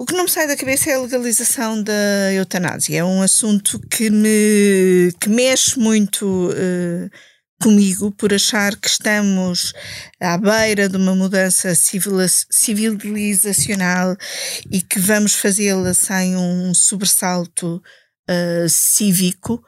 O 0.00 0.06
que 0.06 0.14
não 0.14 0.24
me 0.24 0.30
sai 0.30 0.46
da 0.46 0.56
cabeça 0.56 0.90
é 0.90 0.94
a 0.94 1.00
legalização 1.00 1.82
da 1.82 2.32
eutanásia. 2.32 2.98
É 3.00 3.04
um 3.04 3.20
assunto 3.20 3.80
que 3.90 4.08
me 4.10 5.12
que 5.20 5.28
mexe 5.28 5.76
muito 5.78 6.50
eh, 6.54 7.08
comigo 7.60 8.12
por 8.12 8.32
achar 8.32 8.76
que 8.76 8.88
estamos 8.88 9.72
à 10.20 10.38
beira 10.38 10.88
de 10.88 10.96
uma 10.96 11.16
mudança 11.16 11.74
civila- 11.74 12.28
civilizacional 12.28 14.16
e 14.70 14.80
que 14.80 15.00
vamos 15.00 15.34
fazê-la 15.34 15.92
sem 15.92 16.36
um 16.36 16.72
sobressalto 16.72 17.82
eh, 18.28 18.66
cívico. 18.68 19.60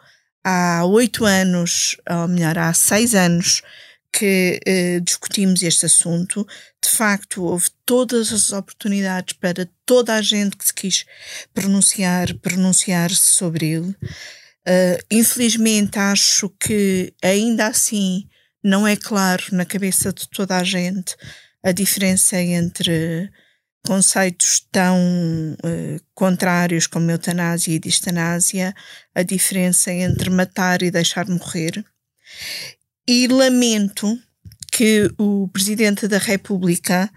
Há 0.45 0.85
oito 0.87 1.25
anos, 1.25 1.97
ou 2.09 2.29
melhor, 2.29 2.57
há 2.57 2.73
seis 2.73 3.17
anos, 3.17 3.63
que 4.13 4.61
eh, 4.67 5.01
discutimos 5.01 5.63
este 5.63 5.87
assunto. 5.87 6.47
De 6.83 6.89
facto, 6.91 7.45
houve 7.45 7.69
todas 7.85 8.33
as 8.33 8.53
oportunidades 8.53 9.35
para 9.35 9.69
toda 9.87 10.15
a 10.15 10.23
gente 10.23 10.57
que 10.57 10.67
se 10.67 10.75
quis 10.75 11.07
pronunciar, 11.55 12.35
pronunciar-se 12.39 13.17
sobre 13.17 13.67
ele. 13.73 13.97
Eh, 14.67 14.99
infelizmente, 15.11 15.99
acho 15.99 16.49
que 16.51 17.15
ainda 17.23 17.67
assim 17.67 18.29
não 18.63 18.87
é 18.87 18.97
claro 18.97 19.45
na 19.53 19.65
cabeça 19.65 20.13
de 20.13 20.29
toda 20.29 20.57
a 20.59 20.65
gente 20.65 21.17
a 21.63 21.73
diferença 21.73 22.41
entre 22.41 23.31
conceitos 23.87 24.67
tão 24.71 24.99
eh, 25.65 25.99
contrários 26.15 26.87
como 26.87 27.11
eutanásia 27.11 27.75
e 27.75 27.79
distanásia, 27.79 28.75
a 29.15 29.23
diferença 29.23 29.91
entre 29.93 30.31
matar 30.31 30.83
e 30.83 30.91
deixar 30.91 31.27
morrer. 31.29 31.85
E 33.13 33.27
lamento 33.27 34.17
que 34.71 35.11
o 35.19 35.49
Presidente 35.49 36.07
da 36.07 36.17
República, 36.17 37.11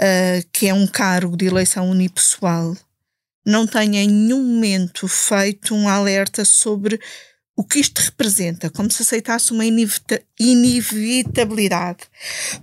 ah, 0.00 0.40
que 0.52 0.68
é 0.68 0.72
um 0.72 0.86
cargo 0.86 1.36
de 1.36 1.46
eleição 1.46 1.90
unipessoal, 1.90 2.76
não 3.44 3.66
tenha 3.66 4.04
em 4.04 4.08
nenhum 4.08 4.40
momento 4.40 5.08
feito 5.08 5.74
um 5.74 5.88
alerta 5.88 6.44
sobre 6.44 7.00
o 7.56 7.64
que 7.64 7.80
isto 7.80 7.98
representa, 7.98 8.70
como 8.70 8.88
se 8.88 9.02
aceitasse 9.02 9.50
uma 9.50 9.64
inevita- 9.64 10.22
inevitabilidade. 10.38 12.04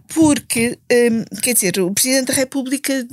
Porque, 0.07 0.79
hum, 0.89 1.25
quer 1.41 1.55
dizer, 1.55 1.81
o 1.81 1.93
Presidente 1.93 2.27
da 2.27 2.33
República 2.33 3.05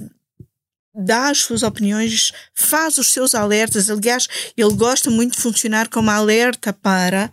dá 0.97 1.29
as 1.29 1.39
suas 1.39 1.63
opiniões, 1.63 2.33
faz 2.55 2.97
os 2.97 3.13
seus 3.13 3.35
alertas. 3.35 3.91
Aliás, 3.91 4.27
ele 4.57 4.73
gosta 4.75 5.11
muito 5.11 5.37
de 5.37 5.43
funcionar 5.43 5.89
como 5.89 6.11
alerta 6.11 6.73
para 6.73 7.31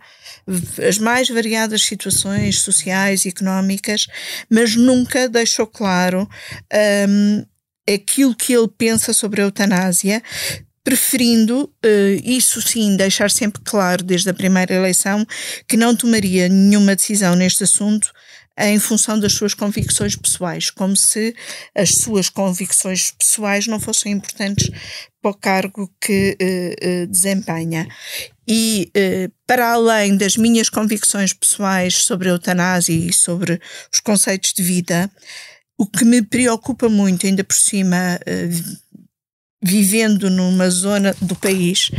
as 0.86 0.98
mais 0.98 1.28
variadas 1.28 1.82
situações 1.82 2.60
sociais 2.60 3.24
e 3.24 3.28
económicas, 3.30 4.06
mas 4.50 4.76
nunca 4.76 5.28
deixou 5.28 5.66
claro 5.66 6.28
hum, 7.08 7.44
aquilo 7.88 8.34
que 8.34 8.52
ele 8.52 8.68
pensa 8.68 9.12
sobre 9.12 9.40
a 9.40 9.44
eutanásia. 9.44 10.22
preferindo, 10.84 11.72
uh, 11.82 12.20
isso 12.22 12.60
sim, 12.60 12.94
deixar 12.94 13.30
sempre 13.30 13.62
claro 13.64 14.04
desde 14.04 14.28
a 14.28 14.34
primeira 14.34 14.74
eleição 14.74 15.26
que 15.66 15.78
não 15.78 15.96
tomaria 15.96 16.46
nenhuma 16.46 16.94
decisão 16.94 17.34
neste 17.34 17.64
assunto 17.64 18.12
em 18.58 18.78
função 18.78 19.18
das 19.18 19.32
suas 19.32 19.52
convicções 19.52 20.14
pessoais, 20.14 20.70
como 20.70 20.96
se 20.96 21.34
as 21.74 21.96
suas 21.96 22.28
convicções 22.28 23.10
pessoais 23.10 23.66
não 23.66 23.80
fossem 23.80 24.12
importantes 24.12 24.70
para 25.20 25.30
o 25.30 25.34
cargo 25.34 25.90
que 26.00 26.36
uh, 26.40 27.04
uh, 27.04 27.06
desempenha. 27.08 27.88
E 28.46 28.90
uh, 28.96 29.32
para 29.46 29.72
além 29.72 30.16
das 30.16 30.36
minhas 30.36 30.68
convicções 30.68 31.32
pessoais 31.32 31.94
sobre 31.94 32.28
a 32.28 32.32
eutanásia 32.32 32.94
e 32.94 33.12
sobre 33.12 33.60
os 33.92 34.00
conceitos 34.00 34.52
de 34.52 34.62
vida, 34.62 35.10
o 35.76 35.86
que 35.86 36.04
me 36.04 36.22
preocupa 36.22 36.88
muito, 36.88 37.26
ainda 37.26 37.42
por 37.42 37.56
cima, 37.56 38.20
vivendo 39.60 40.30
numa 40.30 40.70
zona 40.70 41.16
do 41.20 41.34
país 41.34 41.90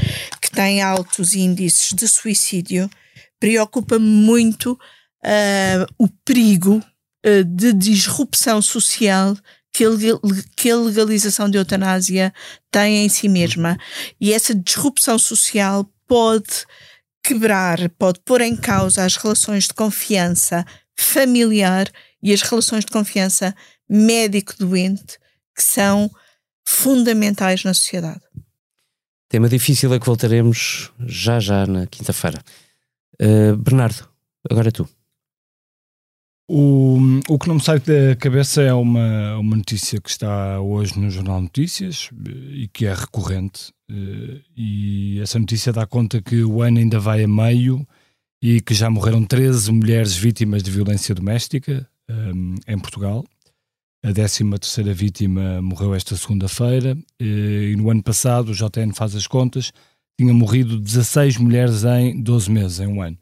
que 0.42 0.50
tem 0.50 0.82
altos 0.82 1.34
índices 1.34 1.92
de 1.92 2.08
suicídio, 2.08 2.90
preocupa-me 3.38 4.08
muito 4.08 4.80
uh, 5.26 5.86
o 5.98 6.08
perigo 6.24 6.78
uh, 7.26 7.44
de 7.44 7.74
disrupção 7.74 8.62
social 8.62 9.36
que 9.74 10.72
a, 10.72 10.76
legalização 10.78 11.50
de 11.50 11.58
eutanásia 11.58 12.34
tem 12.72 13.06
em 13.06 13.10
si 13.10 13.28
mesma. 13.28 13.78
E 14.22 14.32
essa 14.32 14.56
disrupção 14.56 15.20
social 15.20 15.90
pode 16.08 16.66
quebrar, 17.22 17.90
pode 17.98 18.20
pôr 18.24 18.42
em 18.42 18.56
causa 18.56 19.04
as 19.04 19.18
relações 19.18 19.66
de 19.66 19.74
confiança 19.74 20.66
familiar 20.96 21.92
e 22.24 22.32
as 22.32 22.42
relações 22.42 22.86
de 22.86 22.92
confiança 22.92 23.54
médico-doente, 23.90 25.18
que 25.54 25.62
são 25.62 26.10
fundamentais 26.66 27.64
na 27.64 27.74
sociedade. 27.74 28.22
Tema 29.28 29.50
difícil 29.50 29.92
a 29.94 30.00
que 30.00 30.06
voltaremos 30.06 30.92
já 31.06 31.40
já 31.40 31.66
na 31.68 31.86
quinta-feira. 31.88 32.42
Uh, 33.22 33.58
Bernardo, 33.58 34.08
agora 34.50 34.70
é 34.70 34.72
tu. 34.72 34.88
O, 36.48 37.00
o 37.28 37.40
que 37.40 37.48
não 37.48 37.56
me 37.56 37.62
sai 37.62 37.80
da 37.80 38.16
cabeça 38.16 38.62
é 38.62 38.72
uma, 38.72 39.38
uma 39.38 39.56
notícia 39.56 40.00
que 40.00 40.10
está 40.10 40.62
hoje 40.62 41.00
no 41.00 41.10
Jornal 41.10 41.42
Notícias 41.42 42.10
eh, 42.24 42.30
e 42.54 42.68
que 42.68 42.86
é 42.86 42.94
recorrente. 42.94 43.74
Eh, 43.90 44.42
e 44.56 45.20
essa 45.22 45.40
notícia 45.40 45.74
dá 45.74 45.88
conta 45.88 46.22
que 46.22 46.44
o 46.44 46.62
ano 46.62 46.78
ainda 46.78 47.00
vai 47.00 47.24
a 47.24 47.28
meio 47.28 47.86
e 48.44 48.62
que 48.62 48.76
já 48.76 48.92
morreram 48.92 49.24
13 49.24 49.72
mulheres 49.72 50.16
vítimas 50.16 50.62
de 50.62 50.70
violência 50.70 51.16
doméstica 51.16 51.90
um, 52.08 52.56
em 52.68 52.78
Portugal. 52.78 53.26
A 54.04 54.14
13 54.14 54.48
terceira 54.60 54.94
vítima 54.94 55.60
morreu 55.64 55.96
esta 55.96 56.16
segunda-feira 56.16 56.96
e 57.20 57.74
no 57.76 57.90
ano 57.90 58.04
passado, 58.04 58.50
o 58.50 58.54
JN 58.54 58.94
faz 58.94 59.16
as 59.16 59.26
contas, 59.26 59.72
tinha 60.20 60.32
morrido 60.32 60.80
16 60.80 61.38
mulheres 61.38 61.84
em 61.84 62.22
12 62.22 62.52
meses, 62.52 62.80
em 62.80 62.86
um 62.86 63.02
ano. 63.02 63.18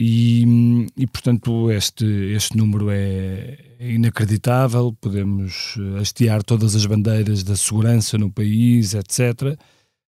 E, 0.00 0.86
e 0.96 1.06
portanto, 1.08 1.70
este, 1.72 2.04
este 2.32 2.56
número 2.56 2.88
é 2.90 3.58
inacreditável. 3.80 4.92
Podemos 5.00 5.76
hastear 6.00 6.42
todas 6.44 6.76
as 6.76 6.86
bandeiras 6.86 7.42
da 7.42 7.56
segurança 7.56 8.16
no 8.16 8.30
país, 8.30 8.94
etc. 8.94 9.58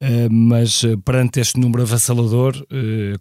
Uh, 0.01 0.31
mas 0.31 0.83
uh, 0.83 0.97
perante 0.99 1.39
este 1.39 1.59
número 1.59 1.83
avassalador, 1.83 2.65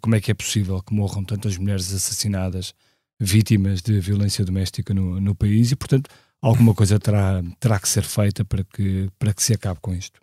como 0.01 0.15
é 0.15 0.21
que 0.21 0.31
é 0.31 0.35
possível 0.35 0.83
que 0.83 0.95
morram 0.95 1.25
tantas 1.25 1.57
mulheres 1.57 1.93
assassinadas, 1.93 2.75
vítimas 3.21 3.83
de 3.83 3.99
violência 4.01 4.45
doméstica 4.45 4.93
no, 4.93 5.21
no 5.21 5.35
país? 5.35 5.71
E, 5.71 5.77
portanto, 5.77 6.11
alguma 6.43 6.75
coisa 6.75 6.99
terá, 6.99 7.43
terá 7.61 7.79
que 7.79 7.89
ser 7.89 8.03
feita 8.03 8.45
para 8.45 8.65
que, 8.65 9.09
para 9.19 9.33
que 9.33 9.43
se 9.43 9.55
acabe 9.55 9.79
com 9.81 9.95
isto. 9.95 10.21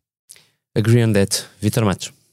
Agree 0.76 1.04
on 1.04 1.14
that. 1.14 1.46
Vitor 1.62 1.86
Matos. 1.86 2.25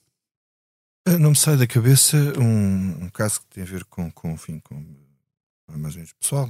Eh, 1.04 1.18
não 1.18 1.30
me 1.30 1.36
sai 1.36 1.56
da 1.56 1.66
cabeça 1.66 2.16
um, 2.38 3.04
um 3.04 3.10
caso 3.10 3.40
que 3.40 3.46
tem 3.46 3.62
a 3.64 3.66
ver 3.66 3.84
com, 3.84 4.10
com, 4.12 4.32
enfim, 4.32 4.60
com 4.60 4.74
mais 5.68 5.94
ou 5.94 5.98
menos 5.98 6.12
pessoal. 6.12 6.48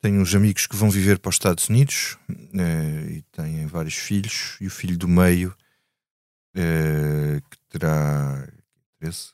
Tenho 0.00 0.20
uns 0.20 0.34
amigos 0.34 0.66
que 0.66 0.76
vão 0.76 0.90
viver 0.90 1.18
para 1.18 1.28
os 1.30 1.36
Estados 1.36 1.68
Unidos 1.68 2.18
eh, 2.28 3.18
e 3.18 3.22
têm 3.30 3.66
vários 3.66 3.94
filhos, 3.94 4.56
e 4.60 4.66
o 4.66 4.70
filho 4.70 4.98
do 4.98 5.08
meio, 5.08 5.56
eh, 6.54 7.40
que 7.48 7.58
terá 7.68 8.46
13, 8.98 9.32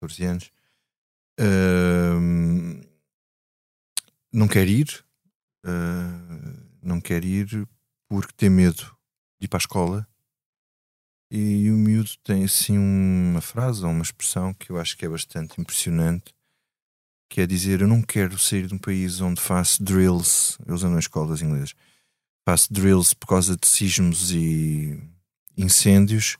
14 0.00 0.24
anos, 0.24 0.52
não 4.32 4.46
quer 4.48 4.68
ir, 4.68 5.04
não 6.82 7.00
quer 7.00 7.24
ir 7.24 7.66
porque 8.08 8.32
tem 8.36 8.50
medo 8.50 8.96
de 9.40 9.46
ir 9.46 9.48
para 9.48 9.58
a 9.58 9.60
escola 9.60 10.08
e 11.30 11.70
o 11.70 11.74
miúdo 11.74 12.10
tem 12.22 12.44
assim 12.44 12.78
uma 12.78 13.40
frase 13.40 13.84
ou 13.84 13.90
uma 13.90 14.02
expressão 14.02 14.54
que 14.54 14.70
eu 14.70 14.78
acho 14.78 14.96
que 14.96 15.04
é 15.04 15.08
bastante 15.08 15.60
impressionante, 15.60 16.32
que 17.28 17.40
é 17.40 17.46
dizer: 17.46 17.80
Eu 17.80 17.88
não 17.88 18.02
quero 18.02 18.38
sair 18.38 18.66
de 18.66 18.74
um 18.74 18.78
país 18.78 19.20
onde 19.20 19.40
faço 19.40 19.82
drills, 19.82 20.56
eu 20.66 20.74
uso 20.74 20.88
nas 20.88 21.04
escolas 21.04 21.42
inglesas, 21.42 21.74
faço 22.44 22.72
drills 22.72 23.14
por 23.14 23.26
causa 23.26 23.56
de 23.56 23.66
sismos 23.66 24.30
e 24.30 25.00
incêndios, 25.56 26.36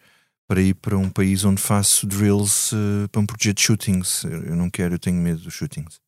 para 0.47 0.63
ir 0.63 0.75
para 0.75 0.97
um 0.97 1.11
país 1.11 1.45
onde 1.45 1.61
faço 1.61 2.07
drills 2.07 2.73
uh, 2.73 3.09
para 3.09 3.21
me 3.21 3.27
proteger 3.27 3.55
de 3.55 3.63
shootings. 3.63 4.23
Eu 4.25 4.55
não 4.55 4.71
quero, 4.71 4.95
eu 4.95 4.99
tenho 4.99 5.21
medo 5.21 5.41
dos 5.41 5.55
shootings. 5.55 6.01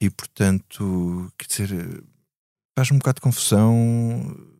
E 0.00 0.10
portanto, 0.10 1.32
quer 1.38 1.46
dizer, 1.46 2.04
faz-me 2.76 2.96
um 2.96 2.98
bocado 2.98 3.16
de 3.16 3.22
confusão 3.22 4.57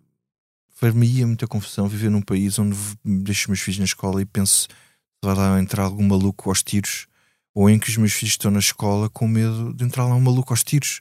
faz-me 0.79 1.26
muita 1.26 1.49
confusão 1.49 1.89
viver 1.89 2.09
num 2.09 2.22
país 2.22 2.57
onde 2.57 2.79
deixo 3.05 3.43
os 3.43 3.47
meus 3.49 3.61
filhos 3.61 3.79
na 3.81 3.85
escola 3.85 4.22
e 4.22 4.24
penso 4.24 4.68
vai 5.24 5.35
lá 5.35 5.61
entrar 5.61 5.83
algum 5.83 6.07
maluco 6.07 6.49
aos 6.49 6.62
tiros, 6.62 7.09
ou 7.53 7.68
em 7.68 7.81
que 7.81 7.89
os 7.91 7.97
meus 7.97 8.12
filhos 8.12 8.35
estão 8.35 8.53
na 8.53 8.61
escola 8.61 9.11
com 9.11 9.26
medo 9.26 9.74
de 9.74 9.85
entrar 9.85 10.05
lá 10.05 10.14
um 10.14 10.20
maluco 10.20 10.53
aos 10.53 10.62
tiros. 10.62 11.01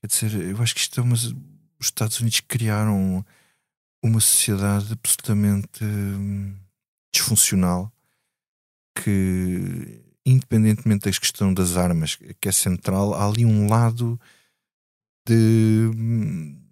Quer 0.00 0.06
dizer, 0.06 0.50
eu 0.50 0.62
acho 0.62 0.72
que 0.72 0.80
isto 0.80 1.00
é 1.00 1.02
uma, 1.02 1.16
os 1.16 1.32
Estados 1.80 2.20
Unidos 2.20 2.40
criaram 2.46 3.26
uma 4.00 4.20
sociedade 4.20 4.92
absolutamente 4.92 5.82
hum, 5.82 6.54
disfuncional 7.12 7.92
que, 8.94 10.00
independentemente 10.24 11.10
da 11.10 11.18
questão 11.18 11.52
das 11.52 11.76
armas, 11.76 12.16
que 12.40 12.48
é 12.48 12.52
central, 12.52 13.12
há 13.14 13.26
ali 13.26 13.44
um 13.44 13.68
lado 13.68 14.20
de 15.26 15.90
hum, 15.96 16.69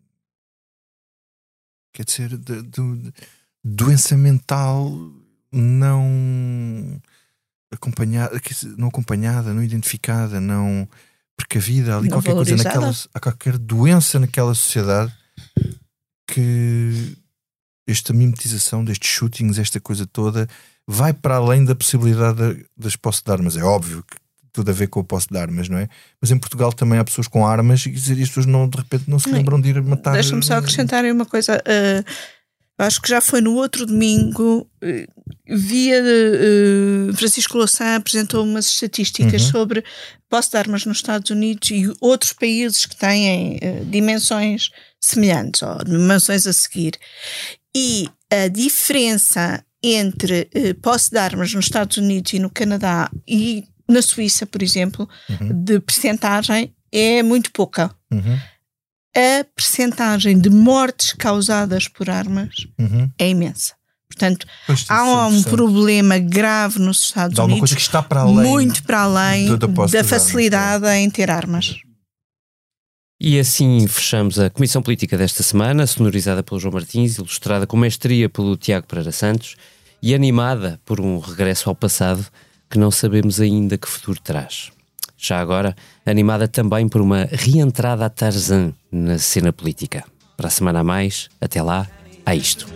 quer 1.98 2.04
dizer, 2.04 2.36
de, 2.36 2.62
de, 2.62 3.12
doença 3.64 4.16
mental 4.16 4.88
não 5.50 7.02
acompanhada, 7.72 8.40
não 8.76 8.86
acompanhada, 8.86 9.52
não 9.52 9.62
identificada, 9.62 10.40
não 10.40 10.88
precavida, 11.36 11.96
ali 11.96 12.08
não 12.08 12.18
qualquer 12.18 12.34
coisa 12.34 12.56
naquela, 12.56 12.94
há 13.12 13.20
qualquer 13.20 13.58
doença 13.58 14.20
naquela 14.20 14.54
sociedade 14.54 15.12
que 16.28 17.16
esta 17.84 18.12
mimetização 18.12 18.84
destes 18.84 19.10
shootings, 19.10 19.58
esta 19.58 19.80
coisa 19.80 20.06
toda, 20.06 20.48
vai 20.86 21.12
para 21.12 21.36
além 21.36 21.64
da 21.64 21.74
possibilidade 21.74 22.64
das 22.76 22.94
posse 22.94 23.24
de 23.24 23.32
armas. 23.32 23.56
É 23.56 23.62
óbvio 23.64 24.04
que 24.04 24.16
tudo 24.52 24.70
a 24.70 24.74
ver 24.74 24.88
com 24.88 25.00
a 25.00 25.04
posse 25.04 25.28
de 25.28 25.38
armas, 25.38 25.68
não 25.68 25.78
é? 25.78 25.88
Mas 26.20 26.30
em 26.30 26.38
Portugal 26.38 26.72
também 26.72 26.98
há 26.98 27.04
pessoas 27.04 27.28
com 27.28 27.46
armas 27.46 27.84
e, 27.86 27.90
as 27.90 28.28
pessoas 28.28 28.46
não, 28.46 28.68
de 28.68 28.78
repente 28.78 29.04
não 29.08 29.18
se 29.18 29.30
lembram 29.30 29.60
de 29.60 29.70
ir 29.70 29.82
matar. 29.82 30.12
Deixa-me 30.12 30.44
só 30.44 30.54
acrescentar 30.54 31.04
uma 31.04 31.26
coisa. 31.26 31.56
Uh, 31.58 32.04
acho 32.78 33.00
que 33.00 33.08
já 33.08 33.20
foi 33.20 33.40
no 33.40 33.54
outro 33.54 33.86
domingo, 33.86 34.68
uh, 34.82 35.24
via 35.48 36.02
uh, 36.02 37.14
Francisco 37.14 37.56
Louçã 37.56 37.96
apresentou 37.96 38.44
umas 38.44 38.66
estatísticas 38.66 39.44
uhum. 39.44 39.50
sobre 39.50 39.84
posse 40.28 40.50
de 40.50 40.56
armas 40.56 40.84
nos 40.84 40.98
Estados 40.98 41.30
Unidos 41.30 41.70
e 41.70 41.92
outros 42.00 42.32
países 42.32 42.86
que 42.86 42.96
têm 42.96 43.58
dimensões 43.90 44.70
semelhantes 45.00 45.62
ou 45.62 45.78
dimensões 45.84 46.46
a 46.46 46.52
seguir. 46.52 46.98
E 47.74 48.08
a 48.30 48.48
diferença 48.48 49.64
entre 49.82 50.50
posse 50.82 51.10
de 51.10 51.18
armas 51.18 51.54
nos 51.54 51.66
Estados 51.66 51.96
Unidos 51.96 52.32
e 52.32 52.38
no 52.38 52.50
Canadá 52.50 53.10
e 53.26 53.64
na 53.88 54.02
Suíça, 54.02 54.46
por 54.46 54.62
exemplo, 54.62 55.08
uhum. 55.28 55.64
de 55.64 55.80
percentagem 55.80 56.74
é 56.92 57.22
muito 57.22 57.50
pouca. 57.52 57.94
Uhum. 58.10 58.38
A 59.16 59.44
percentagem 59.56 60.38
de 60.38 60.50
mortes 60.50 61.12
causadas 61.14 61.88
por 61.88 62.10
armas 62.10 62.66
uhum. 62.78 63.10
é 63.18 63.28
imensa. 63.28 63.74
Portanto, 64.08 64.46
pois, 64.66 64.86
há 64.88 65.26
um 65.26 65.42
problema 65.42 66.18
grave 66.18 66.78
nos 66.78 67.04
Estados 67.04 67.38
Unidos, 67.38 67.60
coisa 67.60 67.74
que 67.76 67.80
está 67.80 68.02
para 68.02 68.22
além 68.22 68.34
muito 68.36 68.82
para 68.82 69.02
além 69.02 69.48
da 69.56 70.04
facilidade 70.04 70.84
armas. 70.86 70.98
em 70.98 71.10
ter 71.10 71.30
armas. 71.30 71.76
E 73.20 73.38
assim 73.38 73.86
fechamos 73.86 74.38
a 74.38 74.48
Comissão 74.48 74.80
Política 74.80 75.18
desta 75.18 75.42
semana, 75.42 75.86
sonorizada 75.86 76.42
pelo 76.42 76.60
João 76.60 76.74
Martins, 76.74 77.16
ilustrada 77.16 77.66
com 77.66 77.76
mestria 77.76 78.28
pelo 78.28 78.56
Tiago 78.56 78.86
Pereira 78.86 79.12
Santos 79.12 79.56
e 80.00 80.14
animada 80.14 80.80
por 80.84 81.00
um 81.00 81.18
regresso 81.18 81.68
ao 81.68 81.74
passado 81.74 82.24
que 82.70 82.78
não 82.78 82.90
sabemos 82.90 83.40
ainda 83.40 83.78
que 83.78 83.88
futuro 83.88 84.20
traz. 84.22 84.70
Já 85.16 85.40
agora, 85.40 85.76
animada 86.06 86.46
também 86.46 86.88
por 86.88 87.00
uma 87.00 87.28
reentrada 87.30 88.06
a 88.06 88.10
Tarzan 88.10 88.72
na 88.90 89.18
cena 89.18 89.52
política. 89.52 90.04
Para 90.36 90.46
a 90.46 90.50
semana 90.50 90.80
a 90.80 90.84
mais, 90.84 91.28
até 91.40 91.60
lá, 91.60 91.88
a 92.24 92.34
isto. 92.34 92.68